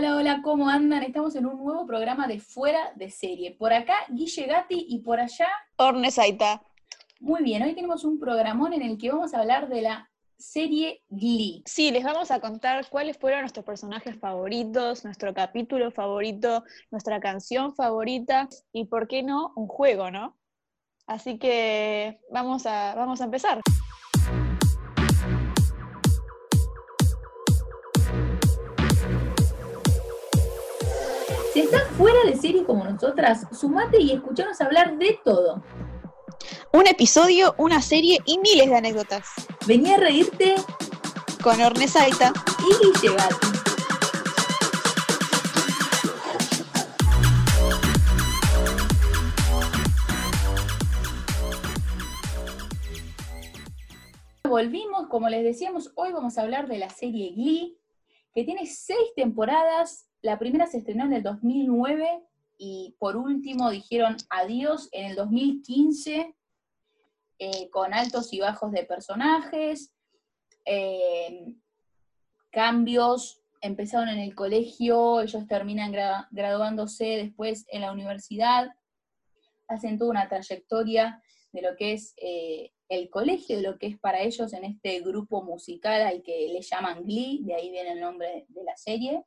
hola, 0.00 0.16
hola, 0.16 0.40
¿cómo 0.42 0.66
andan? 0.70 1.02
Estamos 1.02 1.36
en 1.36 1.44
un 1.44 1.62
nuevo 1.62 1.84
programa 1.84 2.26
de 2.26 2.40
Fuera 2.40 2.90
de 2.96 3.10
Serie. 3.10 3.54
Por 3.54 3.74
acá, 3.74 3.92
Guille 4.08 4.46
Gatti 4.46 4.86
y 4.88 5.00
por 5.00 5.20
allá, 5.20 5.46
Orne 5.76 6.10
Saita. 6.10 6.62
Muy 7.20 7.42
bien, 7.42 7.62
hoy 7.62 7.74
tenemos 7.74 8.02
un 8.04 8.18
programón 8.18 8.72
en 8.72 8.80
el 8.80 8.96
que 8.96 9.10
vamos 9.10 9.34
a 9.34 9.40
hablar 9.40 9.68
de 9.68 9.82
la 9.82 10.10
serie 10.38 11.02
Glee. 11.10 11.62
Sí, 11.66 11.90
les 11.90 12.02
vamos 12.02 12.30
a 12.30 12.40
contar 12.40 12.88
cuáles 12.88 13.18
fueron 13.18 13.40
nuestros 13.40 13.66
personajes 13.66 14.18
favoritos, 14.18 15.04
nuestro 15.04 15.34
capítulo 15.34 15.90
favorito, 15.90 16.64
nuestra 16.90 17.20
canción 17.20 17.74
favorita 17.74 18.48
y, 18.72 18.86
por 18.86 19.06
qué 19.06 19.22
no, 19.22 19.52
un 19.54 19.68
juego, 19.68 20.10
¿no? 20.10 20.34
Así 21.06 21.38
que 21.38 22.20
vamos 22.30 22.64
a, 22.64 22.94
vamos 22.94 23.20
a 23.20 23.24
empezar. 23.24 23.60
Estás 31.60 31.86
fuera 31.98 32.18
de 32.24 32.38
serie 32.38 32.64
como 32.64 32.84
nosotras, 32.84 33.46
sumate 33.52 34.00
y 34.00 34.12
escuchanos 34.12 34.58
hablar 34.62 34.96
de 34.96 35.20
todo. 35.22 35.62
Un 36.72 36.86
episodio, 36.86 37.54
una 37.58 37.82
serie 37.82 38.18
y 38.24 38.38
miles 38.38 38.70
de 38.70 38.76
anécdotas. 38.76 39.28
Vení 39.66 39.92
a 39.92 39.98
reírte 39.98 40.54
Con 41.42 41.60
Orne 41.60 41.86
Saita. 41.86 42.32
y 42.60 42.98
Guille. 42.98 43.14
Volvimos, 54.44 55.08
como 55.08 55.28
les 55.28 55.44
decíamos, 55.44 55.92
hoy 55.94 56.10
vamos 56.12 56.38
a 56.38 56.42
hablar 56.42 56.68
de 56.68 56.78
la 56.78 56.88
serie 56.88 57.32
Glee, 57.32 57.76
que 58.34 58.44
tiene 58.44 58.64
seis 58.64 59.12
temporadas. 59.14 60.09
La 60.22 60.38
primera 60.38 60.66
se 60.66 60.78
estrenó 60.78 61.04
en 61.06 61.14
el 61.14 61.22
2009 61.22 62.22
y 62.58 62.94
por 62.98 63.16
último 63.16 63.70
dijeron 63.70 64.16
adiós 64.28 64.88
en 64.92 65.06
el 65.06 65.16
2015, 65.16 66.34
eh, 67.38 67.70
con 67.70 67.94
altos 67.94 68.32
y 68.32 68.40
bajos 68.40 68.70
de 68.72 68.84
personajes, 68.84 69.94
eh, 70.66 71.54
cambios, 72.50 73.40
empezaron 73.62 74.08
en 74.10 74.18
el 74.18 74.34
colegio, 74.34 75.20
ellos 75.22 75.46
terminan 75.46 75.92
gra- 75.92 76.28
graduándose 76.30 77.04
después 77.04 77.64
en 77.70 77.80
la 77.82 77.92
universidad, 77.92 78.70
hacen 79.68 79.98
toda 79.98 80.10
una 80.10 80.28
trayectoria 80.28 81.22
de 81.52 81.62
lo 81.62 81.76
que 81.76 81.92
es 81.94 82.12
eh, 82.18 82.72
el 82.88 83.08
colegio, 83.08 83.56
de 83.56 83.62
lo 83.62 83.78
que 83.78 83.86
es 83.86 83.98
para 83.98 84.20
ellos 84.20 84.52
en 84.52 84.64
este 84.64 85.00
grupo 85.00 85.42
musical 85.42 86.02
al 86.02 86.22
que 86.22 86.48
le 86.52 86.60
llaman 86.60 87.04
Glee, 87.04 87.42
de 87.44 87.54
ahí 87.54 87.70
viene 87.70 87.92
el 87.92 88.00
nombre 88.00 88.44
de 88.48 88.64
la 88.64 88.76
serie. 88.76 89.24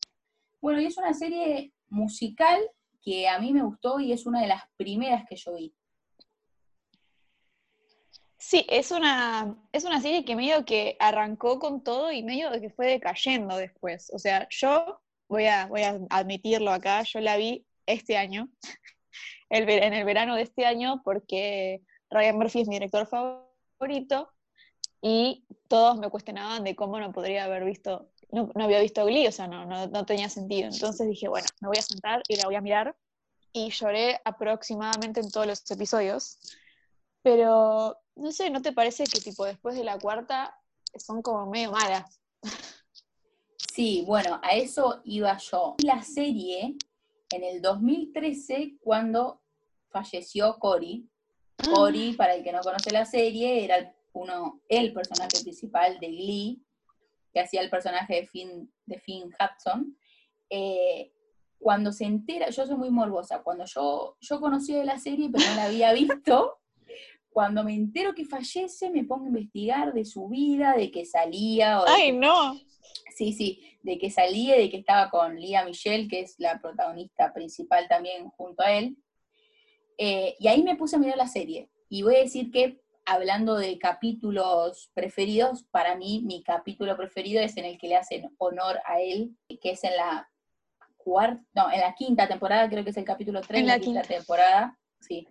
Bueno, 0.64 0.80
y 0.80 0.86
es 0.86 0.98
una 0.98 1.14
serie 1.14 1.74
musical 1.90 2.58
que 3.02 3.28
a 3.28 3.38
mí 3.38 3.52
me 3.52 3.64
gustó 3.64 4.00
y 4.00 4.14
es 4.14 4.26
una 4.26 4.40
de 4.40 4.48
las 4.48 4.64
primeras 4.78 5.26
que 5.28 5.36
yo 5.36 5.54
vi. 5.56 5.76
Sí, 8.38 8.66
es 8.70 8.92
una, 8.92 9.58
es 9.74 9.84
una 9.84 10.00
serie 10.00 10.24
que 10.24 10.38
medio 10.38 10.64
que 10.64 10.96
arrancó 11.02 11.60
con 11.60 11.84
todo 11.84 12.14
y 12.14 12.24
medio 12.24 12.50
que 12.62 12.70
fue 12.70 12.88
decayendo 12.88 13.58
después. 13.58 14.10
O 14.14 14.20
sea, 14.20 14.48
yo 14.52 15.02
voy 15.28 15.48
a, 15.48 15.66
voy 15.66 15.82
a 15.82 16.00
admitirlo 16.10 16.72
acá, 16.72 17.04
yo 17.04 17.20
la 17.20 17.36
vi 17.36 17.66
este 17.86 18.16
año, 18.16 18.48
el 19.50 19.70
en 19.70 19.94
el 19.94 20.06
verano 20.06 20.38
de 20.38 20.44
este 20.44 20.66
año, 20.66 21.02
porque 21.04 21.82
Ryan 22.10 22.38
Murphy 22.38 22.62
es 22.62 22.70
mi 22.70 22.76
director 22.76 23.06
favorito 23.06 24.32
y 25.02 25.46
todos 25.68 26.00
me 26.00 26.10
cuestionaban 26.10 26.64
de 26.64 26.78
cómo 26.78 27.02
no 27.02 27.12
podría 27.12 27.44
haber 27.44 27.66
visto, 27.66 28.13
no, 28.34 28.50
no 28.56 28.64
había 28.64 28.80
visto 28.80 29.06
Glee, 29.06 29.28
o 29.28 29.32
sea, 29.32 29.48
no, 29.48 29.66
no, 29.66 29.88
no 29.88 30.06
tenía 30.06 30.28
sentido. 30.28 30.68
Entonces 30.68 31.08
dije, 31.08 31.28
bueno, 31.28 31.46
me 31.62 31.68
voy 31.68 31.78
a 31.78 31.84
sentar 31.84 32.24
y 32.28 32.36
la 32.36 32.46
voy 32.46 32.56
a 32.56 32.62
mirar. 32.62 32.96
Y 33.54 33.70
lloré 33.70 34.20
aproximadamente 34.26 35.20
en 35.20 35.30
todos 35.30 35.46
los 35.46 35.70
episodios. 35.70 36.40
Pero, 37.22 37.96
no 38.16 38.32
sé, 38.32 38.50
¿no 38.50 38.64
te 38.64 38.74
parece 38.74 39.04
que 39.04 39.22
tipo 39.22 39.46
después 39.46 39.76
de 39.76 39.84
la 39.84 40.00
cuarta 40.00 40.60
son 40.98 41.22
como 41.22 41.50
medio 41.50 41.72
malas? 41.72 42.20
Sí, 43.74 44.04
bueno, 44.06 44.40
a 44.44 44.50
eso 44.50 45.02
iba 45.04 45.36
yo. 45.40 45.76
La 45.80 46.04
serie 46.04 46.76
en 47.32 47.44
el 47.44 47.60
2013 47.60 48.78
cuando 48.80 49.42
falleció 49.90 50.60
Cory. 50.60 51.10
Cory, 51.74 52.14
para 52.14 52.36
el 52.36 52.44
que 52.44 52.52
no 52.52 52.62
conoce 52.62 52.92
la 52.92 53.06
serie, 53.06 53.64
era 53.64 53.96
uno, 54.12 54.62
el 54.70 54.94
personaje 54.94 55.42
principal 55.42 56.00
de 56.00 56.08
Glee, 56.08 56.64
que 57.34 57.40
hacía 57.40 57.62
el 57.62 57.70
personaje 57.70 58.16
de 58.16 58.28
Finn, 58.28 58.72
de 58.86 59.00
Finn 59.00 59.32
Hudson. 59.34 59.98
Eh, 60.50 61.12
cuando 61.58 61.92
se 61.92 62.06
entera, 62.06 62.50
yo 62.50 62.66
soy 62.66 62.76
muy 62.76 62.92
morbosa, 62.92 63.42
cuando 63.42 63.66
yo, 63.66 64.18
yo 64.20 64.40
conocía 64.40 64.78
de 64.78 64.86
la 64.86 65.00
serie 65.00 65.30
pero 65.32 65.46
no 65.50 65.56
la 65.56 65.66
había 65.66 65.94
visto, 65.94 66.60
cuando 67.30 67.64
me 67.64 67.74
entero 67.74 68.14
que 68.14 68.26
fallece 68.26 68.92
me 68.92 69.04
pongo 69.04 69.26
a 69.26 69.30
investigar 69.30 69.94
de 69.94 70.06
su 70.06 70.28
vida, 70.30 70.76
de 70.78 70.92
que 70.92 71.06
salía, 71.06 71.82
o 71.82 71.86
de 71.86 71.92
¡Ay, 71.92 72.12
que 72.12 72.14
no! 72.14 72.54
Sí, 73.16 73.34
sí, 73.34 73.62
de 73.82 73.98
que 73.98 74.10
salía, 74.10 74.56
de 74.56 74.70
que 74.70 74.78
estaba 74.78 75.10
con 75.10 75.40
Lía 75.40 75.66
Michelle, 75.66 76.08
que 76.08 76.22
es 76.22 76.36
la 76.38 76.60
protagonista 76.60 77.34
principal 77.34 77.88
también 77.88 78.30
junto 78.30 78.64
a 78.64 78.72
él. 78.74 78.98
Eh, 79.98 80.36
y 80.40 80.48
ahí 80.48 80.64
me 80.64 80.76
puse 80.76 80.96
a 80.96 81.00
mirar 81.00 81.18
la 81.18 81.28
serie. 81.28 81.70
Y 81.90 82.02
voy 82.02 82.16
a 82.16 82.20
decir 82.20 82.52
que, 82.52 82.82
hablando 83.06 83.56
de 83.56 83.78
capítulos 83.80 84.90
preferidos, 84.94 85.64
para 85.72 85.96
mí 85.96 86.22
mi 86.26 86.44
capítulo 86.44 86.96
preferido 86.96 87.42
es 87.42 87.58
en 87.58 87.66
el 87.66 87.78
que 87.78 87.88
le 87.88 87.96
hacen 87.98 88.34
honor 88.38 88.80
a 88.86 89.02
él, 89.02 89.36
que 89.62 89.72
es 89.72 89.84
en 89.84 89.96
la 89.98 90.30
cuarta, 90.98 91.44
no, 91.54 91.72
en 91.72 91.82
la 91.82 91.94
quinta 91.96 92.28
temporada, 92.28 92.70
creo 92.70 92.84
que 92.84 92.92
es 92.92 92.98
el 92.98 93.04
capítulo 93.06 93.42
3 93.42 93.60
En 93.60 93.66
de 93.66 93.72
la, 93.72 93.78
la 93.78 93.84
quinta 93.84 94.02
quinta. 94.02 94.16
temporada. 94.18 94.80
Sí. 95.02 95.28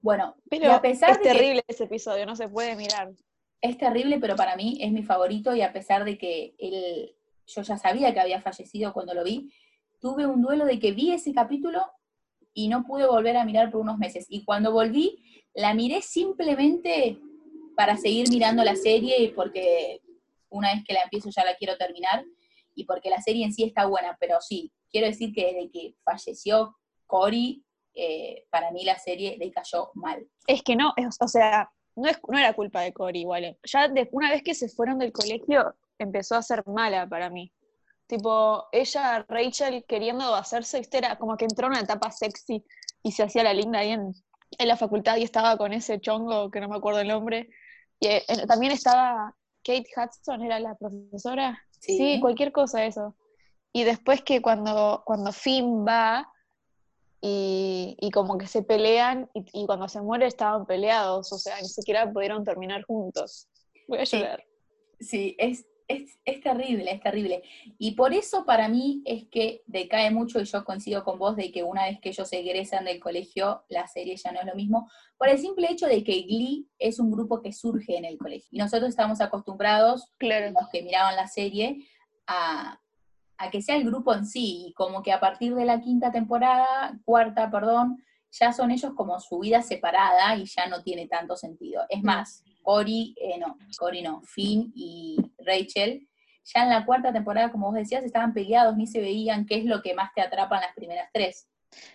Bueno, 0.00 0.36
Pero 0.48 0.72
a 0.72 0.80
pesar 0.82 1.10
es 1.10 1.18
de 1.18 1.22
que- 1.22 1.28
terrible 1.32 1.64
ese 1.66 1.84
episodio, 1.84 2.26
no 2.26 2.36
se 2.36 2.48
puede 2.48 2.74
mirar. 2.76 3.12
es 3.60 3.76
terrible, 3.78 4.18
pero 4.20 4.36
para 4.36 4.54
mí 4.56 4.78
es 4.80 4.92
mi 4.92 5.02
favorito 5.02 5.54
y 5.54 5.62
a 5.62 5.72
pesar 5.72 6.04
de 6.04 6.16
que 6.18 6.54
él, 6.58 7.14
yo 7.46 7.62
ya 7.62 7.76
sabía 7.76 8.12
que 8.14 8.20
había 8.20 8.40
fallecido 8.40 8.92
cuando 8.92 9.14
lo 9.14 9.24
vi, 9.24 9.52
tuve 10.00 10.26
un 10.26 10.40
duelo 10.42 10.64
de 10.64 10.78
que 10.78 10.92
vi 10.92 11.12
ese 11.12 11.32
capítulo 11.32 11.84
y 12.58 12.66
no 12.66 12.82
pude 12.82 13.06
volver 13.06 13.36
a 13.36 13.44
mirar 13.44 13.70
por 13.70 13.80
unos 13.80 13.98
meses. 13.98 14.26
Y 14.28 14.44
cuando 14.44 14.72
volví, 14.72 15.22
la 15.54 15.74
miré 15.74 16.02
simplemente 16.02 17.16
para 17.76 17.96
seguir 17.96 18.28
mirando 18.30 18.64
la 18.64 18.74
serie 18.74 19.22
y 19.22 19.28
porque 19.28 20.00
una 20.50 20.74
vez 20.74 20.82
que 20.84 20.92
la 20.92 21.02
empiezo 21.02 21.30
ya 21.30 21.44
la 21.44 21.54
quiero 21.54 21.76
terminar 21.76 22.24
y 22.74 22.82
porque 22.84 23.10
la 23.10 23.22
serie 23.22 23.44
en 23.44 23.52
sí 23.52 23.62
está 23.62 23.86
buena, 23.86 24.16
pero 24.18 24.40
sí, 24.40 24.72
quiero 24.90 25.06
decir 25.06 25.32
que 25.32 25.46
desde 25.46 25.70
que 25.70 25.94
falleció 26.02 26.76
Cory, 27.06 27.62
eh, 27.94 28.44
para 28.50 28.72
mí 28.72 28.84
la 28.84 28.98
serie 28.98 29.36
decayó 29.38 29.92
mal. 29.94 30.26
Es 30.48 30.64
que 30.64 30.74
no, 30.74 30.92
o 31.20 31.28
sea, 31.28 31.70
no, 31.94 32.08
es, 32.08 32.18
no 32.26 32.38
era 32.40 32.54
culpa 32.54 32.80
de 32.80 32.92
Cory 32.92 33.20
igual. 33.20 33.56
Ya 33.62 33.86
de- 33.86 34.08
una 34.10 34.30
vez 34.30 34.42
que 34.42 34.56
se 34.56 34.68
fueron 34.68 34.98
del 34.98 35.12
colegio, 35.12 35.76
empezó 35.96 36.34
a 36.34 36.42
ser 36.42 36.64
mala 36.66 37.08
para 37.08 37.30
mí. 37.30 37.52
Tipo, 38.08 38.64
ella, 38.72 39.24
Rachel, 39.28 39.84
queriendo 39.86 40.34
hacerse, 40.34 40.78
¿viste? 40.78 40.98
era 40.98 41.16
como 41.18 41.36
que 41.36 41.44
entró 41.44 41.66
en 41.66 41.72
una 41.74 41.80
etapa 41.82 42.10
sexy 42.10 42.64
y 43.02 43.12
se 43.12 43.22
hacía 43.22 43.42
la 43.44 43.52
linda 43.54 43.78
ahí 43.80 43.90
en, 43.90 44.12
en 44.58 44.68
la 44.68 44.76
facultad 44.76 45.16
y 45.18 45.22
estaba 45.22 45.56
con 45.56 45.72
ese 45.72 46.00
chongo 46.00 46.50
que 46.50 46.60
no 46.60 46.68
me 46.68 46.76
acuerdo 46.76 47.00
el 47.00 47.08
nombre. 47.08 47.50
Y 48.00 48.06
eh, 48.08 48.24
también 48.48 48.72
estaba 48.72 49.36
Kate 49.62 49.86
Hudson, 49.94 50.42
era 50.42 50.58
la 50.58 50.74
profesora. 50.74 51.62
Sí. 51.80 51.96
Sí, 51.98 52.20
cualquier 52.20 52.50
cosa 52.50 52.84
eso. 52.84 53.14
Y 53.74 53.84
después 53.84 54.22
que 54.22 54.40
cuando, 54.40 55.02
cuando 55.04 55.30
Finn 55.30 55.84
va 55.86 56.26
y, 57.20 57.96
y 58.00 58.10
como 58.10 58.38
que 58.38 58.46
se 58.46 58.62
pelean 58.62 59.28
y, 59.34 59.44
y 59.52 59.66
cuando 59.66 59.86
se 59.88 60.00
muere 60.00 60.26
estaban 60.26 60.64
peleados, 60.66 61.32
o 61.32 61.38
sea, 61.38 61.60
ni 61.60 61.68
siquiera 61.68 62.10
pudieron 62.10 62.44
terminar 62.44 62.84
juntos. 62.84 63.48
Voy 63.86 63.98
a 63.98 64.06
Sí. 64.06 64.18
llorar. 64.18 64.44
Sí, 65.00 65.36
es, 65.38 65.66
es, 65.88 66.18
es 66.24 66.40
terrible, 66.42 66.92
es 66.92 67.00
terrible. 67.00 67.42
Y 67.78 67.92
por 67.92 68.12
eso 68.12 68.44
para 68.44 68.68
mí 68.68 69.02
es 69.06 69.24
que 69.28 69.62
decae 69.66 70.10
mucho, 70.10 70.38
y 70.40 70.44
yo 70.44 70.64
coincido 70.64 71.02
con 71.02 71.18
vos, 71.18 71.34
de 71.34 71.50
que 71.50 71.64
una 71.64 71.84
vez 71.86 71.98
que 72.00 72.10
ellos 72.10 72.32
egresan 72.32 72.84
del 72.84 73.00
colegio, 73.00 73.64
la 73.68 73.88
serie 73.88 74.16
ya 74.16 74.30
no 74.30 74.40
es 74.40 74.46
lo 74.46 74.54
mismo, 74.54 74.88
por 75.16 75.28
el 75.28 75.38
simple 75.38 75.68
hecho 75.70 75.86
de 75.86 76.04
que 76.04 76.22
Glee 76.22 76.68
es 76.78 77.00
un 77.00 77.10
grupo 77.10 77.40
que 77.40 77.52
surge 77.52 77.96
en 77.96 78.04
el 78.04 78.18
colegio. 78.18 78.48
Y 78.52 78.58
nosotros 78.58 78.90
estamos 78.90 79.20
acostumbrados, 79.20 80.12
Claro. 80.18 80.50
los 80.50 80.68
que 80.70 80.82
miraban 80.82 81.16
la 81.16 81.26
serie, 81.26 81.88
a, 82.26 82.78
a 83.38 83.50
que 83.50 83.62
sea 83.62 83.76
el 83.76 83.84
grupo 83.84 84.12
en 84.14 84.26
sí, 84.26 84.66
y 84.68 84.72
como 84.74 85.02
que 85.02 85.12
a 85.12 85.20
partir 85.20 85.54
de 85.54 85.64
la 85.64 85.80
quinta 85.80 86.12
temporada, 86.12 86.98
cuarta, 87.04 87.50
perdón, 87.50 88.04
ya 88.30 88.52
son 88.52 88.70
ellos 88.70 88.92
como 88.94 89.18
su 89.20 89.38
vida 89.38 89.62
separada 89.62 90.36
y 90.36 90.44
ya 90.44 90.66
no 90.66 90.82
tiene 90.82 91.08
tanto 91.08 91.34
sentido. 91.34 91.82
Es 91.88 92.02
más, 92.02 92.44
Cory, 92.68 93.14
eh, 93.18 93.38
no, 93.38 93.56
Cory 93.78 94.02
no, 94.02 94.20
Finn 94.26 94.70
y 94.74 95.16
Rachel, 95.38 96.06
ya 96.44 96.64
en 96.64 96.68
la 96.68 96.84
cuarta 96.84 97.10
temporada, 97.10 97.50
como 97.50 97.68
vos 97.68 97.74
decías, 97.74 98.04
estaban 98.04 98.34
peleados, 98.34 98.76
ni 98.76 98.86
se 98.86 99.00
veían 99.00 99.46
qué 99.46 99.56
es 99.56 99.64
lo 99.64 99.80
que 99.80 99.94
más 99.94 100.12
te 100.14 100.20
atrapa 100.20 100.56
en 100.56 100.60
las 100.60 100.74
primeras 100.74 101.08
tres. 101.10 101.48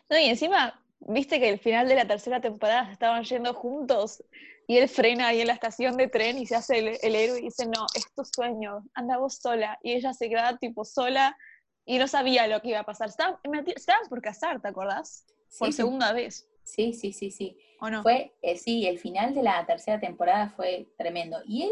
No, 0.10 0.18
y 0.18 0.26
encima, 0.26 0.84
viste 1.02 1.40
que 1.40 1.50
el 1.50 1.60
final 1.60 1.88
de 1.88 1.94
la 1.94 2.08
tercera 2.08 2.42
temporada 2.42 2.92
estaban 2.92 3.24
yendo 3.24 3.54
juntos 3.54 4.24
y 4.68 4.78
él 4.80 4.90
frena 4.90 5.28
ahí 5.28 5.42
en 5.42 5.48
la 5.48 5.54
estación 5.54 5.96
de 5.96 6.08
tren 6.08 6.40
y 6.40 6.48
se 6.48 6.56
hace 6.56 6.80
el, 6.80 6.98
el 7.04 7.16
héroe 7.16 7.38
y 7.38 7.44
dice, 7.44 7.68
no, 7.68 7.86
es 7.94 8.12
tu 8.16 8.26
sueño, 8.26 8.84
anda 8.96 9.20
vos 9.20 9.36
sola. 9.36 9.78
Y 9.84 9.94
ella 9.94 10.12
se 10.14 10.28
queda 10.28 10.58
tipo 10.58 10.86
sola 10.86 11.38
y 11.86 12.00
no 12.00 12.08
sabía 12.08 12.48
lo 12.48 12.60
que 12.64 12.70
iba 12.70 12.80
a 12.80 12.84
pasar. 12.84 13.10
Estaban, 13.10 13.38
estaban 13.76 14.10
por 14.10 14.24
casar, 14.24 14.60
¿te 14.60 14.70
acordás? 14.70 15.28
Por 15.60 15.72
segunda 15.72 16.14
vez. 16.14 16.50
Sí, 16.64 16.94
sí, 16.94 17.14
sí, 17.14 17.30
sí. 17.30 17.58
¿O 17.84 17.90
no? 17.90 18.02
Fue, 18.02 18.34
eh, 18.42 18.56
sí, 18.56 18.88
el 18.88 18.98
final 18.98 19.36
de 19.36 19.44
la 19.44 19.66
tercera 19.66 20.00
temporada 20.00 20.48
fue 20.48 20.88
tremendo. 20.98 21.40
Y 21.46 21.64
él 21.64 21.72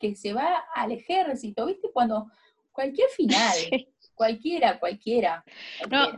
que 0.00 0.16
se 0.16 0.32
va 0.32 0.64
al 0.74 0.90
ejército, 0.90 1.66
¿viste? 1.66 1.88
Cuando 1.92 2.26
cualquier 2.72 3.08
final, 3.10 3.38
cualquiera, 4.16 4.80
cualquiera, 4.80 5.44
No, 5.88 6.08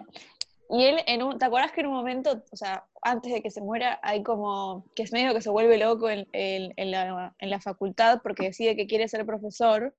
y 0.71 0.85
él, 0.85 1.01
en 1.07 1.23
un, 1.23 1.39
¿te 1.39 1.45
acuerdas 1.45 1.73
que 1.73 1.83
en 1.83 1.89
un 1.89 1.93
momento, 1.93 2.43
o 2.51 2.57
sea, 2.57 2.87
antes 3.03 3.35
de 3.35 3.43
que 3.43 3.51
se 3.51 3.61
muera, 3.61 4.01
hay 4.03 4.23
como, 4.23 4.87
que 4.95 5.03
es 5.03 5.13
medio 5.13 5.35
que 5.35 5.43
se 5.43 5.51
vuelve 5.51 5.77
loco 5.77 6.09
en, 6.09 6.27
la, 6.91 7.61
facultad 7.61 8.21
porque 8.23 8.45
decide 8.45 8.77
que 8.77 8.87
quiere 8.87 9.09
ser 9.09 9.27
profesor, 9.27 9.95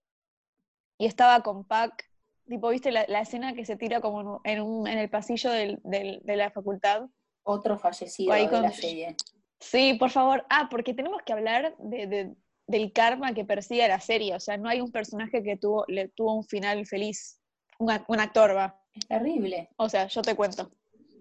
y 0.98 1.06
estaba 1.06 1.44
con 1.44 1.66
Pac, 1.66 2.10
tipo, 2.48 2.70
¿viste 2.70 2.92
la, 2.92 3.04
escena 3.20 3.54
que 3.54 3.64
se 3.64 3.76
tira 3.76 4.02
como 4.02 4.42
en, 4.44 4.62
un, 4.62 4.88
en 4.88 4.98
el 4.98 5.10
pasillo 5.12 5.52
del, 5.52 5.80
de 5.84 6.36
la 6.36 6.50
facultad? 6.50 7.04
Otro 7.44 7.78
fallecido 7.78 8.34
de 8.34 8.48
la 8.50 8.72
serie. 8.72 9.16
Sí, 9.60 9.96
por 10.00 10.10
favor. 10.10 10.46
Ah, 10.50 10.68
porque 10.70 10.94
tenemos 10.94 11.22
que 11.24 11.34
hablar 11.34 11.76
de, 11.78 12.36
del 12.68 12.94
karma 12.94 13.34
que 13.34 13.46
persigue 13.46 13.88
la 13.88 14.00
serie, 14.00 14.36
o 14.36 14.40
sea, 14.40 14.58
no 14.58 14.70
hay 14.70 14.82
un 14.82 14.92
personaje 14.92 15.44
que 15.44 15.58
tuvo, 15.58 15.86
le 15.88 16.10
tuvo 16.10 16.34
un 16.34 16.44
final 16.44 16.86
feliz, 16.86 17.40
un, 17.80 17.92
un 18.08 18.20
actor 18.20 18.56
va. 18.56 18.80
Es 18.94 19.08
terrible. 19.08 19.70
O 19.78 19.90
sea, 19.90 20.08
yo 20.08 20.22
te 20.22 20.36
cuento. 20.36 20.72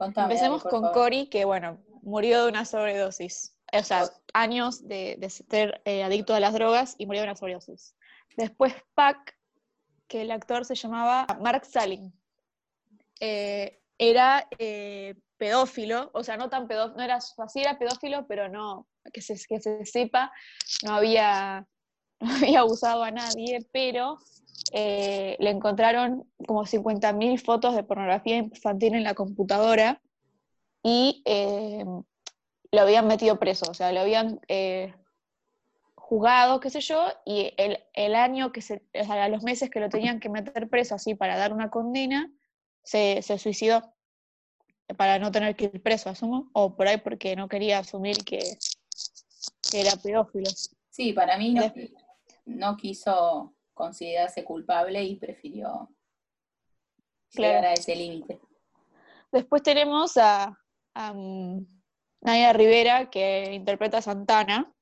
Empecemos 0.00 0.62
con 0.62 0.92
Cory, 0.92 1.26
que 1.26 1.44
bueno, 1.44 1.78
murió 2.02 2.44
de 2.44 2.50
una 2.50 2.64
sobredosis. 2.64 3.56
O 3.72 3.82
sea, 3.82 4.04
años 4.32 4.86
de, 4.86 5.18
ser 5.28 5.80
eh, 5.84 6.02
adicto 6.02 6.34
a 6.34 6.40
las 6.40 6.52
drogas 6.52 6.94
y 6.98 7.06
murió 7.06 7.22
de 7.22 7.28
una 7.28 7.36
sobredosis. 7.36 7.96
Después 8.36 8.74
Pac, 8.94 9.36
que 10.06 10.22
el 10.22 10.30
actor 10.30 10.64
se 10.64 10.74
llamaba 10.74 11.26
Mark 11.40 11.64
Salling. 11.64 12.12
Eh, 13.20 13.80
era 13.98 14.48
eh, 14.58 15.14
pedófilo, 15.36 16.10
o 16.14 16.22
sea, 16.22 16.36
no 16.36 16.48
tan 16.48 16.66
pedófilo, 16.68 16.96
no 16.96 17.02
era, 17.02 17.16
así 17.16 17.60
era 17.60 17.78
pedófilo, 17.78 18.26
pero 18.26 18.48
no, 18.48 18.86
que 19.12 19.20
se, 19.20 19.34
que 19.48 19.60
se 19.60 19.84
sepa, 19.84 20.32
no 20.84 20.94
había, 20.94 21.66
no 22.20 22.34
había 22.34 22.60
abusado 22.60 23.02
a 23.02 23.10
nadie, 23.10 23.66
pero 23.72 24.18
eh, 24.72 25.36
le 25.40 25.50
encontraron 25.50 26.28
como 26.46 26.64
50.000 26.64 27.38
fotos 27.42 27.74
de 27.74 27.82
pornografía 27.82 28.36
infantil 28.36 28.94
en 28.94 29.04
la 29.04 29.14
computadora 29.14 30.00
y 30.82 31.22
eh, 31.24 31.84
lo 32.70 32.80
habían 32.80 33.06
metido 33.06 33.38
preso, 33.38 33.70
o 33.70 33.74
sea, 33.74 33.92
lo 33.92 34.00
habían 34.00 34.40
eh, 34.48 34.94
jugado, 35.94 36.60
qué 36.60 36.70
sé 36.70 36.80
yo, 36.80 37.08
y 37.24 37.52
el, 37.56 38.14
año 38.14 38.52
que 38.52 38.60
se, 38.60 38.82
o 39.00 39.04
sea, 39.04 39.28
los 39.28 39.42
meses 39.42 39.70
que 39.70 39.80
lo 39.80 39.88
tenían 39.88 40.20
que 40.20 40.28
meter 40.28 40.68
preso 40.68 40.94
así 40.94 41.14
para 41.14 41.36
dar 41.36 41.52
una 41.52 41.70
condena, 41.70 42.30
se, 42.82 43.22
suicidó 43.22 43.93
para 44.96 45.18
no 45.18 45.32
tener 45.32 45.56
que 45.56 45.64
ir 45.66 45.82
preso, 45.82 46.10
asumo, 46.10 46.50
o 46.52 46.76
por 46.76 46.88
ahí 46.88 46.98
porque 46.98 47.36
no 47.36 47.48
quería 47.48 47.78
asumir 47.78 48.24
que, 48.24 48.58
era 49.72 49.96
pedófilo. 49.96 50.50
Sí, 50.90 51.12
para 51.12 51.36
mí 51.36 51.54
no, 51.54 51.72
no 52.44 52.76
quiso 52.76 53.54
considerarse 53.72 54.44
culpable 54.44 55.02
y 55.02 55.16
prefirió 55.16 55.88
llegar 57.32 57.64
a 57.64 57.72
ese 57.72 57.96
límite. 57.96 58.40
Después 59.32 59.62
tenemos 59.62 60.16
a, 60.16 60.56
um, 60.94 61.66
Naya 62.20 62.52
Rivera, 62.52 63.10
que 63.10 63.52
interpreta 63.52 63.98
a 63.98 64.02
Santana. 64.02 64.72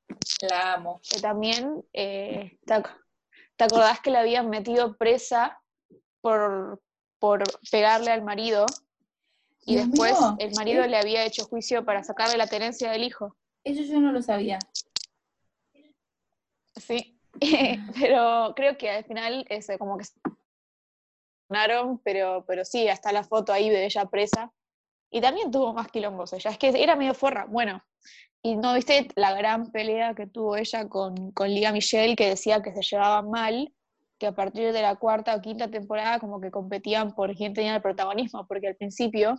La 0.49 0.75
amo. 0.75 1.01
Que 1.11 1.21
también, 1.21 1.83
eh, 1.93 2.59
te, 2.67 3.65
acordás 3.65 4.01
que 4.01 4.11
la 4.11 4.21
habían 4.21 4.49
metido 4.51 4.97
presa 4.97 5.61
por, 6.21 6.83
por 7.19 7.43
pegarle 7.71 8.11
al 8.13 8.23
marido? 8.23 8.67
Y 9.65 9.77
después 9.77 10.15
el 10.39 10.53
marido 10.55 10.87
le 10.87 10.97
había 10.97 11.25
hecho 11.25 11.45
juicio 11.45 11.85
para 11.85 12.03
sacarle 12.03 12.37
la 12.37 12.47
tenencia 12.47 12.91
del 12.91 13.05
hijo. 13.05 13.37
Eso 13.65 13.83
yo 13.83 14.01
no 14.01 14.13
lo 14.13 14.21
sabía. 14.23 14.59
Sí, 16.75 17.19
pero 18.01 18.55
creo 18.57 18.77
que 18.77 18.91
al 18.91 19.05
final 19.05 19.45
es 19.49 19.69
como 19.79 19.99
que 19.99 20.05
pero, 22.03 22.45
pero 22.47 22.65
sí, 22.65 22.89
hasta 22.89 23.13
la 23.13 23.25
foto 23.25 23.53
ahí 23.53 23.69
de 23.69 23.85
ella 23.85 24.07
presa. 24.07 24.53
Y 25.11 25.21
también 25.21 25.51
tuvo 25.51 25.75
más 25.75 25.89
quilombos 25.89 26.33
ella, 26.33 26.51
es 26.51 26.59
que 26.59 26.69
era 26.83 26.97
medio 26.97 27.13
forra. 27.13 27.45
Bueno, 27.47 27.83
y 28.43 28.57
no 28.57 28.75
viste 28.75 29.09
la 29.15 29.35
gran 29.35 29.71
pelea 29.71 30.15
que 30.15 30.27
tuvo 30.27 30.57
ella 30.57 30.89
con, 30.89 31.33
con 31.33 31.49
Liga 31.49 31.71
Michelle, 31.71 32.17
que 32.17 32.31
decía 32.31 32.63
que 32.63 32.73
se 32.73 32.83
llevaban 32.83 33.31
mal, 33.31 33.73
que 34.19 34.27
a 34.27 34.33
partir 34.33 34.73
de 34.73 34.83
la 34.83 34.97
cuarta 34.97 35.35
o 35.35 35.43
quinta 35.43 35.71
temporada 35.71 36.19
como 36.19 36.41
que 36.41 36.51
competían 36.51 37.15
por 37.15 37.35
quién 37.35 37.53
tenía 37.53 37.77
el 37.77 37.83
protagonismo, 37.83 38.47
porque 38.47 38.69
al 38.69 38.77
principio 38.77 39.39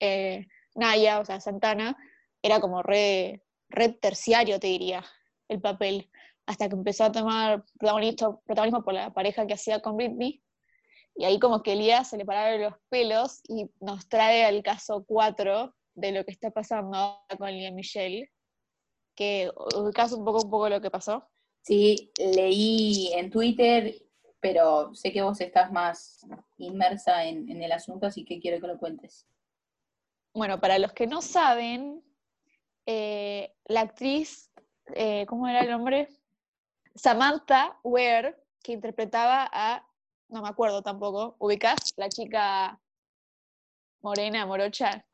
eh, 0.00 0.46
Naya, 0.74 1.20
o 1.20 1.24
sea, 1.24 1.40
Santana, 1.40 1.96
era 2.42 2.60
como 2.60 2.82
re, 2.82 3.42
re 3.68 3.88
terciario, 3.90 4.60
te 4.60 4.66
diría, 4.66 5.04
el 5.48 5.60
papel 5.60 6.10
hasta 6.46 6.68
que 6.68 6.74
empezó 6.74 7.04
a 7.04 7.12
tomar 7.12 7.64
protagonismo, 7.78 8.84
por 8.84 8.94
la 8.94 9.12
pareja 9.12 9.46
que 9.46 9.54
hacía 9.54 9.80
con 9.80 9.96
Britney. 9.96 10.42
Y 11.16 11.24
ahí 11.24 11.38
como 11.38 11.62
que 11.62 11.72
Elías 11.72 12.10
se 12.10 12.16
le 12.16 12.24
pararon 12.24 12.62
los 12.62 12.74
pelos 12.88 13.40
y 13.48 13.70
nos 13.80 14.08
trae 14.08 14.44
al 14.44 14.62
caso 14.62 15.04
4 15.06 15.74
de 15.94 16.12
lo 16.12 16.24
que 16.24 16.32
está 16.32 16.50
pasando 16.50 17.20
con 17.38 17.50
Lía 17.50 17.70
Michelle, 17.70 18.30
que 19.14 19.50
ubicas 19.76 20.12
un 20.12 20.24
poco, 20.24 20.42
un 20.42 20.50
poco 20.50 20.68
lo 20.68 20.80
que 20.80 20.90
pasó. 20.90 21.28
Sí, 21.62 22.10
leí 22.18 23.10
en 23.14 23.30
Twitter, 23.30 23.94
pero 24.40 24.94
sé 24.94 25.12
que 25.12 25.22
vos 25.22 25.40
estás 25.40 25.72
más 25.72 26.26
inmersa 26.58 27.24
en, 27.24 27.62
el 27.62 27.72
asunto, 27.72 28.06
así 28.06 28.24
que 28.24 28.40
quiero 28.40 28.60
que 28.60 28.66
lo 28.66 28.78
cuentes. 28.78 29.26
Bueno, 30.34 30.58
para 30.58 30.80
los 30.80 30.92
que 30.92 31.06
no 31.06 31.22
saben, 31.22 32.02
eh, 32.86 33.54
la 33.66 33.82
actriz, 33.82 34.50
eh, 34.94 35.26
¿cómo 35.26 35.46
era 35.46 35.60
el 35.60 35.70
nombre? 35.70 36.08
Samantha 36.96 37.78
Ware, 37.84 38.36
que 38.60 38.72
interpretaba 38.72 39.48
a, 39.52 39.86
no 40.28 40.42
me 40.42 40.48
acuerdo 40.48 40.82
tampoco, 40.82 41.36
ubicás, 41.38 41.94
la 41.96 42.08
chica 42.08 42.80
morena, 44.02 44.44
morocha, 44.44 45.06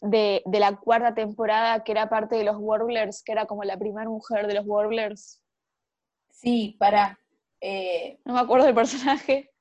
de, 0.00 0.42
la 0.46 0.76
cuarta 0.76 1.14
temporada, 1.14 1.84
que 1.84 1.92
era 1.92 2.08
parte 2.08 2.34
de 2.34 2.44
los 2.44 2.56
Warblers, 2.58 3.22
que 3.22 3.32
era 3.32 3.46
como 3.46 3.62
la 3.62 3.78
primera 3.78 4.08
mujer 4.08 4.48
de 4.48 4.54
los 4.54 4.66
Warblers. 4.66 5.40
Sí, 6.30 6.76
para. 6.78 7.18
Eh, 7.60 8.18
no 8.24 8.34
me 8.34 8.40
acuerdo 8.40 8.66
del 8.66 8.74
personaje. 8.74 9.52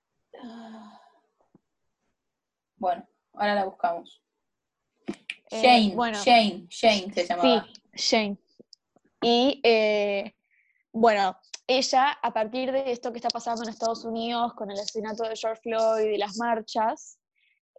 Bueno, 2.78 3.07
ahora 3.34 3.56
la 3.56 3.66
buscamos. 3.66 4.25
Eh, 5.52 5.61
Shane, 5.61 5.95
bueno, 5.95 6.23
Shane, 6.23 6.68
Shane 6.69 7.14
se 7.14 7.25
llamaba. 7.25 7.68
Sí, 7.94 8.18
Shane. 8.18 8.37
Y 9.21 9.59
eh, 9.64 10.35
bueno, 10.92 11.37
ella, 11.68 12.11
a 12.21 12.33
partir 12.33 12.71
de 12.71 12.92
esto 12.92 13.11
que 13.11 13.18
está 13.18 13.30
pasando 13.30 13.64
en 13.64 13.69
Estados 13.69 14.06
Unidos 14.06 14.54
con 14.54 14.69
el 14.71 14.80
asesinato 14.80 15.23
de 15.23 15.35
George 15.35 15.61
Floyd 15.61 16.11
y 16.11 16.18
las 16.18 16.37
marchas, 16.37 17.18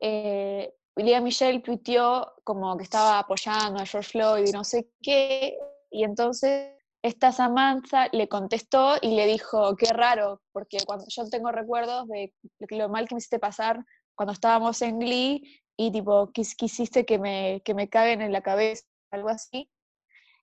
eh, 0.00 0.72
Michelle 0.96 1.60
tuiteó 1.60 2.34
como 2.42 2.76
que 2.76 2.84
estaba 2.84 3.18
apoyando 3.18 3.80
a 3.80 3.86
George 3.86 4.10
Floyd 4.10 4.46
y 4.48 4.52
no 4.52 4.64
sé 4.64 4.88
qué, 5.02 5.56
y 5.90 6.04
entonces 6.04 6.72
esta 7.02 7.30
Samantha 7.30 8.08
le 8.12 8.28
contestó 8.28 8.96
y 9.00 9.14
le 9.14 9.26
dijo, 9.26 9.76
qué 9.76 9.92
raro, 9.92 10.42
porque 10.52 10.78
cuando 10.84 11.04
yo 11.08 11.28
tengo 11.28 11.52
recuerdos 11.52 12.08
de 12.08 12.32
lo 12.70 12.88
mal 12.88 13.06
que 13.06 13.14
me 13.14 13.18
hiciste 13.18 13.38
pasar 13.38 13.84
cuando 14.14 14.32
estábamos 14.32 14.80
en 14.82 14.98
Glee 14.98 15.62
y 15.76 15.90
tipo, 15.92 16.30
quisiste 16.32 17.04
que 17.04 17.18
me, 17.18 17.60
que 17.64 17.74
me 17.74 17.88
caguen 17.88 18.22
en 18.22 18.32
la 18.32 18.42
cabeza, 18.42 18.84
algo 19.10 19.28
así. 19.28 19.70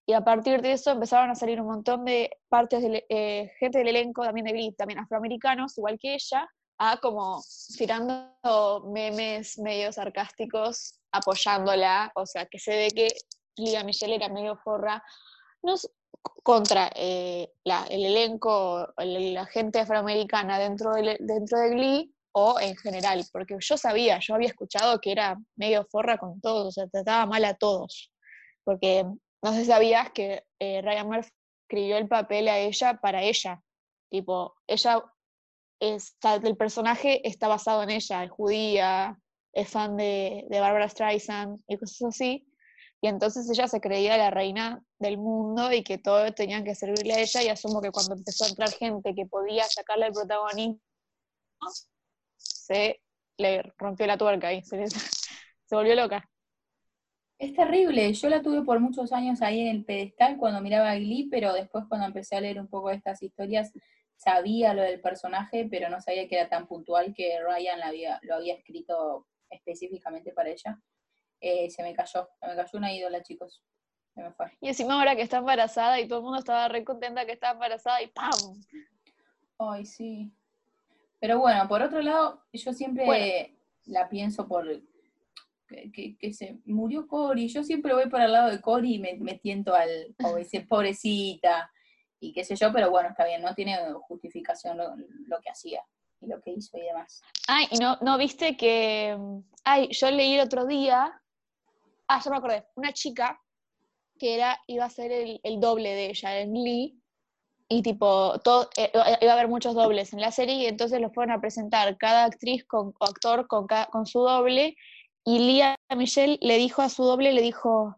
Y 0.05 0.13
a 0.13 0.21
partir 0.21 0.61
de 0.61 0.73
eso 0.73 0.91
empezaron 0.91 1.29
a 1.29 1.35
salir 1.35 1.61
un 1.61 1.67
montón 1.67 2.03
de 2.05 2.29
partes 2.49 2.81
de 2.81 3.05
eh, 3.09 3.51
gente 3.59 3.79
del 3.79 3.87
elenco, 3.87 4.23
también 4.23 4.45
de 4.45 4.51
Glee, 4.51 4.73
también 4.73 4.99
afroamericanos, 4.99 5.77
igual 5.77 5.97
que 5.97 6.15
ella, 6.15 6.49
a 6.77 6.97
como 6.97 7.41
tirando 7.77 8.35
memes 8.91 9.57
medio 9.59 9.91
sarcásticos, 9.91 10.99
apoyándola, 11.11 12.11
o 12.15 12.25
sea, 12.25 12.45
que 12.47 12.59
se 12.59 12.75
ve 12.75 12.87
que 12.89 13.07
Liga 13.55 13.83
Michelle 13.83 14.15
era 14.15 14.27
medio 14.29 14.57
forra, 14.57 15.01
no, 15.61 15.75
contra 16.43 16.91
eh, 16.95 17.53
el 17.63 18.05
elenco, 18.05 18.93
la 18.97 19.45
gente 19.45 19.79
afroamericana 19.79 20.59
dentro 20.59 20.93
de, 20.93 21.17
dentro 21.19 21.59
de 21.59 21.69
Glee, 21.69 22.15
o 22.33 22.59
en 22.59 22.75
general, 22.77 23.23
porque 23.31 23.55
yo 23.59 23.77
sabía, 23.77 24.19
yo 24.19 24.35
había 24.35 24.49
escuchado 24.49 24.99
que 24.99 25.11
era 25.11 25.37
medio 25.55 25.85
forra 25.89 26.17
con 26.17 26.41
todos, 26.41 26.67
o 26.67 26.71
sea, 26.71 26.87
trataba 26.87 27.25
mal 27.25 27.45
a 27.45 27.53
todos, 27.53 28.11
porque 28.63 29.05
no 29.41 29.53
sé 29.53 29.61
si 29.61 29.65
sabías 29.65 30.11
que 30.11 30.43
eh, 30.59 30.81
Ryan 30.81 31.07
Murphy 31.07 31.31
escribió 31.67 31.97
el 31.97 32.07
papel 32.07 32.47
a 32.47 32.59
ella 32.59 32.99
para 33.01 33.23
ella. 33.23 33.61
Tipo, 34.09 34.55
ella, 34.67 35.03
está, 35.79 36.35
el 36.35 36.55
personaje 36.55 37.27
está 37.27 37.47
basado 37.47 37.83
en 37.83 37.89
ella, 37.89 38.23
es 38.23 38.31
judía, 38.31 39.19
es 39.53 39.69
fan 39.69 39.97
de, 39.97 40.45
de 40.49 40.59
Barbara 40.59 40.89
Streisand 40.89 41.59
y 41.67 41.77
cosas 41.77 42.09
así. 42.09 42.47
Y 43.01 43.07
entonces 43.07 43.49
ella 43.49 43.67
se 43.67 43.81
creía 43.81 44.17
la 44.17 44.29
reina 44.29 44.81
del 44.97 45.17
mundo 45.17 45.73
y 45.73 45.83
que 45.83 45.97
todo 45.97 46.31
tenían 46.33 46.63
que 46.63 46.73
servirle 46.73 47.15
a 47.15 47.19
ella 47.19 47.43
y 47.43 47.49
asumo 47.49 47.81
que 47.81 47.91
cuando 47.91 48.15
empezó 48.15 48.45
a 48.45 48.47
entrar 48.47 48.71
gente 48.71 49.13
que 49.13 49.25
podía 49.25 49.65
sacarle 49.65 50.07
el 50.07 50.13
protagonismo, 50.13 50.79
se 52.73 53.01
le 53.37 53.61
rompió 53.77 54.07
la 54.07 54.17
tuerca 54.17 54.47
ahí, 54.47 54.63
se, 54.63 54.77
le- 54.77 54.87
se 55.65 55.75
volvió 55.75 55.95
loca. 55.95 56.29
Es 57.39 57.53
terrible, 57.53 58.13
yo 58.13 58.29
la 58.29 58.41
tuve 58.41 58.63
por 58.63 58.79
muchos 58.79 59.11
años 59.11 59.41
ahí 59.41 59.59
en 59.61 59.67
el 59.75 59.85
pedestal 59.85 60.37
cuando 60.37 60.61
miraba 60.61 60.95
Glee, 60.95 61.27
pero 61.29 61.51
después 61.53 61.85
cuando 61.89 62.07
empecé 62.07 62.35
a 62.37 62.41
leer 62.41 62.59
un 62.59 62.67
poco 62.67 62.89
de 62.89 62.95
estas 62.95 63.21
historias, 63.21 63.71
sabía 64.15 64.73
lo 64.73 64.81
del 64.81 65.01
personaje, 65.01 65.67
pero 65.69 65.89
no 65.89 65.99
sabía 65.99 66.27
que 66.27 66.35
era 66.39 66.47
tan 66.47 66.67
puntual 66.67 67.13
que 67.13 67.39
Ryan 67.41 67.79
la 67.79 67.87
había, 67.87 68.19
lo 68.23 68.35
había 68.35 68.53
escrito 68.53 69.27
específicamente 69.49 70.31
para 70.31 70.49
ella. 70.51 70.79
Eh, 71.41 71.69
se 71.69 71.83
me 71.83 71.93
cayó, 71.93 72.29
se 72.39 72.47
me 72.47 72.55
cayó 72.55 72.77
una 72.77 72.93
ídola, 72.93 73.21
chicos. 73.21 73.61
Se 74.13 74.21
me 74.21 74.31
fue. 74.31 74.45
Y 74.61 74.69
encima 74.69 74.93
ahora 74.97 75.15
que 75.15 75.23
está 75.23 75.37
embarazada 75.39 75.99
y 75.99 76.07
todo 76.07 76.19
el 76.19 76.23
mundo 76.23 76.39
estaba 76.39 76.67
re 76.69 76.85
contenta 76.85 77.25
que 77.25 77.33
estaba 77.33 77.53
embarazada 77.53 78.01
y 78.01 78.07
¡pam! 78.07 78.53
Ay, 79.59 79.85
sí. 79.85 80.31
Pero 81.23 81.39
bueno, 81.39 81.69
por 81.69 81.81
otro 81.81 82.01
lado, 82.01 82.43
yo 82.51 82.73
siempre 82.73 83.05
Bueno. 83.05 83.47
la 83.85 84.09
pienso 84.09 84.45
por 84.45 84.67
que, 85.69 85.89
que- 85.89 86.17
que 86.17 86.33
se 86.33 86.57
murió 86.65 87.07
Cory. 87.07 87.47
Yo 87.47 87.63
siempre 87.63 87.93
voy 87.93 88.09
para 88.09 88.25
el 88.25 88.33
lado 88.33 88.49
de 88.51 88.59
Cory 88.59 88.95
y 88.95 88.99
me, 88.99 89.13
me 89.13 89.35
tiento 89.35 89.73
al 89.73 89.89
o 90.35 90.35
decir 90.35 90.67
pobrecita 90.67 91.71
y 92.19 92.33
qué 92.33 92.43
sé 92.43 92.57
yo, 92.57 92.73
pero 92.73 92.91
bueno, 92.91 93.07
está 93.07 93.23
bien, 93.25 93.41
no 93.41 93.55
tiene 93.55 93.77
justificación 94.01 94.77
lo, 94.77 94.97
lo 94.97 95.39
que 95.39 95.49
hacía 95.49 95.81
y 96.19 96.27
lo 96.27 96.41
que 96.41 96.51
hizo 96.51 96.77
y 96.77 96.81
demás. 96.81 97.21
Ay, 97.47 97.67
y 97.71 97.77
no, 97.77 97.97
no 98.01 98.17
viste 98.17 98.57
que. 98.57 99.17
Ay, 99.63 99.87
yo 99.91 100.11
leí 100.11 100.33
el 100.33 100.41
otro 100.41 100.65
día. 100.65 101.21
Ah, 102.09 102.21
ya 102.21 102.31
me 102.31 102.37
acordé. 102.37 102.65
Una 102.75 102.91
chica 102.91 103.39
que 104.19 104.35
era, 104.35 104.59
iba 104.67 104.83
a 104.83 104.89
ser 104.89 105.13
el, 105.13 105.39
el 105.41 105.61
doble 105.61 105.89
de 105.95 106.07
ella 106.09 106.37
en 106.41 106.51
Glee. 106.53 106.99
Y 107.73 107.81
tipo, 107.81 108.39
todo, 108.43 108.69
eh, 108.77 108.91
iba 109.19 109.31
a 109.31 109.33
haber 109.33 109.47
muchos 109.47 109.73
dobles 109.73 110.13
en 110.13 110.21
la 110.21 110.29
serie, 110.29 110.53
y 110.57 110.65
entonces 110.67 111.01
los 111.01 111.11
fueron 111.11 111.35
a 111.35 111.41
presentar 111.41 111.97
cada 111.97 112.25
actriz 112.25 112.63
con, 112.65 112.93
o 112.99 113.05
actor 113.05 113.47
con, 113.47 113.65
con 113.91 114.05
su 114.05 114.19
doble. 114.19 114.77
Y 115.25 115.39
Lía 115.39 115.75
Michelle 115.97 116.37
le 116.39 116.57
dijo 116.57 116.83
a 116.83 116.89
su 116.89 117.03
doble, 117.03 117.33
le 117.33 117.41
dijo, 117.41 117.97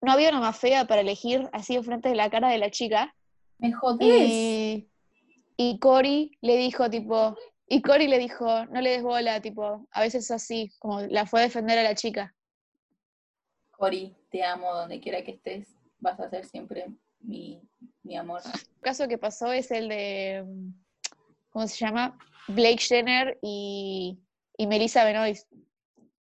no 0.00 0.12
había 0.12 0.30
una 0.30 0.40
más 0.40 0.58
fea 0.58 0.86
para 0.86 1.02
elegir 1.02 1.46
así 1.52 1.74
enfrente 1.74 2.08
de 2.08 2.14
la 2.14 2.30
cara 2.30 2.48
de 2.48 2.56
la 2.56 2.70
chica. 2.70 3.14
Me 3.58 3.70
jodés. 3.74 4.30
Y, 4.30 4.88
y 5.58 5.78
Cory 5.78 6.38
le 6.40 6.56
dijo, 6.56 6.88
tipo, 6.88 7.36
y 7.68 7.82
Cory 7.82 8.08
le 8.08 8.18
dijo, 8.18 8.64
no 8.64 8.80
le 8.80 8.92
des 8.92 9.02
bola, 9.02 9.42
tipo, 9.42 9.86
a 9.90 10.00
veces 10.00 10.30
así, 10.30 10.72
como 10.78 11.02
la 11.02 11.26
fue 11.26 11.40
a 11.40 11.42
defender 11.42 11.78
a 11.78 11.82
la 11.82 11.94
chica. 11.94 12.34
Cory, 13.72 14.16
te 14.30 14.42
amo 14.42 14.72
donde 14.72 15.00
quiera 15.00 15.22
que 15.22 15.32
estés. 15.32 15.68
Vas 15.98 16.18
a 16.18 16.30
ser 16.30 16.46
siempre 16.46 16.86
mi, 17.20 17.60
mi 18.02 18.16
amor. 18.16 18.40
El 18.44 18.80
caso 18.80 19.08
que 19.08 19.18
pasó 19.18 19.52
es 19.52 19.70
el 19.70 19.88
de, 19.88 20.44
¿cómo 21.50 21.66
se 21.68 21.76
llama? 21.84 22.18
Blake 22.48 22.78
Jenner 22.78 23.38
y, 23.42 24.18
y 24.56 24.66
Melissa 24.66 25.04
Benoist. 25.04 25.50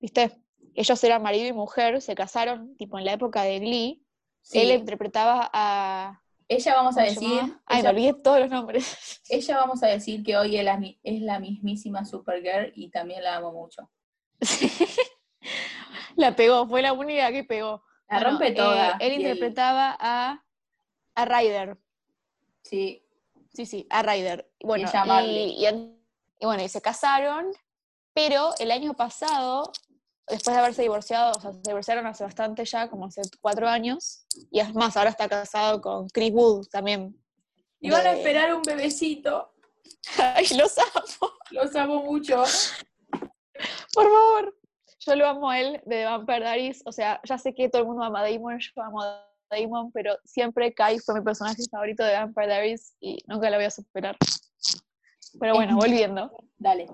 ¿Viste? 0.00 0.40
Ellos 0.74 1.02
eran 1.04 1.22
marido 1.22 1.46
y 1.46 1.52
mujer, 1.52 2.00
se 2.02 2.14
casaron, 2.14 2.76
tipo, 2.76 2.98
en 2.98 3.04
la 3.04 3.12
época 3.12 3.42
de 3.42 3.58
Glee. 3.60 4.04
Sí, 4.42 4.58
Él 4.58 4.72
interpretaba 4.72 5.48
a... 5.52 6.20
ella 6.48 6.74
vamos 6.74 6.96
a 6.98 7.00
¿cómo 7.00 7.14
se 7.14 7.14
decir, 7.14 7.36
llamaba? 7.36 7.62
Ay, 7.66 7.76
me 7.76 7.80
ella, 7.80 7.90
olvidé 7.90 8.14
todos 8.22 8.40
los 8.40 8.50
nombres. 8.50 9.22
ella 9.28 9.56
vamos 9.56 9.82
a 9.82 9.86
decir 9.86 10.22
que 10.22 10.36
hoy 10.36 10.56
es 10.56 10.64
la, 10.64 10.80
es 11.02 11.20
la 11.22 11.38
mismísima 11.38 12.04
Supergirl 12.04 12.72
y 12.74 12.90
también 12.90 13.22
la 13.22 13.36
amo 13.36 13.52
mucho. 13.52 13.90
Sí. 14.40 14.70
La 16.16 16.36
pegó, 16.36 16.66
fue 16.68 16.80
la 16.80 16.92
única 16.92 17.32
que 17.32 17.42
pegó. 17.42 17.82
La 18.08 18.18
Bueno, 18.18 18.30
rompe 18.30 18.48
eh, 18.48 18.52
toda. 18.54 18.96
él 19.00 19.12
y 19.12 19.14
el- 19.16 19.20
interpretaba 19.22 19.96
a, 19.98 20.43
a 21.14 21.25
Ryder. 21.25 21.78
sí, 22.62 23.00
Sí, 23.52 23.66
sí, 23.66 23.87
a 23.88 24.02
Ryder. 24.02 24.50
Y 24.59 24.66
Bueno, 24.66 24.90
y, 25.23 25.64
y 25.64 25.66
y 26.40 26.47
bueno, 26.47 26.62
y 26.62 26.68
se 26.68 26.83
casaron, 26.83 27.52
pero 28.12 28.50
el 28.59 28.71
año 28.71 28.94
pasado, 28.94 29.73
después 30.28 30.54
de 30.54 30.61
haberse 30.61 30.83
divorciado, 30.83 31.33
o 31.33 31.40
sea, 31.40 31.52
se 31.52 31.61
divorciaron 31.62 32.06
hace 32.06 32.25
bastante 32.25 32.64
ya, 32.64 32.90
como 32.90 33.06
hace 33.06 33.23
cuatro 33.40 33.68
años, 33.68 34.26
y 34.50 34.61
es 34.61 34.75
más, 34.75 34.97
ahora 34.97 35.11
está 35.11 35.28
casado 35.28 35.80
con 35.80 36.09
Chris 36.09 36.33
Wood 36.33 36.66
también. 36.66 37.16
Y 37.80 37.90
van 37.90 38.06
a 38.06 38.12
esperar 38.12 38.54
un 38.54 38.62
bebecito. 38.62 39.54
Ay, 40.18 40.47
los 40.56 40.76
amo, 40.78 41.33
Los 41.50 41.76
amo 41.76 42.02
mucho. 42.02 42.42
por 43.92 44.04
favor. 44.04 44.59
Yo 44.99 45.16
lo 45.16 45.26
amo 45.26 45.50
a 45.50 45.61
él 45.61 45.83
de 45.85 45.97
The 45.97 46.04
Vampire 46.06 46.40
Diaries, 46.40 46.83
o 46.87 46.92
sea, 46.92 47.21
ya 47.25 47.38
sé 47.38 47.54
que 47.54 47.68
todo 47.68 47.83
el 47.83 47.88
mundo 47.88 48.02
ama 48.04 48.21
a 48.21 48.30
Damon, 48.30 48.59
yo 48.59 48.83
amo 48.83 49.02
a 49.02 49.26
Damon, 49.50 49.92
pero 49.92 50.16
siempre 50.24 50.72
Kai 50.74 50.98
fue 50.98 51.16
mi 51.16 51.24
personaje 51.24 51.62
favorito 51.70 52.04
de 52.04 52.14
Vampire 52.14 52.46
Diaries 52.46 52.96
y 53.00 53.18
nunca 53.26 53.50
lo 53.50 53.56
voy 53.56 53.66
a 53.66 53.70
superar. 53.70 54.16
Pero 55.38 55.54
bueno, 55.54 55.76
volviendo. 55.76 56.32
Dale. 56.58 56.86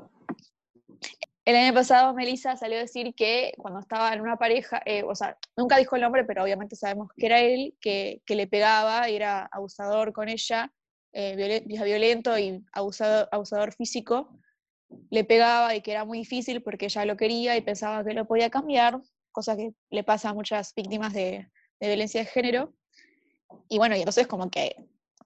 El 1.45 1.57
año 1.57 1.75
pasado 1.75 2.14
Melissa 2.14 2.57
salió 2.57 2.76
a 2.76 2.83
decir 2.83 3.14
que 3.14 3.52
cuando 3.57 3.80
estaba 3.80 4.12
en 4.12 4.21
una 4.21 4.37
pareja, 4.37 4.83
eh, 4.85 5.02
o 5.02 5.14
sea, 5.14 5.37
nunca 5.57 5.78
dijo 5.78 5.97
el 5.97 6.02
nombre, 6.02 6.25
pero 6.25 6.42
obviamente 6.42 6.76
sabemos 6.76 7.11
que 7.16 7.26
era 7.26 7.40
él, 7.40 7.75
que, 7.80 8.23
que 8.26 8.35
le 8.37 8.47
pegaba 8.47 9.09
y 9.09 9.16
era 9.16 9.49
abusador 9.50 10.12
con 10.12 10.28
ella, 10.28 10.73
eh, 11.12 11.35
violen- 11.37 11.85
violento 11.85 12.38
y 12.38 12.64
abusador, 12.73 13.28
abusador 13.33 13.73
físico, 13.73 14.38
le 15.11 15.25
pegaba 15.25 15.75
y 15.75 15.80
que 15.80 15.92
era 15.92 16.04
muy 16.04 16.19
difícil 16.19 16.62
porque 16.62 16.87
ella 16.87 17.04
lo 17.04 17.16
quería 17.16 17.57
y 17.57 17.62
pensaba 17.62 18.04
que 18.04 18.12
lo 18.12 18.26
podía 18.26 18.50
cambiar, 18.50 19.00
cosa 19.33 19.57
que 19.57 19.73
le 19.90 20.04
pasa 20.04 20.30
a 20.30 20.35
muchas 20.35 20.75
víctimas 20.75 21.12
de, 21.14 21.49
de 21.80 21.87
violencia 21.88 22.20
de 22.20 22.26
género. 22.26 22.75
Y 23.68 23.78
bueno, 23.78 23.96
y 23.96 24.00
entonces 24.00 24.26
como 24.26 24.50
que 24.50 24.76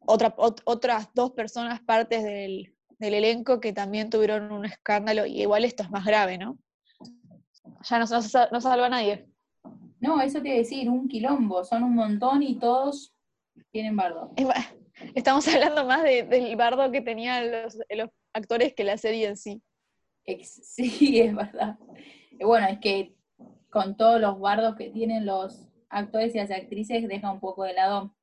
otra, 0.07 0.35
ot- 0.37 0.63
otras 0.65 1.09
dos 1.15 1.33
personas 1.33 1.81
partes 1.81 2.23
del, 2.23 2.75
del 2.99 3.15
elenco 3.15 3.61
que 3.61 3.73
también 3.73 4.11
tuvieron 4.11 4.53
un 4.53 4.65
escándalo, 4.65 5.27
y 5.27 5.41
igual 5.43 5.65
esto 5.65 5.83
es 5.83 5.91
más 5.91 6.05
grave, 6.05 6.39
¿no? 6.39 6.59
Ya 7.89 7.99
no, 7.99 8.05
no, 8.07 8.21
no 8.53 8.61
salva 8.61 8.87
a 8.87 8.91
nadie. 8.91 9.27
No, 10.01 10.21
eso 10.21 10.41
te 10.43 10.49
iba 10.49 10.57
a 10.57 10.59
decir, 10.59 10.89
un 10.91 11.09
quilombo. 11.09 11.65
Son 11.65 11.83
un 11.83 11.95
montón 11.95 12.43
y 12.43 12.59
todos 12.59 13.15
tienen 13.71 13.97
bardo. 13.97 14.33
Estamos 15.15 15.47
hablando 15.49 15.85
más 15.85 16.03
de- 16.03 16.23
del 16.25 16.55
bardo 16.57 16.91
que 16.93 17.01
tenían 17.01 17.51
los, 17.51 17.77
los 17.91 18.11
actores 18.33 18.75
que 18.75 18.85
la 18.85 18.97
serie 18.99 19.27
en 19.29 19.37
sí. 19.37 19.63
Sí, 20.45 21.21
es 21.21 21.35
verdad. 21.35 21.79
Bueno, 22.41 22.67
es 22.69 22.79
que 22.81 23.15
con 23.71 23.97
todos 23.97 24.21
los 24.21 24.39
bardos 24.41 24.77
que 24.77 24.91
tienen 24.91 25.27
los 25.27 25.69
actores 25.95 26.35
y 26.35 26.39
las 26.39 26.51
actrices, 26.51 27.07
deja 27.09 27.31
un 27.31 27.41
poco 27.41 27.65
de 27.65 27.73
lado 27.75 28.15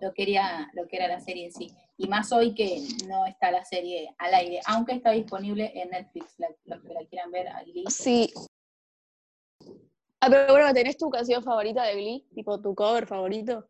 lo 0.00 0.12
que 0.14 0.22
era, 0.30 0.70
lo 0.74 0.86
que 0.88 0.96
era 0.96 1.08
la 1.08 1.20
serie 1.20 1.46
en 1.46 1.52
sí. 1.52 1.70
Y 1.96 2.08
más 2.08 2.32
hoy 2.32 2.54
que 2.54 2.80
no 3.06 3.26
está 3.26 3.50
la 3.50 3.64
serie 3.64 4.14
al 4.18 4.34
aire, 4.34 4.60
aunque 4.66 4.94
está 4.94 5.10
disponible 5.10 5.70
en 5.74 5.90
Netflix, 5.90 6.34
la- 6.38 6.48
los 6.64 6.82
que 6.82 6.94
la 6.94 7.04
quieran 7.06 7.30
ver, 7.30 7.48
a 7.48 7.62
Glee. 7.62 7.84
Sí. 7.88 8.32
Ah, 10.20 10.28
pero 10.30 10.52
bueno, 10.52 10.72
¿tenés 10.72 10.96
tu 10.96 11.08
canción 11.10 11.42
favorita 11.42 11.84
de 11.84 11.94
Glee? 11.94 12.26
Tipo 12.34 12.60
tu 12.60 12.74
cover 12.74 13.06
favorito. 13.06 13.68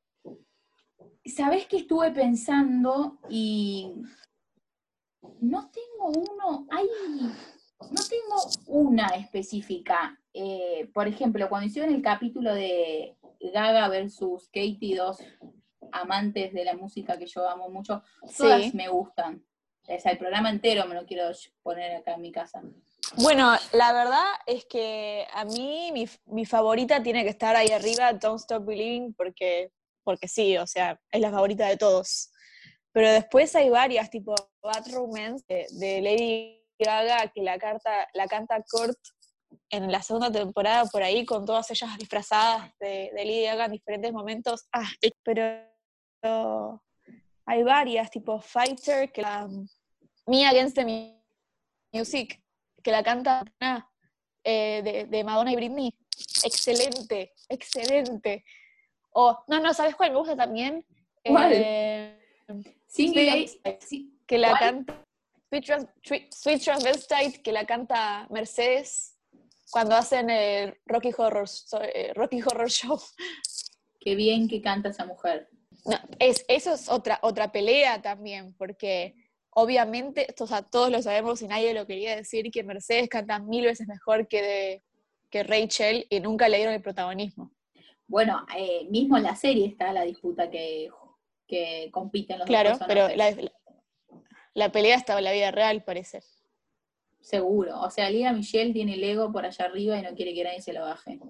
¿Sabés 1.24 1.66
que 1.66 1.78
estuve 1.78 2.10
pensando 2.12 3.18
y 3.28 3.92
no 5.40 5.70
tengo 5.70 6.08
uno, 6.08 6.66
hay, 6.70 6.88
no 7.80 8.02
tengo 8.08 8.36
una 8.66 9.06
específica. 9.08 10.19
Eh, 10.32 10.88
por 10.94 11.08
ejemplo, 11.08 11.48
cuando 11.48 11.66
hicieron 11.66 11.92
el 11.94 12.02
capítulo 12.02 12.54
de 12.54 13.16
Gaga 13.52 13.88
versus 13.88 14.46
Katie, 14.48 14.96
dos 14.96 15.18
amantes 15.92 16.52
de 16.52 16.64
la 16.64 16.74
música 16.76 17.18
que 17.18 17.26
yo 17.26 17.48
amo 17.48 17.68
mucho, 17.68 18.02
todas 18.36 18.62
Sí. 18.62 18.70
me 18.74 18.88
gustan. 18.88 19.44
O 19.88 19.98
sea, 19.98 20.12
el 20.12 20.18
programa 20.18 20.50
entero 20.50 20.86
me 20.86 20.94
lo 20.94 21.04
quiero 21.04 21.30
poner 21.62 21.96
acá 21.96 22.14
en 22.14 22.20
mi 22.20 22.30
casa. 22.30 22.62
Bueno, 23.16 23.52
la 23.72 23.92
verdad 23.92 24.24
es 24.46 24.64
que 24.66 25.26
a 25.32 25.44
mí 25.44 25.90
mi, 25.92 26.08
mi 26.26 26.44
favorita 26.44 27.02
tiene 27.02 27.24
que 27.24 27.30
estar 27.30 27.56
ahí 27.56 27.68
arriba, 27.70 28.12
Don't 28.12 28.38
Stop 28.38 28.66
Believing, 28.66 29.14
porque, 29.14 29.72
porque 30.04 30.28
sí, 30.28 30.56
o 30.58 30.66
sea, 30.66 31.00
es 31.10 31.20
la 31.20 31.30
favorita 31.30 31.66
de 31.66 31.76
todos. 31.76 32.30
Pero 32.92 33.10
después 33.10 33.54
hay 33.56 33.68
varias, 33.68 34.10
tipo 34.10 34.34
Bad 34.62 34.92
Romance 34.92 35.44
de, 35.48 35.66
de 35.72 36.00
Lady 36.02 36.64
Gaga, 36.78 37.28
que 37.34 37.42
la, 37.42 37.58
carta, 37.58 38.06
la 38.14 38.28
canta 38.28 38.62
Kurt 38.70 38.98
en 39.70 39.90
la 39.90 40.02
segunda 40.02 40.30
temporada 40.30 40.84
por 40.86 41.02
ahí, 41.02 41.24
con 41.24 41.46
todas 41.46 41.70
ellas 41.70 41.96
disfrazadas 41.98 42.72
de, 42.78 43.10
de 43.14 43.24
Lady 43.24 43.44
Gaga 43.44 43.66
en 43.66 43.72
diferentes 43.72 44.12
momentos. 44.12 44.66
Ah, 44.72 44.88
pero 45.22 45.64
hay 47.46 47.62
varias, 47.62 48.10
tipo 48.10 48.40
Fighter, 48.40 49.10
que 49.12 49.22
la 49.22 49.48
Me 50.26 50.46
Against 50.46 50.76
the 50.76 51.14
Music, 51.92 52.42
que 52.82 52.90
la 52.90 53.02
canta 53.02 53.44
eh, 54.44 54.82
de, 54.82 55.06
de 55.06 55.24
Madonna 55.24 55.52
y 55.52 55.56
Britney. 55.56 55.94
Excelente, 56.44 57.32
excelente. 57.48 58.44
O, 59.12 59.42
no, 59.48 59.60
no, 59.60 59.72
¿sabes 59.72 59.94
cuál 59.96 60.10
me 60.12 60.18
gusta 60.18 60.36
también? 60.36 60.84
¿Cuál? 61.24 61.52
Eh, 61.54 62.16
Sí, 62.86 63.12
que 64.26 64.36
la 64.38 64.48
¿Cuál? 64.48 64.60
canta 64.60 65.04
Sweet, 65.48 65.64
Trans- 65.64 65.88
Sweet 66.30 66.62
Transvestite, 66.62 67.42
que 67.42 67.52
la 67.52 67.64
canta 67.64 68.26
Mercedes 68.30 69.09
cuando 69.70 69.94
hacen 69.96 70.30
el 70.30 70.76
Rocky 70.86 71.10
Horror, 71.16 71.48
eh, 71.82 72.12
Rocky 72.14 72.40
Horror 72.42 72.68
Show. 72.70 73.00
Qué 74.00 74.14
bien 74.14 74.48
que 74.48 74.60
canta 74.62 74.88
esa 74.88 75.04
mujer. 75.04 75.48
No, 75.84 75.98
es, 76.18 76.44
eso 76.48 76.74
es 76.74 76.88
otra, 76.88 77.18
otra 77.22 77.52
pelea 77.52 78.02
también, 78.02 78.54
porque 78.54 79.14
obviamente, 79.50 80.26
o 80.38 80.46
sea, 80.46 80.62
todos 80.62 80.90
lo 80.90 81.00
sabemos 81.02 81.40
y 81.42 81.48
nadie 81.48 81.74
lo 81.74 81.86
quería 81.86 82.16
decir, 82.16 82.50
que 82.50 82.62
Mercedes 82.62 83.08
canta 83.08 83.38
mil 83.38 83.64
veces 83.64 83.86
mejor 83.88 84.26
que, 84.28 84.42
de, 84.42 84.82
que 85.30 85.42
Rachel 85.42 86.06
y 86.10 86.20
nunca 86.20 86.48
le 86.48 86.56
dieron 86.58 86.74
el 86.74 86.82
protagonismo. 86.82 87.52
Bueno, 88.06 88.44
eh, 88.56 88.86
mismo 88.90 89.16
en 89.16 89.22
la 89.22 89.36
serie 89.36 89.66
está 89.68 89.92
la 89.92 90.02
disputa 90.02 90.50
que, 90.50 90.88
que 91.46 91.88
compiten 91.92 92.38
los 92.38 92.46
Claro, 92.46 92.70
dos 92.70 92.80
pero 92.86 93.06
personajes. 93.06 93.44
la, 93.44 93.52
la 94.54 94.72
pelea 94.72 94.96
estaba 94.96 95.20
en 95.20 95.24
la 95.24 95.32
vida 95.32 95.50
real, 95.50 95.84
parece. 95.84 96.22
Seguro. 97.20 97.80
O 97.80 97.90
sea, 97.90 98.10
Lía 98.10 98.32
Michelle 98.32 98.72
tiene 98.72 98.94
el 98.94 99.04
ego 99.04 99.32
por 99.32 99.44
allá 99.44 99.66
arriba 99.66 99.98
y 99.98 100.02
no 100.02 100.14
quiere 100.14 100.34
que 100.34 100.44
nadie 100.44 100.62
se 100.62 100.72
lo 100.72 100.82
baje. 100.82 101.20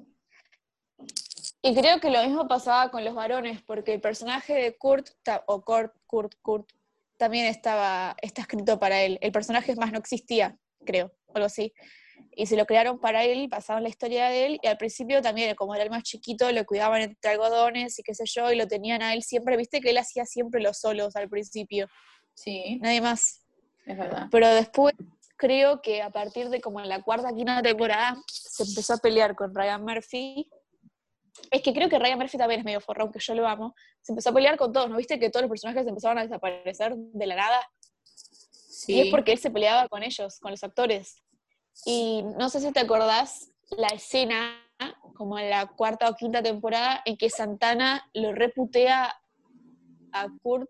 Y 1.62 1.74
creo 1.74 2.00
que 2.00 2.10
lo 2.10 2.22
mismo 2.22 2.48
pasaba 2.48 2.90
con 2.90 3.04
los 3.04 3.14
varones, 3.14 3.62
porque 3.62 3.92
el 3.94 4.00
personaje 4.00 4.54
de 4.54 4.76
Kurt, 4.78 5.08
o 5.46 5.62
Kurt, 5.62 5.92
Kurt, 6.06 6.34
Kurt, 6.40 6.70
también 7.18 7.46
estaba, 7.46 8.16
está 8.22 8.42
escrito 8.42 8.78
para 8.78 9.02
él. 9.02 9.18
El 9.20 9.32
personaje 9.32 9.74
más 9.76 9.92
no 9.92 9.98
existía, 9.98 10.56
creo, 10.86 11.12
o 11.26 11.34
algo 11.34 11.46
así. 11.46 11.74
Y 12.32 12.46
se 12.46 12.56
lo 12.56 12.64
crearon 12.64 12.98
para 12.98 13.24
él, 13.24 13.48
pasaban 13.50 13.82
la 13.82 13.90
historia 13.90 14.28
de 14.28 14.46
él, 14.46 14.60
y 14.62 14.68
al 14.68 14.78
principio 14.78 15.20
también, 15.20 15.54
como 15.54 15.74
era 15.74 15.84
el 15.84 15.90
más 15.90 16.02
chiquito, 16.02 16.50
lo 16.50 16.64
cuidaban 16.64 17.02
entre 17.02 17.32
algodones 17.32 17.98
y 17.98 18.02
qué 18.02 18.14
sé 18.14 18.24
yo, 18.26 18.50
y 18.52 18.56
lo 18.56 18.66
tenían 18.66 19.02
a 19.02 19.12
él 19.12 19.22
siempre, 19.22 19.56
viste 19.56 19.80
que 19.80 19.90
él 19.90 19.98
hacía 19.98 20.24
siempre 20.24 20.62
los 20.62 20.78
solos 20.78 21.16
al 21.16 21.28
principio, 21.28 21.88
Sí, 22.34 22.78
nadie 22.80 23.00
más. 23.02 23.44
es 23.84 23.98
verdad. 23.98 24.28
Pero 24.30 24.48
después 24.54 24.94
creo 25.40 25.80
que 25.80 26.02
a 26.02 26.10
partir 26.10 26.50
de 26.50 26.60
como 26.60 26.80
en 26.80 26.88
la 26.90 27.02
cuarta, 27.02 27.34
quinta 27.34 27.62
temporada, 27.62 28.14
se 28.30 28.62
empezó 28.62 28.92
a 28.92 28.98
pelear 28.98 29.34
con 29.34 29.54
Ryan 29.54 29.82
Murphy. 29.82 30.46
Es 31.50 31.62
que 31.62 31.72
creo 31.72 31.88
que 31.88 31.98
Ryan 31.98 32.18
Murphy 32.18 32.36
también 32.36 32.60
es 32.60 32.66
medio 32.66 32.82
forro, 32.82 33.04
aunque 33.04 33.20
yo 33.20 33.34
lo 33.34 33.48
amo. 33.48 33.74
Se 34.02 34.12
empezó 34.12 34.28
a 34.28 34.34
pelear 34.34 34.58
con 34.58 34.70
todos, 34.70 34.90
¿no 34.90 34.98
viste 34.98 35.18
que 35.18 35.30
todos 35.30 35.44
los 35.44 35.48
personajes 35.48 35.86
empezaron 35.86 36.18
a 36.18 36.22
desaparecer 36.22 36.94
de 36.94 37.26
la 37.26 37.36
nada? 37.36 37.70
Sí. 38.04 38.96
Y 38.96 39.00
es 39.00 39.10
porque 39.10 39.32
él 39.32 39.38
se 39.38 39.50
peleaba 39.50 39.88
con 39.88 40.02
ellos, 40.02 40.38
con 40.40 40.50
los 40.50 40.62
actores. 40.62 41.22
Y 41.86 42.22
no 42.36 42.50
sé 42.50 42.60
si 42.60 42.70
te 42.70 42.80
acordás 42.80 43.50
la 43.70 43.88
escena, 43.88 44.62
como 45.14 45.38
en 45.38 45.48
la 45.48 45.68
cuarta 45.68 46.10
o 46.10 46.16
quinta 46.16 46.42
temporada, 46.42 47.00
en 47.06 47.16
que 47.16 47.30
Santana 47.30 48.06
lo 48.12 48.32
reputea 48.32 49.14
a 50.12 50.26
Kurt, 50.42 50.68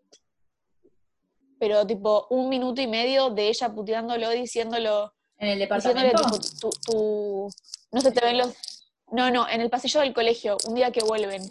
pero 1.61 1.87
tipo 1.87 2.27
un 2.31 2.49
minuto 2.49 2.81
y 2.81 2.87
medio 2.89 3.31
de 3.31 3.49
ella 3.49 3.69
puteándolo, 3.73 4.31
diciéndolo, 4.31 5.13
en 5.39 5.49
el 5.51 5.59
diciéndole 5.69 6.09
departamento. 6.09 6.41
tipo, 6.41 7.49
no 7.93 8.01
se 8.01 8.11
te 8.13 8.25
ven 8.25 8.39
los... 8.39 8.55
No, 9.13 9.31
no, 9.31 9.49
en 9.49 9.61
el 9.61 9.71
pasillo 9.71 10.01
del 10.01 10.15
colegio, 10.15 10.57
un 10.67 10.75
día 10.75 10.91
que 10.91 11.05
vuelven. 11.05 11.43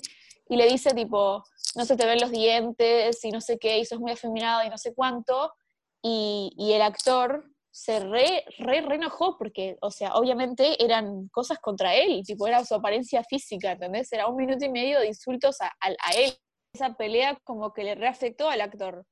Y 0.49 0.55
le 0.55 0.67
dice 0.67 0.93
tipo, 0.93 1.43
no 1.75 1.85
se 1.85 1.95
te 1.95 2.05
ven 2.05 2.19
los 2.19 2.31
dientes 2.31 3.23
y 3.23 3.29
no 3.31 3.39
sé 3.39 3.57
qué, 3.59 3.77
y 3.79 3.85
sos 3.85 3.99
muy 3.99 4.11
afeminado 4.11 4.63
y 4.65 4.69
no 4.69 4.77
sé 4.77 4.93
cuánto. 4.95 5.53
Y, 6.01 6.51
y 6.57 6.73
el 6.73 6.81
actor 6.81 7.45
se 7.71 7.99
re, 7.99 8.45
re, 8.57 8.81
re 8.81 8.95
enojó 8.95 9.37
porque, 9.37 9.77
o 9.81 9.91
sea, 9.91 10.13
obviamente 10.15 10.83
eran 10.83 11.27
cosas 11.29 11.59
contra 11.59 11.93
él, 11.93 12.23
tipo, 12.25 12.47
era 12.47 12.65
su 12.65 12.73
apariencia 12.73 13.23
física, 13.23 13.73
¿entendés? 13.73 14.11
Era 14.11 14.27
un 14.27 14.37
minuto 14.37 14.65
y 14.65 14.69
medio 14.69 14.99
de 15.01 15.07
insultos 15.07 15.61
a, 15.61 15.67
a- 15.67 15.95
a 16.07 16.11
él. 16.15 16.33
Esa 16.73 16.93
pelea 16.93 17.37
como 17.43 17.73
que 17.73 17.83
le 17.83 17.95
reafectó 17.95 18.47
al 18.49 18.61
actor. 18.61 19.05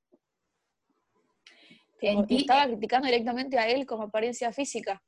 Enti- 2.01 2.37
estaba 2.41 2.65
criticando 2.67 3.07
directamente 3.07 3.57
a 3.57 3.67
él 3.67 3.85
como 3.85 4.03
apariencia 4.03 4.51
física. 4.51 5.01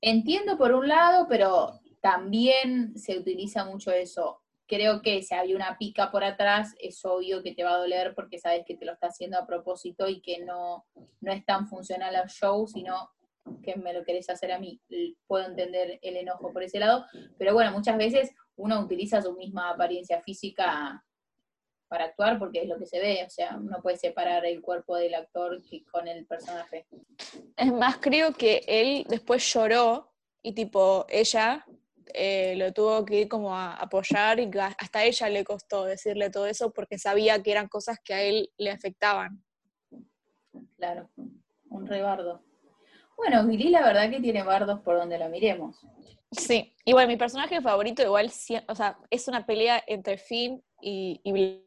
Entiendo 0.00 0.58
por 0.58 0.72
un 0.72 0.88
lado, 0.88 1.26
pero 1.28 1.80
también 2.00 2.96
se 2.98 3.18
utiliza 3.18 3.64
mucho 3.64 3.90
eso. 3.90 4.40
Creo 4.66 5.02
que 5.02 5.22
si 5.22 5.34
hay 5.34 5.54
una 5.54 5.76
pica 5.78 6.10
por 6.10 6.24
atrás, 6.24 6.74
es 6.80 7.04
obvio 7.04 7.42
que 7.42 7.54
te 7.54 7.64
va 7.64 7.74
a 7.74 7.78
doler 7.78 8.14
porque 8.14 8.38
sabes 8.38 8.64
que 8.66 8.76
te 8.76 8.84
lo 8.84 8.92
está 8.92 9.08
haciendo 9.08 9.38
a 9.38 9.46
propósito 9.46 10.08
y 10.08 10.20
que 10.20 10.40
no, 10.44 10.86
no 11.20 11.32
es 11.32 11.44
tan 11.44 11.66
funcional 11.68 12.16
al 12.16 12.28
show, 12.28 12.66
sino 12.66 13.10
que 13.62 13.76
me 13.76 13.92
lo 13.92 14.04
querés 14.04 14.28
hacer 14.30 14.52
a 14.52 14.58
mí. 14.58 14.80
Puedo 15.26 15.46
entender 15.46 15.98
el 16.02 16.16
enojo 16.16 16.52
por 16.52 16.62
ese 16.62 16.78
lado, 16.78 17.04
pero 17.38 17.52
bueno, 17.52 17.72
muchas 17.72 17.96
veces 17.98 18.30
uno 18.56 18.80
utiliza 18.80 19.20
su 19.20 19.34
misma 19.34 19.70
apariencia 19.70 20.22
física 20.22 21.04
para 21.88 22.06
actuar 22.06 22.38
porque 22.38 22.62
es 22.62 22.68
lo 22.68 22.78
que 22.78 22.86
se 22.86 23.00
ve, 23.00 23.24
o 23.26 23.30
sea, 23.30 23.52
no 23.52 23.80
puede 23.82 23.96
separar 23.96 24.44
el 24.46 24.62
cuerpo 24.62 24.96
del 24.96 25.14
actor 25.14 25.60
con 25.90 26.08
el 26.08 26.26
personaje. 26.26 26.86
Es 27.56 27.72
más, 27.72 27.98
creo 27.98 28.32
que 28.32 28.62
él 28.66 29.06
después 29.08 29.52
lloró 29.52 30.12
y 30.42 30.52
tipo, 30.52 31.06
ella 31.08 31.64
eh, 32.12 32.54
lo 32.56 32.72
tuvo 32.72 33.04
que 33.04 33.22
ir 33.22 33.28
como 33.28 33.54
a 33.54 33.74
apoyar 33.74 34.38
y 34.38 34.50
hasta 34.78 35.04
ella 35.04 35.28
le 35.28 35.44
costó 35.44 35.84
decirle 35.84 36.30
todo 36.30 36.46
eso 36.46 36.72
porque 36.72 36.98
sabía 36.98 37.42
que 37.42 37.52
eran 37.52 37.68
cosas 37.68 37.98
que 38.04 38.14
a 38.14 38.22
él 38.22 38.50
le 38.56 38.70
afectaban. 38.70 39.42
Claro, 40.76 41.10
un 41.70 41.86
rebardo. 41.86 42.42
Bueno, 43.16 43.46
Glee 43.46 43.70
la 43.70 43.82
verdad 43.82 44.10
que 44.10 44.20
tiene 44.20 44.42
bardos 44.42 44.80
por 44.80 44.96
donde 44.96 45.18
lo 45.18 45.28
miremos. 45.28 45.76
Sí, 46.30 46.74
igual 46.84 47.06
mi 47.06 47.16
personaje 47.16 47.60
favorito 47.60 48.02
igual, 48.02 48.30
o 48.68 48.74
sea, 48.74 48.98
es 49.08 49.28
una 49.28 49.46
pelea 49.46 49.82
entre 49.86 50.18
Finn 50.18 50.62
y, 50.80 51.20
y 51.22 51.63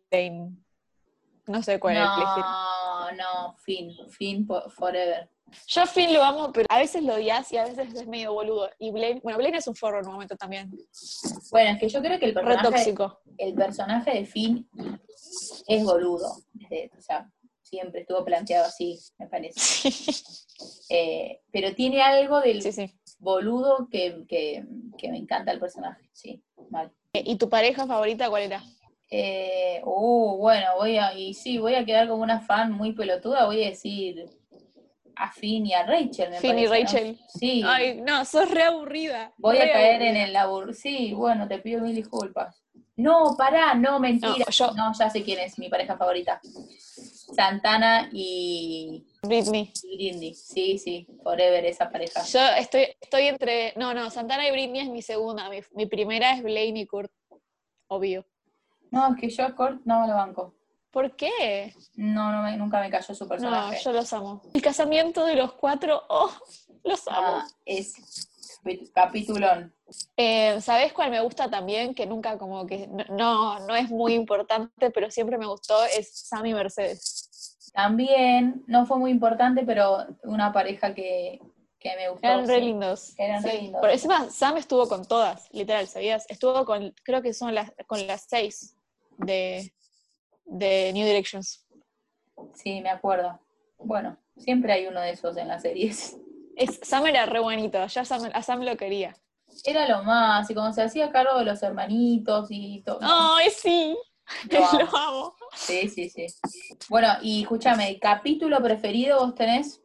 No 1.46 1.64
sé 1.64 1.80
cuál. 1.80 1.96
No, 1.96 3.12
no, 3.12 3.56
fin, 3.58 3.92
fin 4.10 4.46
po- 4.46 4.70
forever. 4.70 5.30
Yo 5.68 5.82
a 5.84 5.86
Finn 5.86 6.12
lo 6.14 6.22
amo, 6.24 6.52
pero 6.52 6.66
a 6.70 6.78
veces 6.78 7.02
lo 7.04 7.14
odias 7.16 7.50
y 7.54 7.58
a 7.58 7.64
veces 7.64 7.94
es 7.94 8.06
medio 8.06 8.34
boludo. 8.34 8.70
Y 8.80 8.92
Blaine, 8.92 9.22
bueno, 9.24 9.38
Blaine 9.38 9.58
es 9.60 9.68
un 9.68 9.76
forro 9.76 10.00
en 10.02 10.06
un 10.08 10.14
momento 10.14 10.36
también. 10.36 10.70
Bueno, 11.52 11.72
es 11.72 11.80
que 11.80 11.88
yo 11.88 12.02
creo 12.02 12.20
que 12.20 12.26
el 12.26 12.34
personaje, 12.34 12.70
tóxico. 12.70 13.22
el 13.38 13.54
personaje 13.54 14.12
de 14.12 14.26
Finn 14.26 14.70
es 15.68 15.84
boludo. 15.86 16.36
desde- 16.54 16.92
o 16.98 17.02
sea, 17.02 17.32
siempre 17.62 18.02
estuvo 18.02 18.26
planteado 18.26 18.66
así, 18.66 19.00
me 19.18 19.28
parece. 19.28 19.60
Eh, 20.90 21.42
pero 21.52 21.76
tiene 21.76 22.02
algo 22.02 22.40
del 22.42 22.64
Sí, 22.64 22.72
sí. 22.72 23.00
boludo 23.20 23.88
que, 23.92 24.26
que- 24.28 24.66
que 24.98 25.12
me 25.12 25.18
encanta 25.18 25.52
el 25.52 25.60
personaje, 25.60 26.10
sí, 26.14 26.42
mal. 26.72 26.92
¿Y 27.14 27.36
tu 27.36 27.48
pareja 27.48 27.86
favorita 27.86 28.28
cuál 28.30 28.44
era? 28.44 28.64
Eh, 29.10 29.82
uh, 29.86 30.38
bueno, 30.38 30.68
voy 30.78 30.98
a, 30.98 31.14
y 31.18 31.34
sí, 31.34 31.58
voy 31.58 31.76
a 31.76 31.86
quedar 31.86 32.08
como 32.08 32.24
una 32.24 32.42
fan 32.42 32.72
muy 32.72 32.92
pelotuda, 32.94 33.46
voy 33.46 33.64
a 33.64 33.70
decir 33.70 34.26
a 35.16 35.32
Finn 35.32 35.66
y 35.66 35.74
a 35.74 35.84
Rachel, 35.84 36.30
me 36.30 36.40
Finn 36.40 36.60
y 36.60 36.68
parece, 36.68 36.84
¿no? 36.84 36.92
Rachel. 36.92 37.20
Sí, 37.28 37.64
Ay, 37.66 38.02
no, 38.02 38.24
sos 38.26 38.52
re 38.52 38.64
aburrida. 38.64 39.34
voy 39.38 39.58
a 39.58 39.62
caer 39.72 39.96
aburrida. 39.96 40.10
en 40.12 40.18
el 40.18 40.34
labur. 40.34 40.74
Sí, 40.76 41.14
bueno, 41.14 41.48
te 41.48 41.58
pido 41.60 41.82
mil 41.82 41.96
disculpas. 41.96 42.62
No, 42.98 43.36
pará, 43.38 43.74
no, 43.76 44.00
mentira. 44.00 44.34
No, 44.38 44.50
yo- 44.52 44.72
No, 44.76 44.92
ya 44.98 45.10
sé 45.10 45.24
quién 45.24 45.40
es 45.40 45.58
mi 45.60 45.70
pareja 45.70 45.96
favorita. 45.98 46.40
Santana 47.36 48.10
y, 48.12 49.06
Britney. 49.22 49.72
y 49.84 49.96
Britney. 49.98 50.34
Sí, 50.34 50.78
sí, 50.78 51.08
forever 51.24 51.66
esa 51.66 51.90
pareja. 51.90 52.24
Yo 52.24 52.40
estoy, 52.58 52.88
estoy 53.00 53.28
entre. 53.28 53.74
No, 53.76 53.94
no, 53.94 54.10
Santana 54.10 54.48
y 54.48 54.52
Britney 54.52 54.82
es 54.82 54.90
mi 54.90 55.02
segunda. 55.02 55.50
Mi, 55.50 55.60
mi 55.72 55.86
primera 55.86 56.34
es 56.34 56.44
Blaine 56.44 56.80
y 56.82 56.86
Kurt. 56.86 57.12
Obvio. 57.88 58.26
No, 58.98 59.14
es 59.14 59.22
que 59.22 59.30
yo 59.30 59.46
a 59.46 59.56
Kurt 59.56 59.82
no 59.86 60.02
me 60.02 60.08
lo 60.08 60.16
banco. 60.16 60.54
¿Por 60.92 61.16
qué? 61.16 61.74
No, 61.96 62.32
no 62.32 62.42
me- 62.42 62.58
nunca 62.58 62.80
me 62.80 62.90
cayó 62.90 63.14
su 63.14 63.26
No, 63.26 63.30
personaje. 63.30 63.80
yo 63.84 63.92
los 63.94 64.12
amo. 64.14 64.42
El 64.54 64.62
casamiento 64.62 65.26
de 65.26 65.36
los 65.36 65.54
cuatro, 65.54 66.02
oh, 66.10 66.32
los 66.84 67.08
amo. 67.08 67.28
Ah, 67.42 67.48
es 67.66 67.94
capi- 68.64 68.92
capitulón. 68.94 69.74
Eh, 70.18 70.60
¿Sabes 70.62 70.94
cuál 70.94 71.12
me 71.12 71.22
gusta 71.22 71.50
también? 71.50 71.94
Que 71.94 72.06
nunca 72.08 72.38
como 72.38 72.66
que, 72.66 72.88
no- 72.88 73.06
no, 73.10 73.60
no 73.68 73.76
es 73.76 73.90
muy 73.92 74.14
importante, 74.16 74.90
pero 74.90 75.12
siempre 75.12 75.38
me 75.38 75.46
gustó, 75.46 75.76
es 75.86 76.10
Sammy 76.28 76.54
Mercedes. 76.54 77.26
También, 77.74 78.64
no 78.66 78.86
fue 78.88 78.98
muy 78.98 79.12
importante, 79.12 79.64
pero 79.64 80.08
una 80.24 80.52
pareja 80.52 80.96
que, 80.96 81.40
que 81.80 81.96
me 81.96 82.10
gustó. 82.10 82.26
Eran 82.28 82.48
re 82.48 82.56
sí. 82.56 82.62
lindos. 82.62 83.14
Eran 83.20 83.44
re 83.44 83.54
lindos. 83.62 83.82
Por 83.82 83.92
encima, 83.92 84.30
Sam 84.32 84.58
estuvo 84.58 84.88
con 84.90 85.06
todas, 85.06 85.48
literal, 85.54 85.88
¿sabías? 85.88 86.26
Estuvo 86.28 86.66
con, 86.66 86.96
creo 87.04 87.22
que 87.22 87.34
son 87.34 87.54
las, 87.54 87.72
con 87.86 88.08
las 88.08 88.26
seis 88.28 88.74
de, 89.18 89.74
de 90.46 90.92
New 90.94 91.06
Directions. 91.06 91.66
Sí, 92.54 92.82
me 92.82 92.90
acuerdo. 92.90 93.40
Bueno, 93.80 94.18
siempre 94.38 94.74
hay 94.74 94.88
uno 94.88 95.00
de 95.02 95.12
esos 95.12 95.38
en 95.38 95.48
las 95.48 95.62
series. 95.62 96.18
Es, 96.56 96.80
Sam 96.84 97.06
era 97.08 97.26
re 97.26 97.40
bonito, 97.40 97.86
ya 97.88 98.04
Sam- 98.04 98.32
a 98.34 98.42
Sam 98.42 98.62
lo 98.64 98.76
quería. 98.78 99.16
Era 99.64 99.88
lo 99.88 100.04
más, 100.04 100.50
y 100.50 100.54
como 100.56 100.74
se 100.74 100.82
hacía 100.84 101.12
cargo 101.12 101.38
de 101.40 101.46
los 101.46 101.62
hermanitos 101.64 102.48
y 102.50 102.82
todo. 102.84 103.00
¡Ay, 103.02 103.50
sí! 103.50 103.98
Lo 104.52 104.66
amo. 104.66 104.80
Lo 104.80 104.98
amo. 104.98 105.36
Sí, 105.56 105.88
sí, 105.88 106.10
sí. 106.10 106.26
Bueno, 106.90 107.08
y 107.22 107.44
escúchame, 107.44 107.98
¿capítulo 108.00 108.62
preferido 108.62 109.20
vos 109.20 109.34
tenés? 109.36 109.82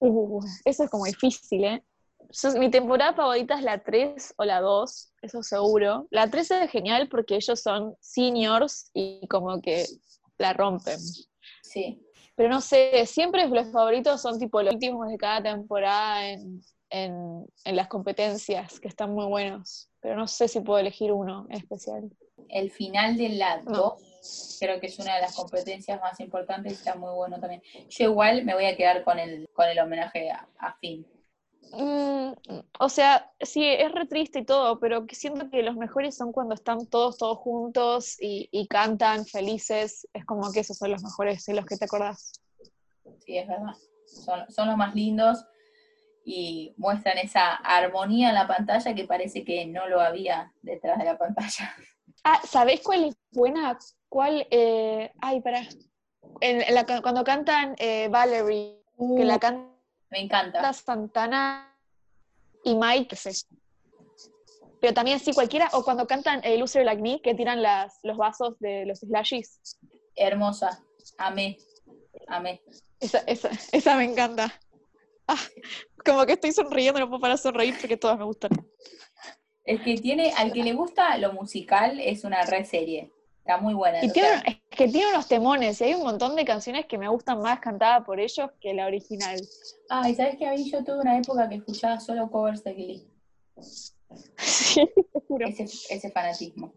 Uh, 0.00 0.40
eso 0.64 0.84
es 0.84 0.90
como 0.90 1.04
difícil, 1.06 1.64
¿eh? 1.64 1.82
Yo- 2.32 2.52
mi 2.58 2.70
temporada 2.70 3.12
favorita 3.14 3.54
es 3.56 3.62
la 3.62 3.82
3 3.82 4.34
o 4.36 4.44
la 4.44 4.60
2, 4.60 5.12
eso 5.22 5.42
seguro. 5.42 6.06
La 6.10 6.28
3 6.30 6.50
es 6.50 6.70
genial 6.70 7.08
porque 7.08 7.36
ellos 7.36 7.60
son 7.60 7.94
seniors 8.00 8.90
y 8.94 9.26
como 9.28 9.60
que 9.60 9.84
la 10.38 10.52
rompen. 10.52 10.98
Sí. 11.62 12.02
Pero 12.36 12.48
no 12.48 12.60
sé, 12.60 13.04
siempre 13.06 13.46
los 13.48 13.70
favoritos 13.72 14.22
son 14.22 14.38
tipo 14.38 14.62
los 14.62 14.74
últimos 14.74 15.08
de 15.08 15.18
cada 15.18 15.42
temporada 15.42 16.28
en, 16.30 16.62
en, 16.88 17.44
en 17.64 17.76
las 17.76 17.88
competencias, 17.88 18.80
que 18.80 18.88
están 18.88 19.12
muy 19.12 19.26
buenos. 19.26 19.90
Pero 20.00 20.16
no 20.16 20.26
sé 20.26 20.48
si 20.48 20.60
puedo 20.60 20.78
elegir 20.78 21.12
uno 21.12 21.46
en 21.50 21.58
especial. 21.58 22.10
El 22.48 22.70
final 22.70 23.16
de 23.18 23.28
la 23.30 23.60
No. 23.62 23.96
2 24.22 24.56
creo 24.58 24.80
que 24.80 24.86
es 24.86 24.98
una 24.98 25.14
de 25.16 25.20
las 25.22 25.34
competencias 25.36 26.00
más 26.00 26.18
importantes 26.20 26.72
y 26.72 26.74
está 26.76 26.94
muy 26.94 27.12
bueno 27.14 27.38
también. 27.38 27.62
Yo 27.90 28.04
igual 28.04 28.44
me 28.44 28.54
voy 28.54 28.64
a 28.66 28.76
quedar 28.76 29.04
con 29.04 29.18
el, 29.18 29.48
con 29.52 29.68
el 29.68 29.78
homenaje 29.78 30.30
a, 30.30 30.48
a 30.58 30.74
Finn. 30.78 31.06
Mm, 31.72 32.32
o 32.80 32.88
sea, 32.88 33.30
sí, 33.40 33.64
es 33.64 33.92
re 33.92 34.06
triste 34.06 34.40
y 34.40 34.44
todo, 34.44 34.80
pero 34.80 35.06
que 35.06 35.14
siento 35.14 35.48
que 35.50 35.62
los 35.62 35.76
mejores 35.76 36.16
son 36.16 36.32
cuando 36.32 36.54
están 36.54 36.86
todos, 36.86 37.16
todos 37.18 37.38
juntos 37.38 38.16
y, 38.20 38.48
y 38.50 38.66
cantan 38.66 39.24
felices. 39.26 40.08
Es 40.12 40.24
como 40.24 40.50
que 40.50 40.60
esos 40.60 40.76
son 40.78 40.90
los 40.90 41.02
mejores 41.02 41.44
de 41.46 41.54
los 41.54 41.66
que 41.66 41.76
te 41.76 41.84
acordás. 41.84 42.32
Sí, 43.24 43.38
es 43.38 43.46
verdad. 43.46 43.74
Son, 44.06 44.50
son 44.50 44.68
los 44.68 44.76
más 44.76 44.94
lindos 44.94 45.44
y 46.24 46.74
muestran 46.76 47.18
esa 47.18 47.54
armonía 47.54 48.30
en 48.30 48.34
la 48.34 48.46
pantalla 48.48 48.94
que 48.94 49.04
parece 49.04 49.44
que 49.44 49.66
no 49.66 49.88
lo 49.88 50.00
había 50.00 50.52
detrás 50.62 50.98
de 50.98 51.04
la 51.04 51.18
pantalla. 51.18 51.74
Ah, 52.22 52.38
¿sabés 52.44 52.82
cuál 52.82 53.04
es 53.04 53.16
buena? 53.30 53.78
¿Cuál? 54.10 54.46
Eh, 54.50 55.10
ay, 55.22 55.40
para. 55.40 55.62
cuando 57.02 57.24
cantan 57.24 57.74
eh, 57.78 58.08
Valerie, 58.10 58.82
que 59.16 59.24
la 59.24 59.36
Uh, 59.36 59.38
canta 59.38 59.69
me 60.10 60.20
encanta. 60.20 60.72
Santana 60.72 61.76
y 62.64 62.74
Mike, 62.74 63.16
sé. 63.16 63.32
Pero 64.80 64.94
también 64.94 65.20
sí, 65.20 65.32
cualquiera, 65.32 65.68
o 65.72 65.84
cuando 65.84 66.06
cantan 66.06 66.40
eh, 66.42 66.56
Loser 66.56 66.84
Like 66.84 67.02
Me, 67.02 67.20
que 67.20 67.34
tiran 67.34 67.62
las, 67.62 67.98
los 68.02 68.16
vasos 68.16 68.58
de 68.60 68.86
los 68.86 69.00
slashies. 69.00 69.60
Hermosa. 70.16 70.82
Amé. 71.18 71.58
Amé. 72.28 72.62
Esa, 72.98 73.18
esa, 73.26 73.50
esa 73.72 73.96
me 73.96 74.04
encanta. 74.04 74.52
Ah, 75.28 75.38
como 76.04 76.24
que 76.26 76.32
estoy 76.32 76.52
sonriendo, 76.52 76.98
no 76.98 77.08
puedo 77.08 77.20
parar 77.20 77.36
de 77.36 77.42
sonreír 77.42 77.76
porque 77.78 77.96
todas 77.96 78.18
me 78.18 78.24
gustan. 78.24 78.50
Es 79.64 79.80
que 79.82 79.94
tiene, 79.96 80.32
al 80.36 80.52
que 80.52 80.64
le 80.64 80.72
gusta 80.72 81.16
lo 81.18 81.32
musical, 81.32 82.00
es 82.00 82.24
una 82.24 82.42
re 82.42 82.64
serie. 82.64 83.12
Está 83.38 83.58
muy 83.58 83.74
buena. 83.74 84.04
Y 84.04 84.10
tiene, 84.10 84.59
que 84.80 84.88
tiene 84.88 85.10
unos 85.10 85.28
temones, 85.28 85.78
y 85.82 85.84
hay 85.84 85.94
un 85.94 86.04
montón 86.04 86.34
de 86.36 86.44
canciones 86.46 86.86
que 86.86 86.96
me 86.96 87.06
gustan 87.06 87.42
más 87.42 87.60
cantadas 87.60 88.02
por 88.02 88.18
ellos 88.18 88.50
que 88.62 88.72
la 88.72 88.86
original. 88.86 89.38
Ay, 89.90 90.14
¿sabes 90.14 90.38
que 90.38 90.46
había 90.46 90.64
yo 90.64 90.82
tuve 90.82 91.00
una 91.00 91.18
época 91.18 91.50
que 91.50 91.56
escuchaba 91.56 92.00
solo 92.00 92.30
covers 92.30 92.64
de 92.64 92.72
Glee? 92.72 93.06
Sí, 94.38 94.88
te 94.94 95.20
juro. 95.28 95.46
Ese, 95.46 95.64
ese 95.64 96.10
fanatismo. 96.10 96.72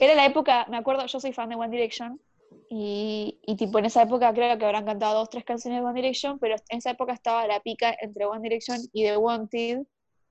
Era 0.00 0.16
la 0.16 0.26
época, 0.26 0.66
me 0.68 0.78
acuerdo, 0.78 1.06
yo 1.06 1.20
soy 1.20 1.32
fan 1.32 1.48
de 1.48 1.54
One 1.54 1.70
Direction, 1.70 2.20
y, 2.68 3.38
y 3.46 3.54
tipo 3.54 3.78
en 3.78 3.84
esa 3.84 4.02
época 4.02 4.34
creo 4.34 4.58
que 4.58 4.64
habrán 4.64 4.84
cantado 4.84 5.20
dos, 5.20 5.30
tres 5.30 5.44
canciones 5.44 5.80
de 5.80 5.86
One 5.86 5.94
Direction, 5.94 6.40
pero 6.40 6.56
en 6.70 6.78
esa 6.78 6.90
época 6.90 7.12
estaba 7.12 7.46
la 7.46 7.60
pica 7.60 7.94
entre 8.00 8.26
One 8.26 8.42
Direction 8.42 8.78
y 8.92 9.04
The 9.04 9.16
Wanted, 9.16 9.82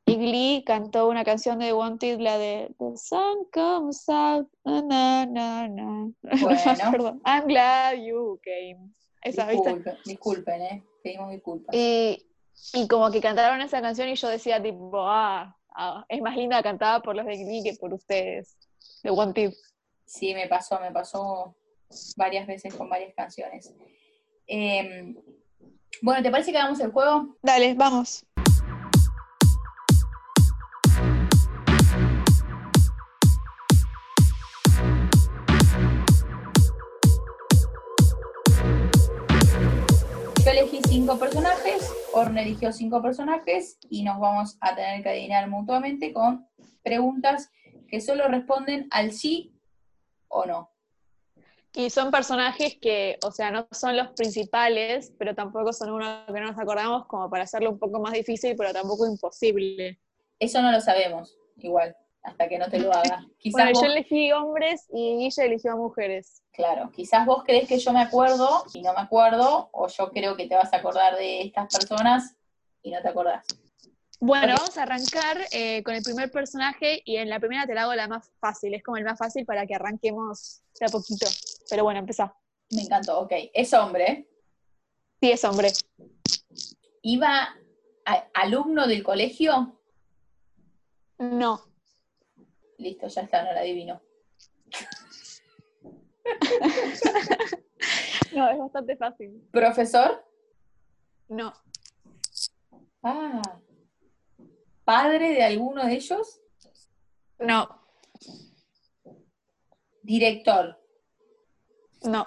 y 0.06 0.16
Glee 0.16 0.64
cantó 0.66 1.08
una 1.08 1.24
canción 1.24 1.60
de 1.60 1.74
Wanted, 1.74 2.20
la 2.20 2.38
de 2.38 2.74
The 2.80 2.98
sun 2.98 3.46
comes 3.54 4.08
out, 4.10 4.50
na, 4.66 5.26
na, 5.26 5.68
na. 5.68 6.12
Bueno. 6.42 7.22
I'm 7.26 7.48
glad 7.48 7.98
you 8.04 8.40
came. 8.44 8.92
Esa, 9.22 9.46
¿viste? 9.46 9.70
Disculpen, 9.70 9.98
disculpen, 10.06 10.62
¿eh? 10.62 10.84
Pedimos 11.04 11.32
disculpas. 11.32 11.76
Y, 11.76 12.26
y 12.74 12.88
como 12.88 13.12
que 13.12 13.22
cantaron 13.22 13.62
esa 13.62 13.82
canción 13.82 14.10
y 14.10 14.16
yo 14.16 14.28
decía 14.28 14.62
tipo, 14.62 15.08
ah, 15.08 15.56
ah, 15.76 16.06
es 16.10 16.22
más 16.22 16.36
linda 16.36 16.62
cantada 16.64 17.02
por 17.02 17.16
los 17.16 17.26
de 17.26 17.38
Glee 17.38 17.64
que 17.64 17.76
por 17.76 17.94
ustedes, 17.94 18.58
The 19.04 19.12
Wanted. 19.12 19.54
Sí, 20.06 20.34
me 20.34 20.48
pasó, 20.48 20.80
me 20.80 20.92
pasó 20.92 21.56
varias 22.18 22.48
veces 22.48 22.74
con 22.74 22.90
varias 22.90 23.14
canciones. 23.14 23.74
Eh, 24.48 25.16
bueno, 26.02 26.24
¿te 26.24 26.32
parece 26.32 26.52
que 26.52 26.58
hagamos 26.58 26.80
el 26.80 26.92
juego? 26.92 27.38
Dale, 27.42 27.74
vamos. 27.76 28.26
Cinco 41.12 41.20
personajes, 41.20 41.92
Orne 42.14 42.42
eligió 42.42 42.72
cinco 42.72 43.02
personajes 43.02 43.78
y 43.90 44.04
nos 44.04 44.18
vamos 44.18 44.58
a 44.62 44.74
tener 44.74 45.04
que 45.04 45.10
adivinar 45.10 45.50
mutuamente 45.50 46.14
con 46.14 46.48
preguntas 46.84 47.52
que 47.90 48.00
solo 48.00 48.30
responden 48.30 48.88
al 48.92 49.12
sí 49.12 49.54
o 50.30 50.46
no. 50.46 50.72
Y 51.74 51.90
son 51.90 52.12
personajes 52.12 52.78
que, 52.80 53.18
o 53.26 53.32
sea, 53.32 53.52
no 53.52 53.68
son 53.72 53.98
los 53.98 54.12
principales, 54.12 55.14
pero 55.20 55.36
tampoco 55.36 55.74
son 55.74 55.92
uno 55.92 56.26
que 56.28 56.40
no 56.40 56.48
nos 56.48 56.58
acordamos 56.58 57.06
como 57.08 57.30
para 57.30 57.44
hacerlo 57.44 57.72
un 57.72 57.80
poco 57.80 58.00
más 58.00 58.14
difícil, 58.14 58.56
pero 58.56 58.72
tampoco 58.72 59.06
imposible. 59.06 60.00
Eso 60.40 60.62
no 60.62 60.72
lo 60.72 60.80
sabemos, 60.80 61.38
igual, 61.58 61.94
hasta 62.24 62.48
que 62.48 62.58
no 62.58 62.70
te 62.70 62.80
lo 62.80 62.92
haga. 62.94 63.26
Quizás 63.38 63.54
Bueno, 63.54 63.72
vos, 63.72 63.82
yo 63.82 63.88
elegí 63.92 64.32
hombres 64.32 64.86
y 64.94 65.18
Guille 65.18 65.46
eligió 65.46 65.72
a 65.74 65.76
mujeres. 65.76 66.44
claro, 66.52 66.92
quizás 66.92 67.26
vos 67.26 67.44
crees 67.44 67.68
que 67.68 67.80
yo 67.80 67.92
me 67.94 68.02
acuerdo 68.02 68.64
y 68.74 68.82
no 68.82 68.94
me 68.94 69.02
acuerdo, 69.02 69.70
o 69.72 69.88
yo 69.88 70.12
creo 70.12 70.36
que 70.36 70.48
te 70.48 70.56
vas 70.56 70.72
a 70.74 70.78
acordar 70.78 71.16
de 71.18 71.42
estas 71.42 71.68
personas 71.74 72.36
y 72.84 72.92
no 72.92 73.02
te 73.02 73.08
acordás. 73.08 73.46
Bueno, 74.20 74.54
vamos 74.56 74.78
a 74.78 74.84
arrancar 74.84 75.38
eh, 75.52 75.82
con 75.82 75.96
el 75.96 76.04
primer 76.04 76.30
personaje 76.32 77.02
y 77.06 77.16
en 77.16 77.28
la 77.28 77.40
primera 77.40 77.66
te 77.66 77.74
la 77.74 77.84
hago 77.84 77.96
la 77.96 78.08
más 78.08 78.30
fácil, 78.40 78.74
es 78.76 78.84
como 78.84 78.98
el 78.98 79.04
más 79.04 79.18
fácil 79.18 79.46
para 79.46 79.66
que 79.66 79.74
arranquemos 79.74 80.62
de 80.80 80.86
a 80.86 80.90
poquito. 80.90 81.26
Pero 81.70 81.84
bueno, 81.84 82.00
empezá. 82.02 82.36
Me 82.70 82.84
encantó, 82.84 83.20
ok. 83.22 83.32
Es 83.54 83.74
hombre, 83.74 84.28
Sí, 85.20 85.32
es 85.32 85.44
hombre. 85.44 85.70
iba 87.02 87.56
a- 88.06 88.28
alumno 88.36 88.86
del 88.88 89.02
colegio, 89.04 89.78
No. 91.18 91.62
Listo, 92.82 93.08
ya 93.08 93.22
está, 93.22 93.44
no 93.44 93.54
la 93.54 93.62
adivino. 93.62 94.02
No, 98.34 98.50
es 98.50 98.58
bastante 98.60 98.96
fácil. 98.96 99.42
Profesor, 99.52 100.24
No. 101.28 101.52
ah, 103.04 103.42
padre 104.86 105.32
de 105.34 105.44
alguno 105.44 105.86
de 105.86 105.94
ellos, 105.96 106.40
No. 107.40 107.68
director. 110.04 110.80
No. 112.04 112.26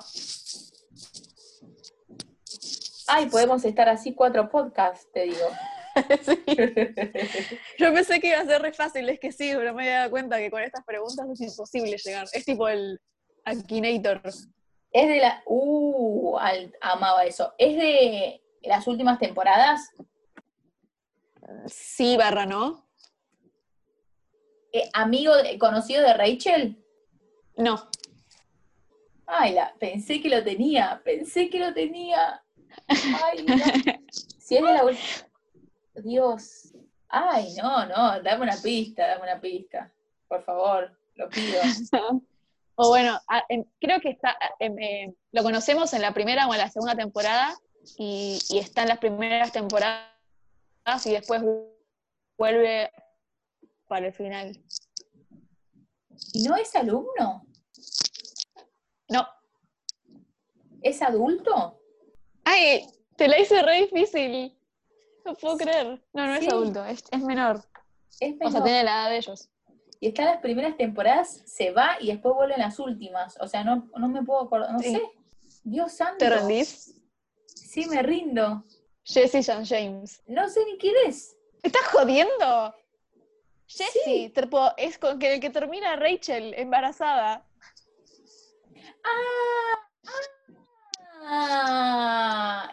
Ay, 3.06 3.26
podemos 3.30 3.64
estar 3.64 3.88
así 3.88 4.14
cuatro 4.14 4.50
podcasts, 4.50 5.10
te 5.12 5.22
digo. 5.22 5.46
Yo 7.78 7.92
pensé 7.94 8.20
que 8.20 8.28
iba 8.28 8.40
a 8.40 8.44
ser 8.44 8.62
re 8.62 8.72
fácil, 8.72 9.08
es 9.08 9.20
que 9.20 9.32
sí, 9.32 9.52
pero 9.54 9.74
me 9.74 9.82
había 9.82 9.98
dado 9.98 10.10
cuenta 10.10 10.38
que 10.38 10.50
con 10.50 10.62
estas 10.62 10.84
preguntas 10.84 11.26
es 11.32 11.40
imposible 11.40 11.96
llegar. 11.96 12.26
Es 12.32 12.44
tipo 12.44 12.68
el 12.68 13.00
Akinator. 13.44 14.22
Es 14.92 15.08
de 15.08 15.18
la. 15.18 15.42
Uh, 15.46 16.36
amaba 16.80 17.24
eso. 17.24 17.52
Es 17.58 17.76
de 17.76 18.42
las 18.62 18.86
últimas 18.86 19.18
temporadas. 19.18 19.90
Sí, 21.66 22.16
barra, 22.16 22.46
¿no? 22.46 22.88
Eh, 24.72 24.88
amigo, 24.92 25.32
conocido 25.58 26.02
de 26.02 26.14
Rachel. 26.14 26.84
No. 27.56 27.88
Ay, 29.26 29.52
la, 29.54 29.74
pensé 29.78 30.20
que 30.20 30.28
lo 30.28 30.42
tenía, 30.42 31.00
pensé 31.04 31.48
que 31.48 31.58
lo 31.58 31.72
tenía. 31.72 32.42
Ay, 32.88 33.44
no. 33.46 33.54
Si 34.44 34.56
es 34.56 34.62
de 34.62 34.72
la 34.74 34.84
ul- 34.84 34.98
Dios. 35.96 36.72
Ay, 37.08 37.54
no, 37.54 37.86
no, 37.86 38.20
dame 38.22 38.42
una 38.42 38.56
pista, 38.56 39.06
dame 39.06 39.22
una 39.22 39.40
pista. 39.40 39.92
Por 40.28 40.42
favor, 40.44 40.96
lo 41.14 41.28
pido. 41.28 41.60
O 42.76 42.88
bueno, 42.88 43.20
creo 43.80 44.00
que 44.00 44.10
está, 44.10 44.36
eh, 44.58 45.14
lo 45.30 45.42
conocemos 45.44 45.92
en 45.92 46.02
la 46.02 46.12
primera 46.12 46.48
o 46.48 46.54
en 46.54 46.58
la 46.58 46.68
segunda 46.68 46.96
temporada 46.96 47.54
y, 47.96 48.40
y 48.48 48.58
está 48.58 48.82
en 48.82 48.88
las 48.88 48.98
primeras 48.98 49.52
temporadas 49.52 50.10
y 51.04 51.12
después 51.12 51.40
vuelve 52.36 52.90
para 53.86 54.08
el 54.08 54.12
final. 54.12 54.60
¿Y 56.32 56.42
no 56.42 56.56
es 56.56 56.74
alumno? 56.74 57.46
No. 59.08 59.28
¿Es 60.82 61.00
adulto? 61.00 61.80
¡Ay! 62.44 62.86
Te 63.16 63.28
la 63.28 63.38
hice 63.38 63.62
re 63.62 63.82
difícil. 63.82 64.58
No 65.24 65.34
puedo 65.34 65.56
creer. 65.56 66.02
No, 66.12 66.26
no 66.26 66.36
Sí. 66.38 66.46
es 66.46 66.52
adulto, 66.52 66.84
es, 66.84 67.04
es 67.10 67.20
menor. 67.22 67.62
Es 68.20 68.34
O 68.34 68.38
sea, 68.38 68.48
menor. 68.50 68.62
tiene 68.64 68.84
la 68.84 68.92
edad 69.02 69.10
de 69.10 69.16
ellos. 69.18 69.48
Y 70.00 70.08
está 70.08 70.22
en 70.22 70.28
las 70.28 70.40
primeras 70.40 70.76
temporadas, 70.76 71.42
se 71.46 71.70
va 71.70 71.96
y 72.00 72.08
después 72.08 72.34
vuelve 72.34 72.54
en 72.54 72.60
las 72.60 72.78
últimas. 72.78 73.36
O 73.40 73.48
sea, 73.48 73.64
no, 73.64 73.88
no 73.96 74.08
me 74.08 74.22
puedo 74.22 74.42
acordar, 74.42 74.72
no 74.72 74.78
Sí. 74.80 74.92
sé. 74.94 75.02
Dios 75.64 75.92
santo. 75.92 76.18
¿Te 76.18 76.28
rendís? 76.30 76.94
Sí, 77.46 77.86
me 77.86 78.02
rindo. 78.02 78.62
Jessie 79.04 79.42
Jan 79.42 79.64
James. 79.64 80.22
No 80.26 80.48
sé 80.48 80.64
ni 80.66 80.76
quién 80.78 80.94
es. 81.06 81.36
¿Me 81.62 81.68
estás 81.68 81.86
jodiendo? 81.88 82.74
Sí. 83.66 84.30
tipo, 84.34 84.70
es 84.76 84.98
con 84.98 85.18
que 85.18 85.34
el 85.34 85.40
que 85.40 85.50
termina 85.50 85.96
Rachel 85.96 86.52
embarazada. 86.54 87.46
Ah, 89.04 89.78
ah, 90.06 90.10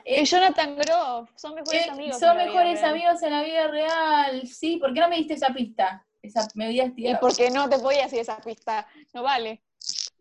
Y 0.05 0.13
eh, 0.15 0.25
Jonathan 0.25 0.75
Groff, 0.75 1.29
son 1.35 1.55
mejores 1.55 1.87
eh, 1.87 1.89
amigos. 1.89 2.19
son 2.19 2.35
mejores 2.37 2.83
amigos 2.83 3.23
en 3.23 3.31
la 3.31 3.43
vida 3.43 3.67
real. 3.67 4.45
Sí, 4.47 4.77
¿por 4.77 4.93
qué 4.93 4.99
no 4.99 5.07
me 5.09 5.15
diste 5.17 5.35
esa 5.35 5.49
pista? 5.53 6.05
Esa, 6.21 6.47
me 6.55 6.69
tirado. 6.91 7.19
porque 7.19 7.49
no 7.49 7.67
te 7.69 7.79
podía 7.79 8.03
decir 8.03 8.19
esa 8.19 8.37
pista, 8.37 8.85
no 9.13 9.23
vale. 9.23 9.61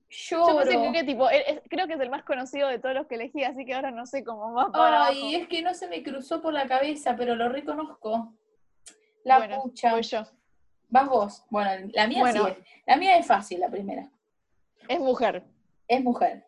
Yo 0.09 0.45
pensé 0.59 0.73
Lloro. 0.75 0.93
que 0.93 1.05
tipo, 1.05 1.29
es- 1.31 1.45
es- 1.47 1.61
creo 1.69 1.87
que 1.87 1.95
es 1.95 2.01
el 2.01 2.11
más 2.11 2.25
conocido 2.25 2.69
de 2.69 2.79
todos 2.79 2.95
los 2.95 3.07
que 3.07 3.17
elegí, 3.17 3.45
así 3.45 3.65
que 3.65 3.75
ahora 3.75 3.91
no 3.91 4.07
sé 4.07 4.25
cómo 4.25 4.53
va 4.55 4.71
para 4.73 5.07
Ay, 5.07 5.19
abajo. 5.21 5.43
es 5.43 5.49
que 5.49 5.63
no 5.63 5.75
se 5.75 5.89
me 5.89 6.03
cruzó 6.03 6.41
por 6.41 6.53
la 6.53 6.67
cabeza, 6.67 7.15
pero 7.17 7.35
lo 7.37 7.49
reconozco. 7.49 8.33
La 9.25 9.39
bueno, 9.39 9.63
pucha. 9.63 9.93
voy 9.93 10.03
yo. 10.03 10.23
Vas 10.89 11.09
vos. 11.09 11.45
Bueno, 11.51 11.91
la 11.93 12.07
mía 12.09 12.21
Bueno. 12.21 12.47
sí 12.47 12.53
es. 12.53 12.67
La 12.87 12.97
mía 12.97 13.17
es 13.19 13.27
fácil, 13.27 13.61
la 13.61 13.69
primera. 13.69 14.09
Es 14.89 14.99
mujer. 14.99 15.45
Es 15.87 16.03
mujer. 16.03 16.47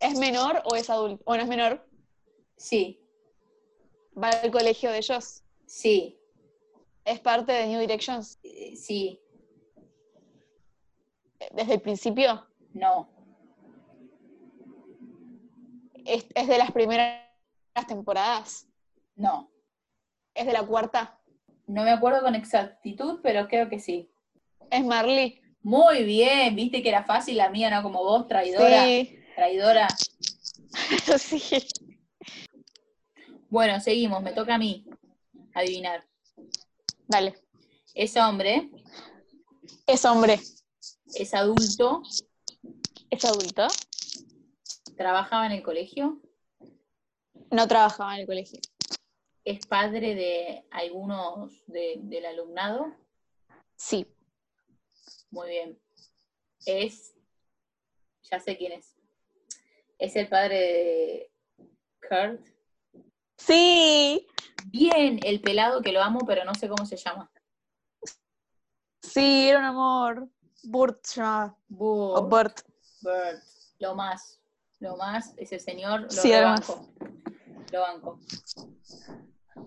¿Es 0.00 0.18
menor 0.18 0.62
o 0.64 0.76
es 0.76 0.90
adulto? 0.90 1.22
Bueno, 1.24 1.42
es 1.44 1.48
menor. 1.48 1.86
Sí, 2.56 3.00
Va 4.20 4.30
al 4.30 4.50
colegio 4.50 4.90
de 4.90 4.98
ellos. 4.98 5.42
sí, 5.66 6.18
Es 7.04 7.20
parte 7.20 7.52
de 7.52 7.66
New 7.66 7.80
Directions. 7.80 8.38
eh, 8.42 8.74
sí, 8.76 9.20
Desde 11.52 11.74
el 11.74 11.80
principio. 11.80 12.46
no, 12.72 13.08
Es, 16.04 16.24
es 16.34 16.46
de 16.48 16.58
las 16.58 16.70
primeras 16.72 17.20
temporadas. 17.88 18.68
no. 19.16 19.50
Es 20.34 20.44
de 20.44 20.52
la 20.52 20.66
cuarta. 20.66 21.18
No 21.66 21.82
me 21.82 21.90
acuerdo 21.90 22.20
con 22.20 22.34
exactitud, 22.34 23.20
pero 23.22 23.48
creo 23.48 23.70
que 23.70 23.78
sí. 23.78 24.10
Es 24.70 24.84
Marley. 24.84 25.40
Muy 25.62 26.04
bien, 26.04 26.54
viste 26.54 26.82
que 26.82 26.90
era 26.90 27.04
fácil 27.04 27.38
la 27.38 27.48
mía, 27.48 27.70
no 27.70 27.82
como 27.82 28.04
vos, 28.04 28.28
traidora. 28.28 28.84
Sí. 28.84 29.18
Traidora. 29.36 29.86
sí. 31.18 31.40
Bueno, 33.50 33.80
seguimos, 33.80 34.22
me 34.22 34.32
toca 34.32 34.54
a 34.54 34.58
mí 34.58 34.86
adivinar. 35.54 36.04
Dale. 37.06 37.34
Es 37.94 38.16
hombre, 38.16 38.70
Es 39.86 40.04
hombre. 40.04 40.40
es 41.14 41.32
adulto, 41.34 42.02
Es 43.10 43.24
adulto. 43.24 43.68
trabajaba 44.96 45.46
en 45.46 45.52
el 45.52 45.62
colegio, 45.62 46.20
No 47.50 47.68
trabajaba 47.68 48.14
en 48.14 48.20
el 48.22 48.26
colegio. 48.26 48.60
es 49.44 49.64
padre 49.66 50.14
de 50.14 50.66
algunos 50.70 51.52
de- 51.66 51.96
del 52.02 52.26
alumnado. 52.26 52.96
Sí. 53.76 54.06
Muy 55.30 55.48
bien. 55.50 55.78
Es, 56.66 57.14
ya 58.30 58.40
sé 58.40 58.56
quién 58.58 58.72
es. 58.72 58.95
Es 59.98 60.16
el 60.16 60.28
padre 60.28 60.56
de 60.58 61.32
Kurt. 62.00 62.46
Sí. 63.36 64.26
Bien, 64.66 65.20
el 65.22 65.40
pelado 65.40 65.82
que 65.82 65.92
lo 65.92 66.02
amo, 66.02 66.20
pero 66.26 66.44
no 66.44 66.54
sé 66.54 66.68
cómo 66.68 66.84
se 66.86 66.96
llama. 66.96 67.30
Sí, 69.02 69.48
era 69.48 69.60
un 69.60 69.64
amor. 69.64 70.28
Burt. 70.64 71.06
O 71.18 71.56
Burt, 71.68 72.60
Burt. 73.02 73.42
Lo 73.78 73.94
más, 73.94 74.40
lo 74.80 74.96
más, 74.96 75.32
ese 75.36 75.58
señor, 75.58 76.02
lo 76.02 76.10
Sí, 76.10 76.32
banco. 76.32 76.88
Lo 77.72 77.80
banco. 77.82 78.20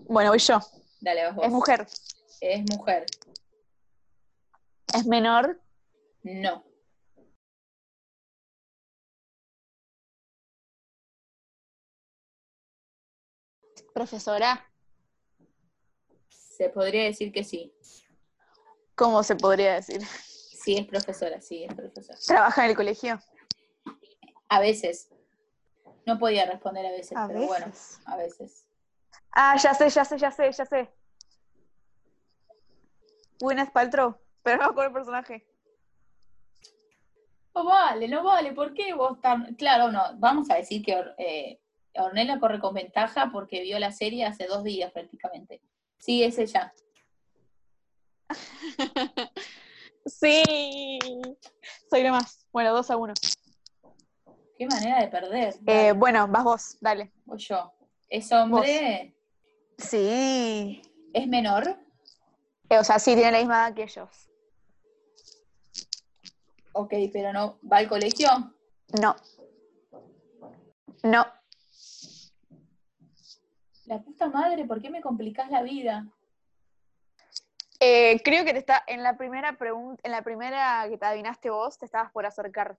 Bueno, 0.08 0.30
voy 0.30 0.38
yo. 0.38 0.60
Dale, 1.00 1.24
vas 1.24 1.34
vos. 1.34 1.44
Es 1.46 1.50
mujer. 1.50 1.86
Es 2.40 2.60
mujer. 2.70 3.06
Es 4.94 5.06
menor. 5.06 5.60
No. 6.22 6.64
Profesora. 14.00 14.66
Se 16.30 16.70
podría 16.70 17.04
decir 17.04 17.30
que 17.32 17.44
sí. 17.44 17.70
¿Cómo 18.94 19.22
se 19.22 19.36
podría 19.36 19.74
decir? 19.74 20.00
Sí, 20.02 20.78
es 20.78 20.86
profesora, 20.86 21.38
sí, 21.42 21.64
es 21.64 21.74
profesora. 21.74 22.18
Trabaja 22.26 22.64
en 22.64 22.70
el 22.70 22.76
colegio. 22.76 23.20
A 24.48 24.58
veces. 24.58 25.10
No 26.06 26.18
podía 26.18 26.46
responder 26.46 26.86
a 26.86 26.92
veces, 26.92 27.14
A 27.14 27.26
pero 27.26 27.46
bueno, 27.46 27.66
a 28.06 28.16
veces. 28.16 28.64
Ah, 29.32 29.58
ya 29.62 29.74
sé, 29.74 29.90
ya 29.90 30.06
sé, 30.06 30.16
ya 30.16 30.30
sé, 30.30 30.50
ya 30.50 30.64
sé. 30.64 30.90
Gwyneth 33.38 33.70
Paltrow, 33.70 34.16
pero 34.42 34.62
no 34.62 34.70
acuerdo 34.70 34.88
el 34.88 34.94
personaje. 34.94 35.46
No 37.54 37.66
vale, 37.66 38.08
no 38.08 38.24
vale. 38.24 38.54
¿Por 38.54 38.72
qué 38.72 38.94
vos 38.94 39.20
tan.? 39.20 39.56
Claro, 39.56 39.92
no. 39.92 40.02
Vamos 40.16 40.48
a 40.48 40.54
decir 40.54 40.82
que 40.82 40.98
eh, 41.18 41.60
Ornella 41.94 42.38
corre 42.38 42.60
con 42.60 42.74
ventaja 42.74 43.30
porque 43.32 43.62
vio 43.62 43.78
la 43.78 43.92
serie 43.92 44.24
hace 44.24 44.46
dos 44.46 44.64
días 44.64 44.92
prácticamente. 44.92 45.60
Sí, 45.98 46.22
es 46.22 46.38
ella. 46.38 46.72
sí. 50.06 50.98
Soy 51.90 52.02
lo 52.02 52.10
más. 52.10 52.46
Bueno, 52.52 52.72
dos 52.72 52.90
a 52.90 52.96
uno. 52.96 53.14
Qué 54.56 54.66
manera 54.66 55.00
de 55.00 55.08
perder. 55.08 55.54
Eh, 55.66 55.92
bueno, 55.92 56.28
vas 56.28 56.44
vos, 56.44 56.78
dale. 56.80 57.12
voy 57.24 57.38
yo. 57.38 57.72
Es 58.08 58.30
hombre. 58.32 59.14
Sí. 59.78 60.82
Es 61.12 61.26
menor. 61.26 61.78
Eh, 62.68 62.78
o 62.78 62.84
sea, 62.84 62.98
sí, 62.98 63.14
tiene 63.14 63.32
la 63.32 63.38
misma 63.38 63.66
edad 63.66 63.74
que 63.74 63.82
ellos. 63.84 64.30
Ok, 66.72 66.94
pero 67.12 67.32
no. 67.32 67.58
¿Va 67.70 67.78
al 67.78 67.88
colegio? 67.88 68.28
No. 69.00 69.16
No. 71.02 71.26
La 73.90 73.98
puta 73.98 74.28
madre, 74.28 74.64
¿por 74.66 74.80
qué 74.80 74.88
me 74.88 75.00
complicás 75.00 75.50
la 75.50 75.62
vida? 75.62 76.06
Eh, 77.80 78.20
creo 78.22 78.44
que 78.44 78.52
te 78.52 78.60
está 78.60 78.84
en 78.86 79.02
la 79.02 79.16
primera 79.16 79.56
pregunta, 79.58 80.00
en 80.04 80.12
la 80.12 80.22
primera 80.22 80.86
que 80.88 80.96
te 80.96 81.04
adivinaste 81.06 81.50
vos, 81.50 81.76
te 81.76 81.86
estabas 81.86 82.12
por 82.12 82.24
acercar. 82.24 82.78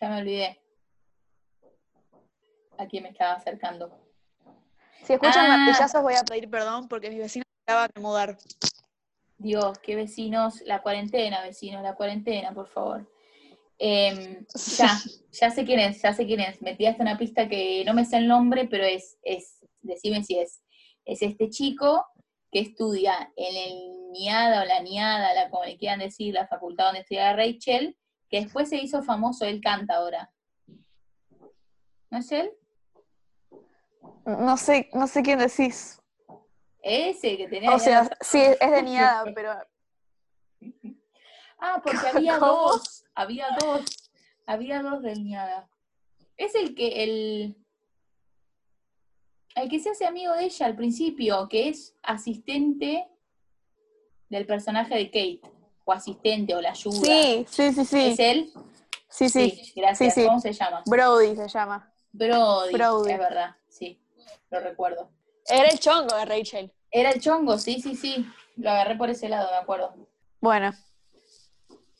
Ya 0.00 0.08
me 0.08 0.22
olvidé. 0.22 0.58
A 2.78 2.86
quién 2.86 3.02
me 3.02 3.10
estaba 3.10 3.34
acercando. 3.34 3.94
Si 5.02 5.12
escuchan 5.12 5.44
Ah. 5.50 5.58
martillazos 5.58 6.00
voy 6.00 6.14
a 6.14 6.22
pedir 6.22 6.48
perdón 6.48 6.88
porque 6.88 7.10
mis 7.10 7.18
vecinos 7.18 7.44
acaban 7.66 7.90
de 7.94 8.00
mudar. 8.00 8.38
Dios, 9.36 9.78
qué 9.80 9.96
vecinos. 9.96 10.62
La 10.62 10.80
cuarentena, 10.80 11.42
vecinos, 11.42 11.82
la 11.82 11.94
cuarentena, 11.94 12.54
por 12.54 12.68
favor. 12.68 13.06
Em, 13.78 14.46
ya, 14.78 14.88
ya 15.32 15.50
sé 15.50 15.66
quién 15.66 15.80
es, 15.80 16.00
ya 16.00 16.14
sé 16.14 16.24
quién 16.24 16.40
es. 16.40 16.62
Me 16.62 16.74
tiraste 16.74 17.02
una 17.02 17.18
pista 17.18 17.46
que 17.50 17.84
no 17.84 17.92
me 17.92 18.06
sé 18.06 18.16
el 18.16 18.28
nombre, 18.28 18.66
pero 18.66 18.84
es, 18.84 19.18
es, 19.22 19.61
decime 19.82 20.22
si 20.24 20.38
es. 20.38 20.62
Es 21.04 21.22
este 21.22 21.50
chico 21.50 22.06
que 22.50 22.60
estudia 22.60 23.32
en 23.36 23.56
el 23.56 24.12
NIADA 24.12 24.62
o 24.62 24.64
la 24.64 24.80
NIADA, 24.80 25.34
la, 25.34 25.50
como 25.50 25.64
le 25.64 25.76
quieran 25.76 25.98
decir, 25.98 26.34
la 26.34 26.46
facultad 26.46 26.86
donde 26.86 27.00
estudia 27.00 27.34
Rachel, 27.34 27.96
que 28.28 28.42
después 28.42 28.68
se 28.68 28.76
hizo 28.76 29.02
famoso, 29.02 29.44
él 29.44 29.60
canta 29.60 29.96
ahora. 29.96 30.32
¿No 32.10 32.18
es 32.18 32.30
él? 32.30 32.52
No 34.24 34.56
sé, 34.56 34.90
no 34.92 35.06
sé 35.06 35.22
quién 35.22 35.38
decís. 35.38 36.00
Ese 36.82 37.36
que 37.36 37.48
tenía. 37.48 37.74
O 37.74 37.78
sea, 37.78 38.08
sí, 38.20 38.40
es 38.40 38.70
de 38.70 38.82
Niada, 38.82 39.24
pero 39.34 39.54
Ah, 41.64 41.80
porque 41.82 42.06
había 42.08 42.38
¿Cómo? 42.40 42.52
dos, 42.52 43.04
había 43.14 43.46
dos, 43.60 44.10
había 44.46 44.82
dos 44.82 45.00
del 45.00 45.22
Niada. 45.24 45.70
Es 46.36 46.56
el 46.56 46.74
que, 46.74 47.04
el, 47.04 47.61
el 49.54 49.68
que 49.68 49.80
se 49.80 49.90
hace 49.90 50.06
amigo 50.06 50.34
de 50.34 50.44
ella 50.44 50.66
al 50.66 50.76
principio, 50.76 51.48
que 51.48 51.68
es 51.68 51.94
asistente 52.02 53.06
del 54.28 54.46
personaje 54.46 54.94
de 54.94 55.06
Kate, 55.06 55.40
o 55.84 55.92
asistente, 55.92 56.54
o 56.54 56.60
la 56.60 56.70
ayuda. 56.70 56.94
sí, 56.94 57.46
sí, 57.48 57.72
sí, 57.72 57.84
sí. 57.84 58.06
¿Es 58.08 58.18
él? 58.18 58.52
Sí, 59.08 59.28
sí. 59.28 59.72
gracias. 59.76 60.14
Sí, 60.14 60.20
sí. 60.22 60.26
¿Cómo 60.26 60.40
se 60.40 60.52
llama? 60.52 60.82
Brody 60.86 61.36
se 61.36 61.48
llama. 61.48 61.92
Brody, 62.12 62.72
Brody. 62.72 63.12
es 63.12 63.18
verdad, 63.18 63.56
sí, 63.68 64.00
lo 64.50 64.60
recuerdo. 64.60 65.10
Era 65.46 65.68
el 65.68 65.78
chongo 65.78 66.16
de 66.16 66.24
Rachel. 66.24 66.72
Era 66.90 67.10
el 67.10 67.20
chongo, 67.20 67.58
sí, 67.58 67.80
sí, 67.80 67.96
sí, 67.96 68.26
lo 68.56 68.70
agarré 68.70 68.96
por 68.96 69.10
ese 69.10 69.28
lado, 69.28 69.50
me 69.50 69.56
acuerdo. 69.56 69.94
Bueno. 70.40 70.72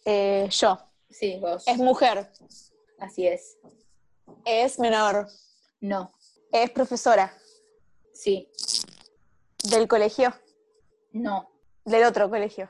Eh, 0.05 0.49
yo. 0.51 0.79
Sí, 1.11 1.39
vos. 1.41 1.67
Es 1.67 1.79
mujer. 1.79 2.31
Así 2.99 3.27
es. 3.27 3.59
Es 4.45 4.79
menor. 4.79 5.29
No, 5.81 6.13
Es 6.53 6.71
profesora. 6.71 7.35
Sí, 8.13 8.49
Del 9.71 9.89
colegio. 9.89 10.33
no, 11.13 11.49
Del 11.85 12.05
otro 12.05 12.29
colegio. 12.31 12.69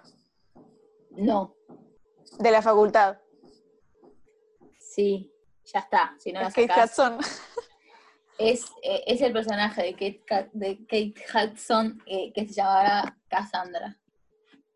no, 1.10 1.54
De 2.38 2.50
la 2.50 2.62
facultad. 2.62 3.18
sí, 4.78 5.32
ya 5.64 5.80
está. 5.80 6.14
Si 6.18 6.32
no 6.32 6.40
es 6.40 6.54
Kate 6.54 6.68
sacás. 6.68 6.90
Hudson. 6.98 7.18
Es, 8.38 8.64
eh, 8.82 9.04
es 9.06 9.20
el 9.20 9.32
personaje 9.32 9.82
de 9.82 9.92
Kate, 9.92 10.50
de 10.54 10.78
Kate 10.86 11.14
Hudson 11.32 12.02
eh, 12.06 12.32
que 12.32 12.46
se 12.48 12.54
llamará 12.54 13.16
Cassandra. 13.28 14.00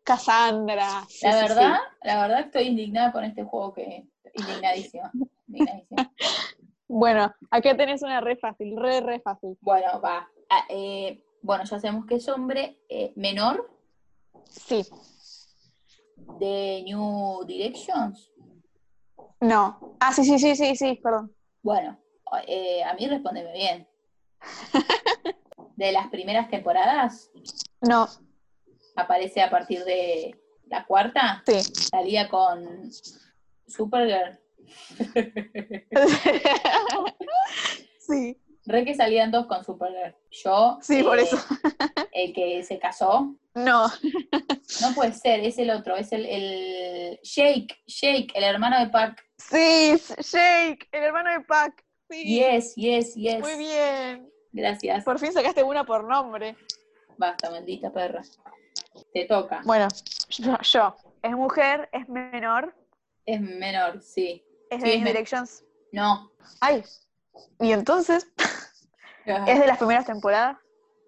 Cassandra. 0.03 1.03
Sí, 1.09 1.25
la 1.25 1.33
sí, 1.33 1.47
verdad, 1.49 1.77
la 2.03 2.21
verdad 2.21 2.39
estoy 2.41 2.67
indignada 2.67 3.11
con 3.11 3.25
este 3.25 3.43
juego 3.43 3.73
que 3.73 4.07
indignadísima. 4.35 5.11
indignadísima. 5.47 6.13
Bueno, 6.87 7.35
acá 7.51 7.75
tenés 7.75 8.01
una 8.03 8.21
re 8.21 8.37
fácil, 8.37 8.77
re, 8.77 9.01
re 9.01 9.19
fácil. 9.19 9.57
Bueno, 9.59 9.99
va. 9.99 10.29
Ah, 10.49 10.65
eh, 10.69 11.23
bueno, 11.41 11.63
ya 11.65 11.79
sabemos 11.79 12.05
que 12.05 12.15
es 12.15 12.27
hombre 12.29 12.79
eh, 12.89 13.13
menor 13.15 13.69
Sí. 14.49 14.85
de 16.39 16.83
New 16.85 17.43
Directions. 17.45 18.31
No. 19.41 19.95
Ah, 19.99 20.13
sí, 20.13 20.23
sí, 20.23 20.39
sí, 20.39 20.55
sí, 20.55 20.75
sí, 20.75 20.99
perdón. 21.03 21.35
Bueno, 21.61 21.99
eh, 22.47 22.83
a 22.83 22.93
mí 22.93 23.07
respóndeme 23.07 23.51
bien. 23.53 23.87
¿De 25.75 25.91
las 25.91 26.07
primeras 26.09 26.49
temporadas? 26.49 27.29
No. 27.81 28.07
¿Aparece 28.95 29.41
a 29.41 29.49
partir 29.49 29.83
de 29.83 30.39
la 30.65 30.85
cuarta? 30.85 31.43
Sí. 31.45 31.61
Salía 31.61 32.29
con 32.29 32.89
Supergirl. 33.67 34.39
sí. 37.99 38.37
Re 38.67 38.83
que 38.83 38.93
salían 38.95 39.31
dos 39.31 39.45
con 39.47 39.63
Supergirl. 39.63 40.13
Yo. 40.29 40.77
Sí, 40.81 41.01
por 41.01 41.17
eh, 41.17 41.23
eso. 41.23 41.37
El 42.11 42.33
que 42.33 42.61
se 42.63 42.77
casó. 42.77 43.33
No. 43.55 43.87
No 44.81 44.93
puede 44.93 45.13
ser, 45.13 45.39
es 45.39 45.57
el 45.57 45.71
otro, 45.71 45.95
es 45.95 46.11
el, 46.11 46.25
el 46.25 47.19
Jake, 47.23 47.67
Jake, 47.87 48.27
el 48.35 48.43
hermano 48.43 48.77
de 48.79 48.87
Pac. 48.89 49.23
Sí, 49.37 49.93
Jake, 50.31 50.79
el 50.91 51.03
hermano 51.03 51.31
de 51.31 51.39
Pac. 51.41 51.83
Sí. 52.09 52.23
Yes, 52.39 52.75
yes, 52.75 53.15
yes. 53.15 53.39
Muy 53.39 53.57
bien. 53.57 54.29
Gracias. 54.51 55.03
Por 55.05 55.17
fin 55.19 55.31
sacaste 55.31 55.63
una 55.63 55.85
por 55.85 56.03
nombre. 56.03 56.55
Basta, 57.17 57.49
maldita 57.49 57.91
perra. 57.91 58.21
Te 59.13 59.25
toca. 59.25 59.61
Bueno, 59.63 59.87
yo, 60.29 60.57
yo. 60.61 60.95
Es 61.23 61.31
mujer, 61.31 61.89
es 61.93 62.07
menor, 62.09 62.75
Es 63.25 63.41
menor, 63.41 64.01
sí. 64.01 64.43
es 64.69 64.81
Sí, 64.83 64.89
de 64.89 64.95
men- 64.97 65.05
Directions. 65.05 65.63
No. 65.91 66.31
Ay. 66.61 66.83
Y 67.59 67.71
entonces, 67.71 68.27
¿es 69.27 69.59
de 69.59 69.67
las 69.67 69.77
primeras 69.77 70.05
temporadas? 70.05 70.57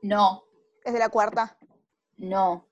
No, 0.01 0.43
¿Es 0.83 0.93
de 0.93 0.99
la 0.99 1.09
cuarta? 1.09 1.57
no. 2.17 2.65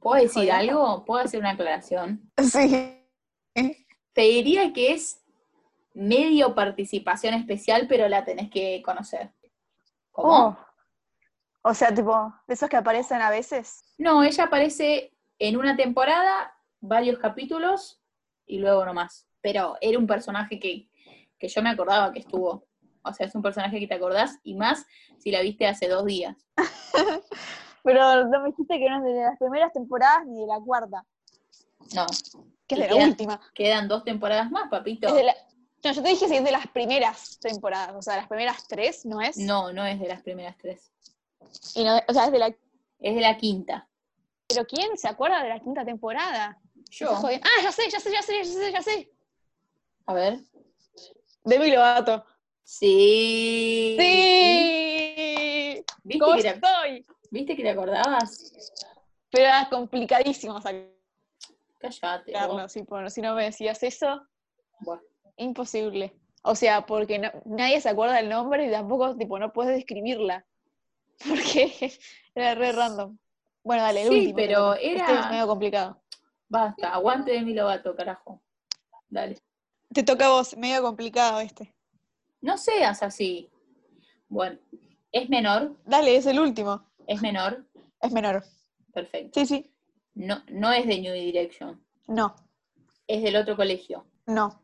¿Puedo 0.00 0.20
decir 0.20 0.48
Joder. 0.50 0.52
algo? 0.52 1.04
¿Puedo 1.04 1.22
hacer 1.24 1.38
una 1.38 1.50
aclaración? 1.50 2.28
Sí. 2.42 2.98
Te 4.12 4.22
diría 4.22 4.72
que 4.72 4.92
es 4.94 5.22
medio 5.94 6.56
participación 6.56 7.34
especial, 7.34 7.86
pero 7.88 8.08
la 8.08 8.24
tenés 8.24 8.50
que 8.50 8.82
conocer. 8.84 9.32
¿Cómo? 10.10 10.48
Oh. 10.48 10.56
O 11.62 11.72
sea, 11.74 11.94
tipo, 11.94 12.34
de 12.48 12.54
esos 12.54 12.68
que 12.68 12.76
aparecen 12.76 13.20
a 13.22 13.30
veces. 13.30 13.84
No, 13.96 14.24
ella 14.24 14.44
aparece 14.44 15.16
en 15.38 15.56
una 15.56 15.76
temporada, 15.76 16.52
varios 16.80 17.20
capítulos 17.20 18.02
y 18.44 18.58
luego 18.58 18.84
no 18.84 18.94
más. 18.94 19.28
Pero 19.40 19.76
era 19.80 19.98
un 19.98 20.06
personaje 20.08 20.58
que, 20.58 20.90
que 21.38 21.46
yo 21.48 21.62
me 21.62 21.70
acordaba 21.70 22.12
que 22.12 22.18
estuvo. 22.18 22.66
O 23.04 23.12
sea, 23.12 23.26
es 23.26 23.34
un 23.34 23.42
personaje 23.42 23.78
que 23.80 23.86
te 23.86 23.94
acordás 23.94 24.38
y 24.44 24.54
más 24.54 24.86
si 25.18 25.30
la 25.30 25.40
viste 25.40 25.66
hace 25.66 25.88
dos 25.88 26.04
días. 26.04 26.36
Pero 27.84 28.24
no 28.26 28.40
me 28.40 28.50
dijiste 28.50 28.78
que 28.78 28.88
no 28.88 28.98
es 28.98 29.04
de 29.14 29.20
las 29.22 29.38
primeras 29.38 29.72
temporadas 29.72 30.24
ni 30.26 30.40
de 30.40 30.46
la 30.46 30.60
cuarta, 30.60 31.04
No, 31.94 32.06
que 32.68 32.74
es 32.76 32.78
Y 32.78 32.82
de 32.82 32.88
la 32.88 33.06
última. 33.06 33.40
quedan 33.54 33.88
dos 33.88 34.04
temporadas 34.04 34.50
más, 34.50 34.68
papito. 34.70 35.08
Es 35.08 35.14
de 35.14 35.24
la- 35.24 35.36
No, 35.84 35.90
yo 35.92 36.02
te 36.02 36.08
dije 36.10 36.28
si 36.28 36.36
es 36.36 36.44
de 36.44 36.52
las 36.52 36.66
primeras 36.68 37.38
temporadas, 37.40 37.92
o 37.96 38.02
sea, 38.02 38.16
las 38.16 38.28
primeras 38.28 38.66
tres, 38.68 39.04
¿no 39.04 39.20
es? 39.20 39.36
No, 39.36 39.72
no 39.72 39.84
es 39.84 39.98
de 39.98 40.06
las 40.06 40.22
primeras 40.22 40.56
tres. 40.58 40.92
Y 41.74 41.82
no- 41.82 42.00
o 42.06 42.12
sea, 42.12 42.26
es 42.26 42.32
de 42.32 42.38
la... 42.38 42.46
Es 43.00 43.14
de 43.16 43.20
la 43.20 43.36
quinta. 43.36 43.88
¿Pero 44.46 44.64
quién 44.64 44.96
se 44.96 45.08
acuerda 45.08 45.42
de 45.42 45.48
la 45.48 45.58
quinta 45.58 45.84
temporada? 45.84 46.56
Yo. 46.90 47.10
Ah, 47.10 47.62
ya 47.64 47.72
sé, 47.72 47.90
ya 47.90 47.98
sé, 47.98 48.12
ya 48.12 48.22
sé, 48.22 48.38
ya 48.38 48.44
sé, 48.44 48.72
ya 48.72 48.82
sé. 48.82 49.12
A 50.06 50.14
ver. 50.14 50.38
Demi 51.44 51.70
Lovato. 51.72 52.24
Sí. 52.64 53.96
Sí. 53.98 55.84
¿Viste 56.04 56.18
¿Cómo 56.24 56.36
que, 56.36 56.42
te, 56.42 56.48
estoy? 56.48 57.06
¿Viste 57.30 57.56
que 57.56 57.62
te 57.62 57.70
acordabas? 57.70 58.52
Pero 59.30 59.44
era 59.44 59.68
complicadísimo 59.70 60.60
Cállate. 61.78 62.32
vos. 62.46 62.72
si, 63.10 63.20
no 63.20 63.34
me 63.34 63.44
decías 63.44 63.82
eso. 63.82 64.22
Imposible. 65.36 66.14
O 66.42 66.54
sea, 66.54 66.86
porque 66.86 67.18
no- 67.18 67.32
nadie 67.44 67.80
se 67.80 67.88
acuerda 67.88 68.14
del 68.16 68.28
nombre 68.28 68.66
y 68.66 68.70
tampoco, 68.70 69.16
tipo, 69.16 69.38
no 69.38 69.52
puedes 69.52 69.74
describirla. 69.76 70.44
Porque 71.28 71.92
era 72.34 72.54
re 72.56 72.72
random. 72.72 73.16
Bueno, 73.62 73.82
dale, 73.84 74.02
el 74.02 74.08
Sí, 74.08 74.14
último. 74.18 74.34
pero 74.36 74.70
toca. 74.70 74.80
Este 74.80 75.02
era- 75.12 75.20
es 75.20 75.30
medio 75.30 75.46
complicado. 75.46 76.02
Basta, 76.48 76.92
aguante 76.92 77.30
de 77.32 77.42
mi 77.42 77.54
lobato, 77.54 77.94
carajo. 77.94 78.42
Dale. 79.08 79.38
Te 79.94 80.02
toca 80.02 80.26
a 80.26 80.30
vos, 80.30 80.56
medio 80.56 80.82
complicado 80.82 81.38
este. 81.40 81.72
No 82.42 82.58
seas 82.58 83.02
así. 83.02 83.48
Bueno, 84.28 84.58
es 85.12 85.28
menor, 85.30 85.76
Dale, 85.86 86.16
es 86.16 86.26
el 86.26 86.38
último. 86.40 86.84
es 87.06 87.20
menor, 87.22 87.64
Es 88.00 88.12
menor. 88.12 88.42
perfecto. 88.92 89.40
Sí, 89.40 89.46
sí. 89.46 89.70
No, 90.14 90.42
no 90.48 90.70
es 90.72 90.86
de 90.86 91.00
New 91.00 91.14
Direction, 91.14 91.82
No, 92.08 92.34
es 93.06 93.22
del 93.22 93.36
otro 93.36 93.56
colegio. 93.56 94.04
no. 94.26 94.58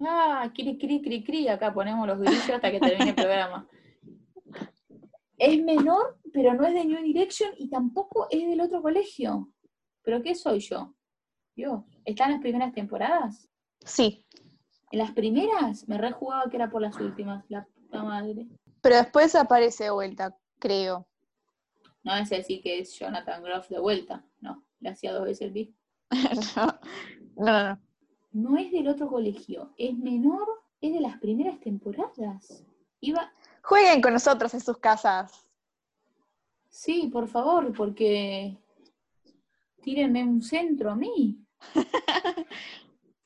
Ah, 0.00 0.50
cri, 0.54 0.78
cri, 0.78 1.00
cri, 1.02 1.22
cri, 1.22 1.48
acá 1.48 1.72
ponemos 1.72 2.06
los 2.08 2.18
grillos 2.18 2.48
hasta 2.50 2.70
que 2.72 2.80
termine 2.80 3.10
el 3.10 3.14
programa. 3.14 3.68
Es 5.36 5.62
menor, 5.62 6.18
pero 6.32 6.54
no 6.54 6.66
es 6.66 6.72
de 6.74 6.84
New 6.86 7.02
Direction 7.02 7.50
y 7.58 7.68
tampoco 7.68 8.26
es 8.30 8.40
del 8.48 8.60
otro 8.62 8.80
colegio. 8.80 9.52
¿Pero 10.02 10.22
qué 10.22 10.34
soy 10.34 10.60
yo? 10.60 10.94
Dios, 11.54 11.82
¿está 12.04 12.24
en 12.24 12.32
las 12.32 12.40
primeras 12.40 12.72
temporadas? 12.72 13.48
Sí. 13.84 14.24
En 14.92 14.98
las 14.98 15.12
primeras 15.12 15.88
me 15.88 15.96
rejugaba 15.96 16.50
que 16.50 16.56
era 16.56 16.70
por 16.70 16.82
las 16.82 17.00
últimas, 17.00 17.44
la 17.48 17.64
puta 17.64 18.02
madre. 18.02 18.46
Pero 18.82 18.96
después 18.96 19.34
aparece 19.34 19.84
de 19.84 19.90
vuelta, 19.90 20.36
creo. 20.58 21.08
No 22.04 22.14
es 22.14 22.28
decir 22.28 22.62
que 22.62 22.78
es 22.78 22.92
Jonathan 22.98 23.42
Groff 23.42 23.68
de 23.70 23.78
vuelta, 23.78 24.22
no, 24.40 24.62
le 24.80 24.90
hacía 24.90 25.14
dos 25.14 25.24
veces 25.24 25.42
el 25.46 25.52
beat. 25.52 25.70
no, 26.56 26.78
no, 27.36 27.64
no. 27.64 27.80
No 28.32 28.58
es 28.58 28.70
del 28.70 28.86
otro 28.88 29.08
colegio, 29.08 29.72
es 29.78 29.96
menor, 29.96 30.46
es 30.82 30.92
de 30.92 31.00
las 31.00 31.18
primeras 31.18 31.58
temporadas. 31.60 32.62
Iba, 33.00 33.32
Jueguen 33.62 34.02
con 34.02 34.12
nosotros 34.12 34.52
en 34.52 34.60
sus 34.60 34.76
casas. 34.76 35.48
sí, 36.68 37.08
por 37.10 37.28
favor, 37.28 37.72
porque 37.72 38.58
tírenme 39.80 40.22
un 40.22 40.42
centro 40.42 40.90
a 40.90 40.96
mí. 40.96 41.38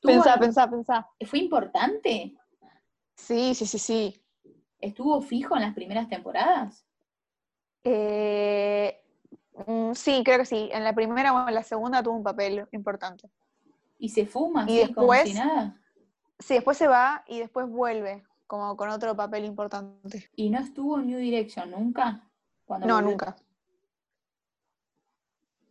Pensá, 0.01 0.37
pensá, 0.39 0.69
pensá. 0.69 1.07
¿Fue 1.25 1.39
importante? 1.39 2.35
Sí, 3.15 3.55
sí, 3.55 3.65
sí, 3.65 3.79
sí. 3.79 4.21
¿Estuvo 4.79 5.21
fijo 5.21 5.55
en 5.55 5.63
las 5.63 5.73
primeras 5.73 6.07
temporadas? 6.07 6.85
Eh, 7.83 9.01
mm, 9.65 9.93
sí, 9.93 10.21
creo 10.23 10.39
que 10.39 10.45
sí. 10.45 10.69
En 10.71 10.83
la 10.83 10.93
primera 10.93 11.33
o 11.33 11.47
en 11.47 11.55
la 11.55 11.63
segunda 11.63 12.03
tuvo 12.03 12.15
un 12.15 12.23
papel 12.23 12.67
importante. 12.71 13.29
¿Y 13.99 14.09
se 14.09 14.25
fuma 14.25 14.65
Y 14.67 14.81
así 14.83 14.93
como 14.93 15.11
después- 15.13 15.29
si 15.29 15.33
nada? 15.33 15.81
Sí, 16.39 16.53
después 16.53 16.77
se 16.77 16.87
va 16.87 17.23
y 17.27 17.39
después 17.39 17.67
vuelve, 17.67 18.23
como 18.45 18.77
con 18.77 18.89
otro 18.89 19.15
papel 19.15 19.45
importante. 19.45 20.29
¿Y 20.35 20.51
no 20.51 20.59
estuvo 20.59 20.99
en 20.99 21.07
New 21.07 21.17
Direction 21.17 21.71
nunca? 21.71 22.29
Cuando 22.65 22.85
No, 22.85 22.95
volvió? 22.95 23.09
nunca. 23.11 23.35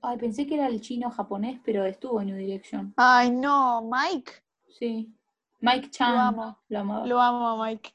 Ay, 0.09 0.19
pensé 0.19 0.47
que 0.47 0.55
era 0.55 0.69
el 0.69 0.81
chino 0.81 1.11
japonés, 1.11 1.61
pero 1.65 1.85
estuvo 1.85 2.21
en 2.21 2.29
New 2.29 2.37
Direction. 2.37 2.95
Ay, 2.97 3.29
no, 3.29 3.91
Mike. 3.91 4.35
Sí. 4.69 5.13
Mike 5.59 5.91
Chan. 5.91 6.15
Lo 6.15 6.21
amo. 6.21 6.59
Lo 6.69 6.79
amaba. 6.79 7.07
Lo 7.07 7.21
amo 7.21 7.49
a 7.49 7.67
Mike. 7.67 7.93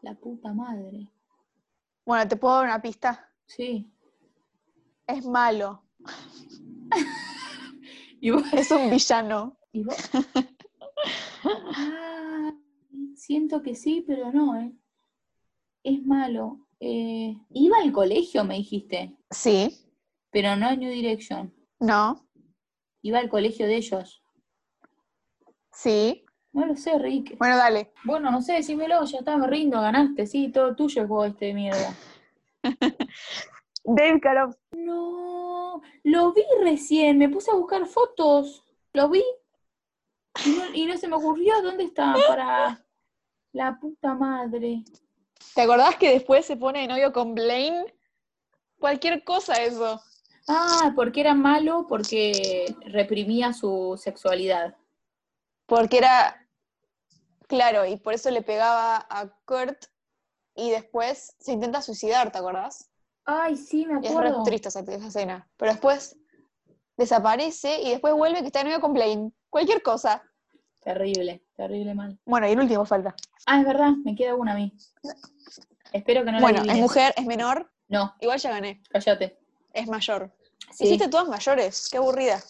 La 0.00 0.14
puta 0.14 0.52
madre. 0.52 1.08
Bueno, 2.06 2.28
¿te 2.28 2.36
puedo 2.36 2.54
dar 2.54 2.66
una 2.66 2.80
pista? 2.80 3.28
Sí. 3.46 3.90
Es 5.08 5.26
malo. 5.26 5.82
¿Y 8.20 8.30
vos? 8.30 8.44
Es 8.52 8.70
un 8.70 8.90
villano. 8.90 9.56
¿Y 9.72 9.82
vos? 9.82 9.96
Ah, 11.44 12.52
siento 13.16 13.60
que 13.60 13.74
sí, 13.74 14.04
pero 14.06 14.32
no, 14.32 14.56
¿eh? 14.60 14.72
Es 15.82 16.06
malo. 16.06 16.60
Eh, 16.84 17.36
iba 17.50 17.76
al 17.78 17.92
colegio, 17.92 18.42
me 18.44 18.56
dijiste, 18.56 19.16
Sí. 19.30 19.78
pero 20.32 20.56
no 20.56 20.68
en 20.68 20.80
New 20.80 20.90
Direction. 20.90 21.54
No. 21.78 22.26
Iba 23.02 23.20
al 23.20 23.28
colegio 23.28 23.66
de 23.66 23.76
ellos. 23.76 24.20
Sí. 25.72 26.24
No 26.52 26.66
lo 26.66 26.74
sé, 26.76 26.98
Rick. 26.98 27.38
Bueno, 27.38 27.56
dale. 27.56 27.92
Bueno, 28.04 28.32
no 28.32 28.42
sé, 28.42 28.54
decímelo, 28.54 29.04
ya 29.04 29.18
está, 29.18 29.36
me 29.36 29.46
rindo, 29.46 29.80
ganaste, 29.80 30.26
sí, 30.26 30.50
todo 30.50 30.74
tuyo 30.74 31.02
es 31.02 31.08
vos 31.08 31.28
este 31.28 31.46
de 31.46 31.54
mierda. 31.54 31.94
Dave 33.84 34.20
Carob. 34.20 34.56
No, 34.72 35.82
lo 36.02 36.32
vi 36.32 36.42
recién, 36.62 37.16
me 37.18 37.28
puse 37.28 37.52
a 37.52 37.54
buscar 37.54 37.86
fotos, 37.86 38.64
lo 38.92 39.08
vi 39.08 39.22
y 40.44 40.50
no, 40.50 40.74
y 40.74 40.86
no 40.86 40.96
se 40.96 41.06
me 41.06 41.14
ocurrió 41.14 41.62
dónde 41.62 41.84
está 41.84 42.12
para 42.26 42.84
la 43.52 43.78
puta 43.78 44.14
madre. 44.14 44.82
¿Te 45.54 45.62
acordás 45.62 45.96
que 45.96 46.10
después 46.10 46.46
se 46.46 46.56
pone 46.56 46.80
de 46.80 46.88
novio 46.88 47.12
con 47.12 47.34
Blaine? 47.34 47.94
Cualquier 48.78 49.22
cosa 49.24 49.54
eso. 49.62 50.00
Ah, 50.48 50.92
porque 50.96 51.20
era 51.20 51.34
malo, 51.34 51.86
porque 51.88 52.74
reprimía 52.86 53.52
su 53.52 53.98
sexualidad. 54.02 54.76
Porque 55.66 55.98
era. 55.98 56.48
Claro, 57.48 57.84
y 57.86 57.96
por 57.96 58.14
eso 58.14 58.30
le 58.30 58.42
pegaba 58.42 59.06
a 59.08 59.28
Kurt 59.44 59.84
y 60.54 60.70
después 60.70 61.36
se 61.38 61.52
intenta 61.52 61.82
suicidar, 61.82 62.32
¿te 62.32 62.38
acordás? 62.38 62.90
Ay, 63.24 63.56
sí, 63.56 63.86
me 63.86 63.94
Y 64.00 64.06
es 64.06 64.12
re 64.14 64.28
acuerdo. 64.28 64.42
triste 64.42 64.68
esa, 64.68 64.80
esa 64.80 65.06
escena. 65.06 65.48
Pero 65.56 65.72
después 65.72 66.16
desaparece 66.96 67.80
y 67.82 67.90
después 67.90 68.14
vuelve 68.14 68.40
que 68.40 68.46
está 68.46 68.60
de 68.60 68.64
novio 68.66 68.80
con 68.80 68.94
Blaine. 68.94 69.32
Cualquier 69.50 69.82
cosa. 69.82 70.22
Terrible, 70.82 71.42
terrible 71.56 71.94
mal. 71.94 72.18
Bueno, 72.24 72.48
y 72.48 72.52
el 72.52 72.60
último 72.60 72.84
falta. 72.84 73.14
Ah, 73.46 73.60
es 73.60 73.66
verdad, 73.66 73.92
me 74.04 74.14
queda 74.16 74.34
una 74.34 74.52
a 74.52 74.56
mí. 74.56 74.72
Espero 75.92 76.24
que 76.24 76.32
no 76.32 76.38
la 76.38 76.40
bueno, 76.40 76.62
es 76.62 76.78
mujer, 76.78 77.14
es 77.16 77.24
menor. 77.26 77.70
No, 77.88 78.14
Igual 78.20 78.38
ya 78.40 78.50
gané. 78.50 78.82
cállate. 78.90 79.38
Es 79.72 79.86
mayor. 79.86 80.32
Sí. 80.72 80.84
Hiciste 80.84 81.08
todas 81.08 81.28
mayores. 81.28 81.88
Qué 81.90 81.98
aburrida. 81.98 82.42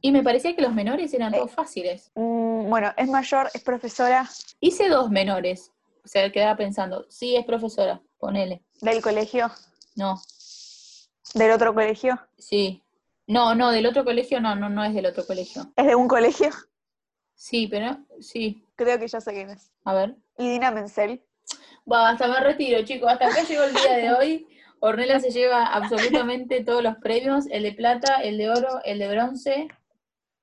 Y 0.00 0.10
me 0.12 0.22
parecía 0.22 0.54
que 0.56 0.62
los 0.62 0.72
menores 0.72 1.12
eran 1.14 1.34
Eh. 1.34 1.38
todos 1.38 1.50
fáciles. 1.52 2.10
Mm, 2.14 2.68
bueno, 2.70 2.92
es 2.96 3.08
mayor, 3.08 3.50
es 3.54 3.62
profesora 3.62 4.28
Hice 4.60 4.88
dos 4.88 5.10
menores. 5.10 5.70
O 6.04 6.08
sea, 6.08 6.30
quedaba 6.32 6.56
pensando, 6.56 7.06
sí, 7.10 7.36
es 7.36 7.44
profesora, 7.44 8.00
ponele. 8.18 8.62
del 8.80 9.00
colegio, 9.02 9.50
No, 9.94 10.20
del 11.34 11.50
otro 11.52 11.74
colegio. 11.74 12.18
sí. 12.38 12.82
No, 13.28 13.54
no, 13.54 13.70
del 13.70 13.86
otro 13.86 14.04
colegio 14.04 14.40
no, 14.40 14.56
no, 14.56 14.68
no 14.68 14.82
es 14.84 14.92
del 14.94 15.06
otro 15.06 15.24
colegio. 15.24 15.72
Es 15.76 15.86
de 15.86 15.94
un 15.94 16.08
colegio. 16.08 16.50
Sí, 17.42 17.66
pero 17.66 17.98
sí. 18.20 18.64
Creo 18.76 19.00
que 19.00 19.08
ya 19.08 19.20
sé 19.20 19.32
quién 19.32 19.50
es. 19.50 19.72
A 19.84 19.92
ver. 19.94 20.14
Y 20.38 20.48
Dina 20.48 20.70
Menzel. 20.70 21.24
Basta, 21.84 22.28
me 22.28 22.38
retiro, 22.38 22.84
chicos. 22.84 23.10
Hasta 23.10 23.26
acá 23.26 23.42
llegó 23.42 23.64
el 23.64 23.74
día 23.74 23.92
de 23.96 24.12
hoy. 24.12 24.46
Ornella 24.78 25.18
se 25.18 25.30
lleva 25.32 25.66
absolutamente 25.66 26.62
todos 26.62 26.84
los 26.84 26.94
premios, 26.98 27.46
el 27.50 27.64
de 27.64 27.72
plata, 27.72 28.22
el 28.22 28.38
de 28.38 28.48
oro, 28.48 28.80
el 28.84 29.00
de 29.00 29.08
bronce, 29.08 29.66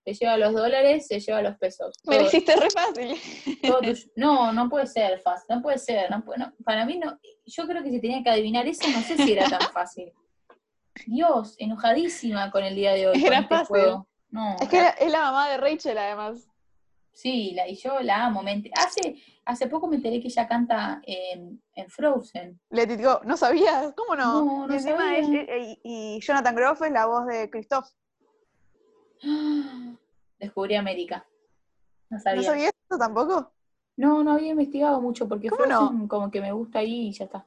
se 0.03 0.13
lleva 0.13 0.35
los 0.35 0.51
dólares, 0.53 1.07
se 1.07 1.21
lleva 1.21 1.41
los 1.41 1.55
pesos. 1.57 1.95
Me 2.03 2.17
lo 2.19 2.25
hiciste 2.27 2.53
re 2.57 2.69
fácil. 2.69 3.15
todo. 3.61 3.79
No, 4.17 4.51
no 4.51 4.67
puede 4.67 4.85
ser 4.87 5.21
fácil, 5.21 5.45
no 5.55 5.61
puede 5.61 5.77
ser. 5.77 6.11
No, 6.11 6.25
puede- 6.25 6.39
no. 6.39 6.53
para 6.65 6.85
mí 6.85 6.97
no, 6.99 7.17
yo 7.45 7.65
creo 7.65 7.81
que 7.81 7.91
si 7.91 8.01
tenía 8.01 8.21
que 8.23 8.29
adivinar 8.29 8.67
eso, 8.67 8.85
no 8.89 9.01
sé 9.03 9.15
si 9.15 9.31
era 9.31 9.47
tan 9.49 9.61
fácil. 9.71 10.11
Dios, 11.05 11.55
enojadísima 11.59 12.51
con 12.51 12.65
el 12.65 12.75
día 12.75 12.91
de 12.91 13.07
hoy. 13.07 13.19
con 13.21 13.27
Era 13.31 13.39
este 13.39 13.55
fácil. 13.55 13.67
juego. 13.67 14.07
No, 14.31 14.57
Es 14.59 14.67
que 14.67 14.77
era- 14.79 14.89
es 14.89 15.11
la 15.13 15.21
mamá 15.21 15.49
de 15.49 15.57
Rachel, 15.57 15.97
además. 15.97 16.48
Sí, 17.11 17.51
la, 17.55 17.67
y 17.67 17.75
yo 17.75 17.99
la 18.01 18.25
amo. 18.25 18.41
me 18.43 18.63
hace, 18.75 19.15
hace 19.45 19.67
poco 19.67 19.87
me 19.87 19.97
enteré 19.97 20.19
que 20.21 20.27
ella 20.27 20.47
canta 20.47 21.01
en, 21.05 21.61
en 21.75 21.89
Frozen. 21.89 22.59
Let 22.69 22.93
it 22.93 23.01
go. 23.03 23.21
¿No 23.25 23.35
sabías? 23.37 23.93
¿Cómo 23.95 24.15
no? 24.15 24.45
No, 24.45 24.67
no 24.67 24.73
y 24.73 24.77
encima 24.77 24.97
sabía. 24.97 25.19
es- 25.19 25.29
eh, 25.49 25.79
y, 25.83 26.15
y 26.17 26.19
Jonathan 26.21 26.55
Groff 26.55 26.81
es 26.83 26.91
la 26.91 27.05
voz 27.05 27.25
de 27.27 27.49
Christoph. 27.49 27.87
Descubrí 30.39 30.75
América. 30.75 31.25
No 32.09 32.17
¿No 32.17 32.23
sabía. 32.23 32.43
sabías 32.43 32.71
eso 32.89 32.97
tampoco? 32.97 33.51
No, 33.97 34.23
no 34.23 34.31
había 34.33 34.51
investigado 34.51 35.01
mucho 35.01 35.27
porque 35.27 35.49
¿Cómo 35.49 35.63
Frozen 35.65 36.07
como 36.07 36.31
que 36.31 36.41
me 36.41 36.51
gusta 36.53 36.79
ahí 36.79 37.07
y 37.09 37.11
ya 37.11 37.25
está. 37.25 37.45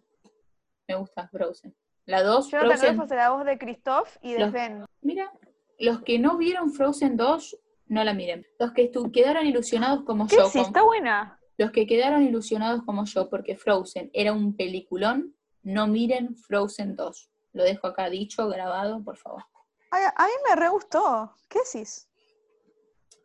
Me 0.86 0.94
gusta 0.96 1.26
Frozen. 1.28 1.74
La 2.04 2.22
2, 2.22 2.50
Jonathan 2.50 2.70
Frozen. 2.78 2.96
Groff 2.96 3.10
es 3.10 3.16
la 3.16 3.30
voz 3.30 3.44
de 3.46 3.58
Christoph 3.58 4.16
y 4.20 4.32
de 4.34 4.38
Los- 4.40 4.50
Sven. 4.50 4.84
Mira, 5.00 5.32
los 5.78 6.02
que 6.02 6.18
no 6.18 6.36
vieron 6.36 6.70
Frozen 6.72 7.16
2, 7.16 7.58
no 7.92 8.02
la 8.04 8.14
miren. 8.14 8.46
Los 8.58 8.72
que 8.72 8.90
quedaron 9.12 9.46
ilusionados 9.46 10.04
como 10.04 10.26
¿Qué 10.26 10.36
yo, 10.36 10.48
sí? 10.48 10.60
Está 10.60 10.82
buena. 10.82 11.38
los 11.58 11.70
que 11.70 11.86
quedaron 11.86 12.22
ilusionados 12.22 12.82
como 12.84 13.04
yo 13.04 13.28
porque 13.28 13.54
Frozen 13.54 14.10
era 14.14 14.32
un 14.32 14.56
peliculón, 14.56 15.36
no 15.62 15.86
miren 15.86 16.34
Frozen 16.34 16.96
2. 16.96 17.30
Lo 17.52 17.64
dejo 17.64 17.86
acá 17.86 18.08
dicho, 18.08 18.48
grabado, 18.48 19.04
por 19.04 19.18
favor. 19.18 19.44
Ay, 19.90 20.04
a 20.16 20.24
mí 20.24 20.32
me 20.48 20.56
re 20.56 20.70
gustó. 20.70 21.34
¿Qué 21.50 21.58
decís? 21.60 22.08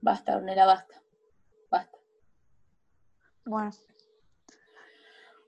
Basta, 0.02 0.36
Ornella, 0.36 0.66
basta. 0.66 1.02
Basta. 1.72 1.98
Bueno. 3.46 3.72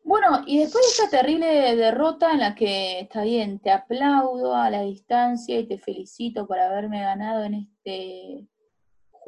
Bueno, 0.06 0.44
y 0.48 0.60
después 0.60 0.86
de 0.86 1.04
esta 1.04 1.18
terrible 1.18 1.76
derrota 1.76 2.32
en 2.32 2.40
la 2.40 2.56
que 2.56 3.02
está 3.02 3.24
bien, 3.24 3.60
te 3.60 3.70
aplaudo 3.70 4.56
a 4.56 4.70
la 4.70 4.82
distancia 4.82 5.60
y 5.60 5.68
te 5.68 5.78
felicito 5.78 6.48
por 6.48 6.58
haberme 6.58 7.02
ganado 7.02 7.44
en 7.44 7.54
este 7.56 8.48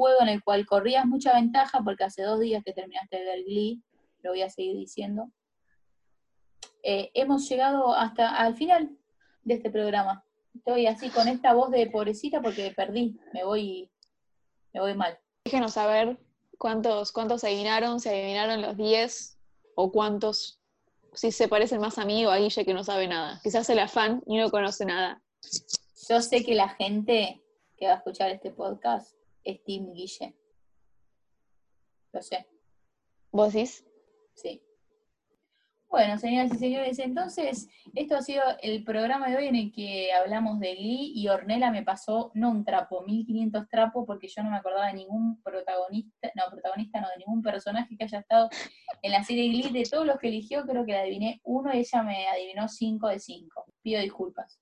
juego 0.01 0.23
en 0.23 0.29
el 0.29 0.43
cual 0.43 0.65
corrías 0.65 1.05
mucha 1.05 1.31
ventaja 1.35 1.81
porque 1.83 2.03
hace 2.03 2.23
dos 2.23 2.39
días 2.39 2.63
que 2.63 2.73
terminaste 2.73 3.17
de 3.17 3.23
ver 3.23 3.43
Glee, 3.43 3.83
lo 4.23 4.31
voy 4.31 4.41
a 4.41 4.49
seguir 4.49 4.75
diciendo. 4.75 5.29
Eh, 6.81 7.11
hemos 7.13 7.47
llegado 7.47 7.93
hasta 7.93 8.35
al 8.35 8.55
final 8.55 8.97
de 9.43 9.53
este 9.53 9.69
programa. 9.69 10.25
Estoy 10.55 10.87
así 10.87 11.09
con 11.11 11.27
esta 11.27 11.53
voz 11.53 11.69
de 11.69 11.85
pobrecita 11.85 12.41
porque 12.41 12.73
perdí, 12.75 13.19
me 13.31 13.43
voy, 13.43 13.91
me 14.73 14.79
voy 14.79 14.95
mal. 14.95 15.19
Déjenos 15.45 15.73
saber 15.73 16.17
cuántos, 16.57 17.11
cuántos 17.11 17.43
adivinaron, 17.43 17.99
si 17.99 18.09
adivinaron 18.09 18.63
los 18.63 18.77
10 18.77 19.37
o 19.75 19.91
cuántos, 19.91 20.59
si 21.13 21.31
se 21.31 21.47
parecen 21.47 21.79
más 21.79 21.99
a 21.99 22.05
mí 22.05 22.25
o 22.25 22.31
a 22.31 22.37
Guille 22.37 22.65
que 22.65 22.73
no 22.73 22.83
sabe 22.83 23.07
nada. 23.07 23.39
Quizás 23.43 23.69
el 23.69 23.77
afán 23.77 24.23
y 24.25 24.37
no 24.37 24.49
conoce 24.49 24.83
nada. 24.83 25.21
Yo 26.09 26.23
sé 26.23 26.43
que 26.43 26.55
la 26.55 26.69
gente 26.69 27.39
que 27.77 27.85
va 27.85 27.93
a 27.93 27.97
escuchar 27.97 28.31
este 28.31 28.49
podcast 28.49 29.20
es 29.43 29.63
Team 29.63 29.93
Guille. 29.93 30.35
Lo 32.13 32.21
sé, 32.21 32.47
¿Vos 33.31 33.53
decís? 33.53 33.85
sí. 34.33 34.61
Bueno, 35.91 36.17
señoras 36.17 36.53
y 36.53 36.57
señores, 36.57 36.99
entonces 36.99 37.67
esto 37.95 38.15
ha 38.15 38.21
sido 38.21 38.41
el 38.61 38.81
programa 38.85 39.29
de 39.29 39.35
hoy 39.35 39.47
en 39.47 39.57
el 39.57 39.73
que 39.73 40.13
hablamos 40.13 40.57
de 40.61 40.73
Glee 40.75 41.11
y 41.13 41.27
Ornella 41.27 41.69
me 41.69 41.83
pasó, 41.83 42.31
no 42.33 42.49
un 42.49 42.63
trapo, 42.63 43.01
1500 43.01 43.67
trapos, 43.67 44.05
porque 44.07 44.29
yo 44.29 44.41
no 44.41 44.51
me 44.51 44.55
acordaba 44.55 44.87
de 44.87 44.93
ningún 44.93 45.41
protagonista, 45.43 46.31
no, 46.33 46.43
protagonista 46.49 47.01
no, 47.01 47.09
de 47.09 47.17
ningún 47.17 47.41
personaje 47.41 47.97
que 47.97 48.05
haya 48.05 48.19
estado 48.19 48.49
en 49.01 49.11
la 49.11 49.21
serie 49.25 49.49
Glee. 49.49 49.73
De 49.73 49.83
todos 49.83 50.05
los 50.05 50.17
que 50.17 50.29
eligió, 50.29 50.65
creo 50.65 50.85
que 50.85 50.93
la 50.93 51.01
adiviné 51.01 51.41
uno 51.43 51.73
y 51.73 51.79
ella 51.79 52.03
me 52.03 52.25
adivinó 52.27 52.69
5 52.69 53.09
de 53.09 53.19
5. 53.19 53.65
Pido 53.81 54.01
disculpas. 54.01 54.61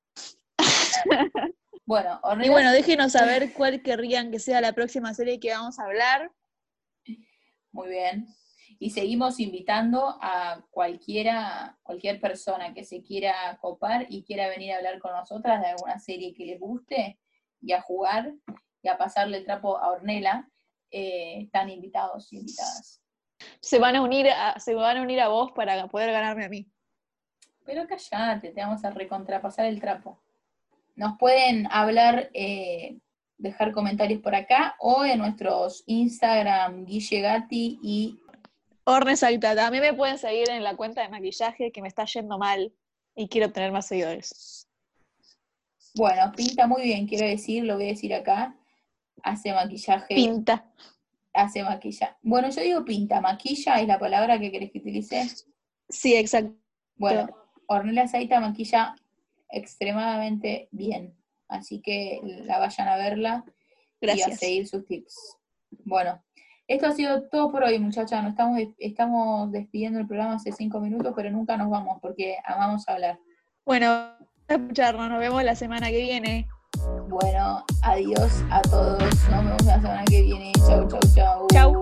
Bueno, 1.90 2.22
Y 2.44 2.50
bueno, 2.50 2.72
déjenos 2.72 3.14
saber 3.14 3.52
cuál 3.52 3.82
querrían 3.82 4.30
que 4.30 4.38
sea 4.38 4.62
la 4.62 4.74
próxima 4.74 5.12
serie 5.16 5.40
que 5.40 5.50
vamos 5.50 5.80
a 5.80 5.86
hablar. 5.86 6.32
Muy 7.72 7.90
bien. 7.90 8.28
Y 8.78 8.92
seguimos 8.92 9.40
invitando 9.40 10.16
a 10.22 10.64
cualquiera, 10.70 11.80
cualquier 11.82 12.22
persona 12.22 12.76
que 12.76 12.84
se 12.84 13.02
quiera 13.02 13.58
copar 13.60 14.06
y 14.08 14.24
quiera 14.24 14.48
venir 14.50 14.74
a 14.74 14.78
hablar 14.78 15.00
con 15.00 15.14
nosotras 15.14 15.62
de 15.62 15.70
alguna 15.70 15.98
serie 15.98 16.36
que 16.36 16.46
les 16.46 16.60
guste 16.60 17.20
y 17.60 17.72
a 17.72 17.82
jugar 17.82 18.36
y 18.84 18.88
a 18.88 19.00
pasarle 19.00 19.38
el 19.38 19.46
trapo 19.46 19.80
a 19.80 19.90
Ornella, 19.90 20.48
eh, 20.92 21.42
están 21.42 21.72
invitados 21.72 22.32
y 22.32 22.38
invitadas. 22.38 23.02
Se 23.62 23.80
van 23.80 23.96
a 23.96 24.04
unir 24.04 24.30
a, 24.30 24.60
se 24.60 24.76
van 24.76 24.98
a 24.98 25.02
unir 25.02 25.22
a 25.22 25.30
vos 25.30 25.54
para 25.54 25.88
poder 25.88 26.12
ganarme 26.12 26.46
a 26.46 26.50
mí. 26.50 26.72
Pero 27.66 27.88
callate, 27.88 28.52
te 28.52 28.62
vamos 28.62 28.86
a 28.86 28.92
recontrapasar 28.92 29.66
el 29.66 29.82
trapo. 29.82 30.22
Nos 31.00 31.18
pueden 31.18 31.66
hablar, 31.72 32.30
eh, 32.34 32.98
dejar 33.38 33.72
comentarios 33.72 34.22
por 34.22 34.36
acá 34.36 34.76
o 34.80 35.06
en 35.06 35.20
nuestros 35.20 35.82
Instagram, 35.86 36.84
Guille 36.84 37.22
Gatti 37.22 37.80
y 37.82 38.20
Ornes 38.84 39.24
Altata. 39.24 39.66
A 39.66 39.72
mí 39.72 39.80
me 39.80 39.94
pueden 39.94 40.18
seguir 40.18 40.50
en 40.50 40.62
la 40.62 40.76
cuenta 40.76 41.02
de 41.02 41.08
maquillaje 41.08 41.72
que 41.72 41.82
me 41.82 41.88
está 41.88 42.04
yendo 42.04 42.38
mal 42.38 42.74
y 43.16 43.30
quiero 43.30 43.50
tener 43.50 43.72
más 43.72 43.88
seguidores. 43.88 44.68
Bueno, 45.96 46.34
pinta 46.36 46.68
muy 46.68 46.82
bien, 46.84 47.08
quiero 47.08 47.26
decir, 47.26 47.64
lo 47.64 47.76
voy 47.76 47.86
a 47.86 47.88
decir 47.92 48.14
acá. 48.14 48.58
Hace 49.24 49.54
maquillaje. 49.54 50.16
Pinta. 50.16 50.70
hace 51.34 51.64
maquillaje. 51.64 52.18
Bueno, 52.24 52.50
yo 52.50 52.62
digo 52.62 52.84
pinta, 52.84 53.22
maquilla 53.22 53.80
es 53.80 53.88
la 53.88 54.00
palabra 54.00 54.38
que 54.38 54.52
querés 54.52 54.70
que 54.70 54.80
utilice. 54.80 55.30
Sí, 55.88 56.18
exacto. 56.18 56.58
Bueno, 56.98 57.30
Ornella 57.68 58.06
Saita 58.06 58.42
maquilla 58.42 58.98
extremadamente 59.50 60.70
bien. 60.72 61.16
Así 61.48 61.82
que 61.82 62.22
la 62.46 62.60
vayan 62.60 62.88
a 62.88 62.98
verla 62.98 63.44
y 64.02 64.22
a 64.22 64.36
seguir 64.36 64.68
sus 64.68 64.86
tips. 64.86 65.38
Bueno, 65.84 66.22
esto 66.68 66.88
ha 66.88 66.92
sido 66.92 67.24
todo 67.30 67.52
por 67.52 67.64
hoy, 67.64 67.80
muchachas. 67.80 68.22
Nos 68.22 68.32
estamos, 68.32 68.60
estamos 68.78 69.52
despidiendo 69.52 70.00
el 70.00 70.08
programa 70.08 70.36
hace 70.36 70.52
cinco 70.52 70.80
minutos, 70.80 71.14
pero 71.16 71.32
nunca 71.32 71.58
nos 71.58 71.70
vamos 71.70 71.98
porque 72.02 72.38
amamos 72.46 72.88
hablar. 72.88 73.20
Bueno, 73.66 73.88
a 73.88 74.18
escucharnos. 74.48 75.10
Nos 75.10 75.20
vemos 75.20 75.44
la 75.44 75.56
semana 75.56 75.90
que 75.90 76.02
viene. 76.02 76.48
Bueno, 77.08 77.66
adiós 77.82 78.44
a 78.52 78.62
todos. 78.62 79.00
Nos 79.30 79.44
vemos 79.44 79.66
la 79.66 79.82
semana 79.82 80.06
que 80.06 80.22
viene. 80.22 80.52
Chau, 80.68 80.88
chau, 80.88 81.00
chau. 81.16 81.48
Chau. 81.52 81.79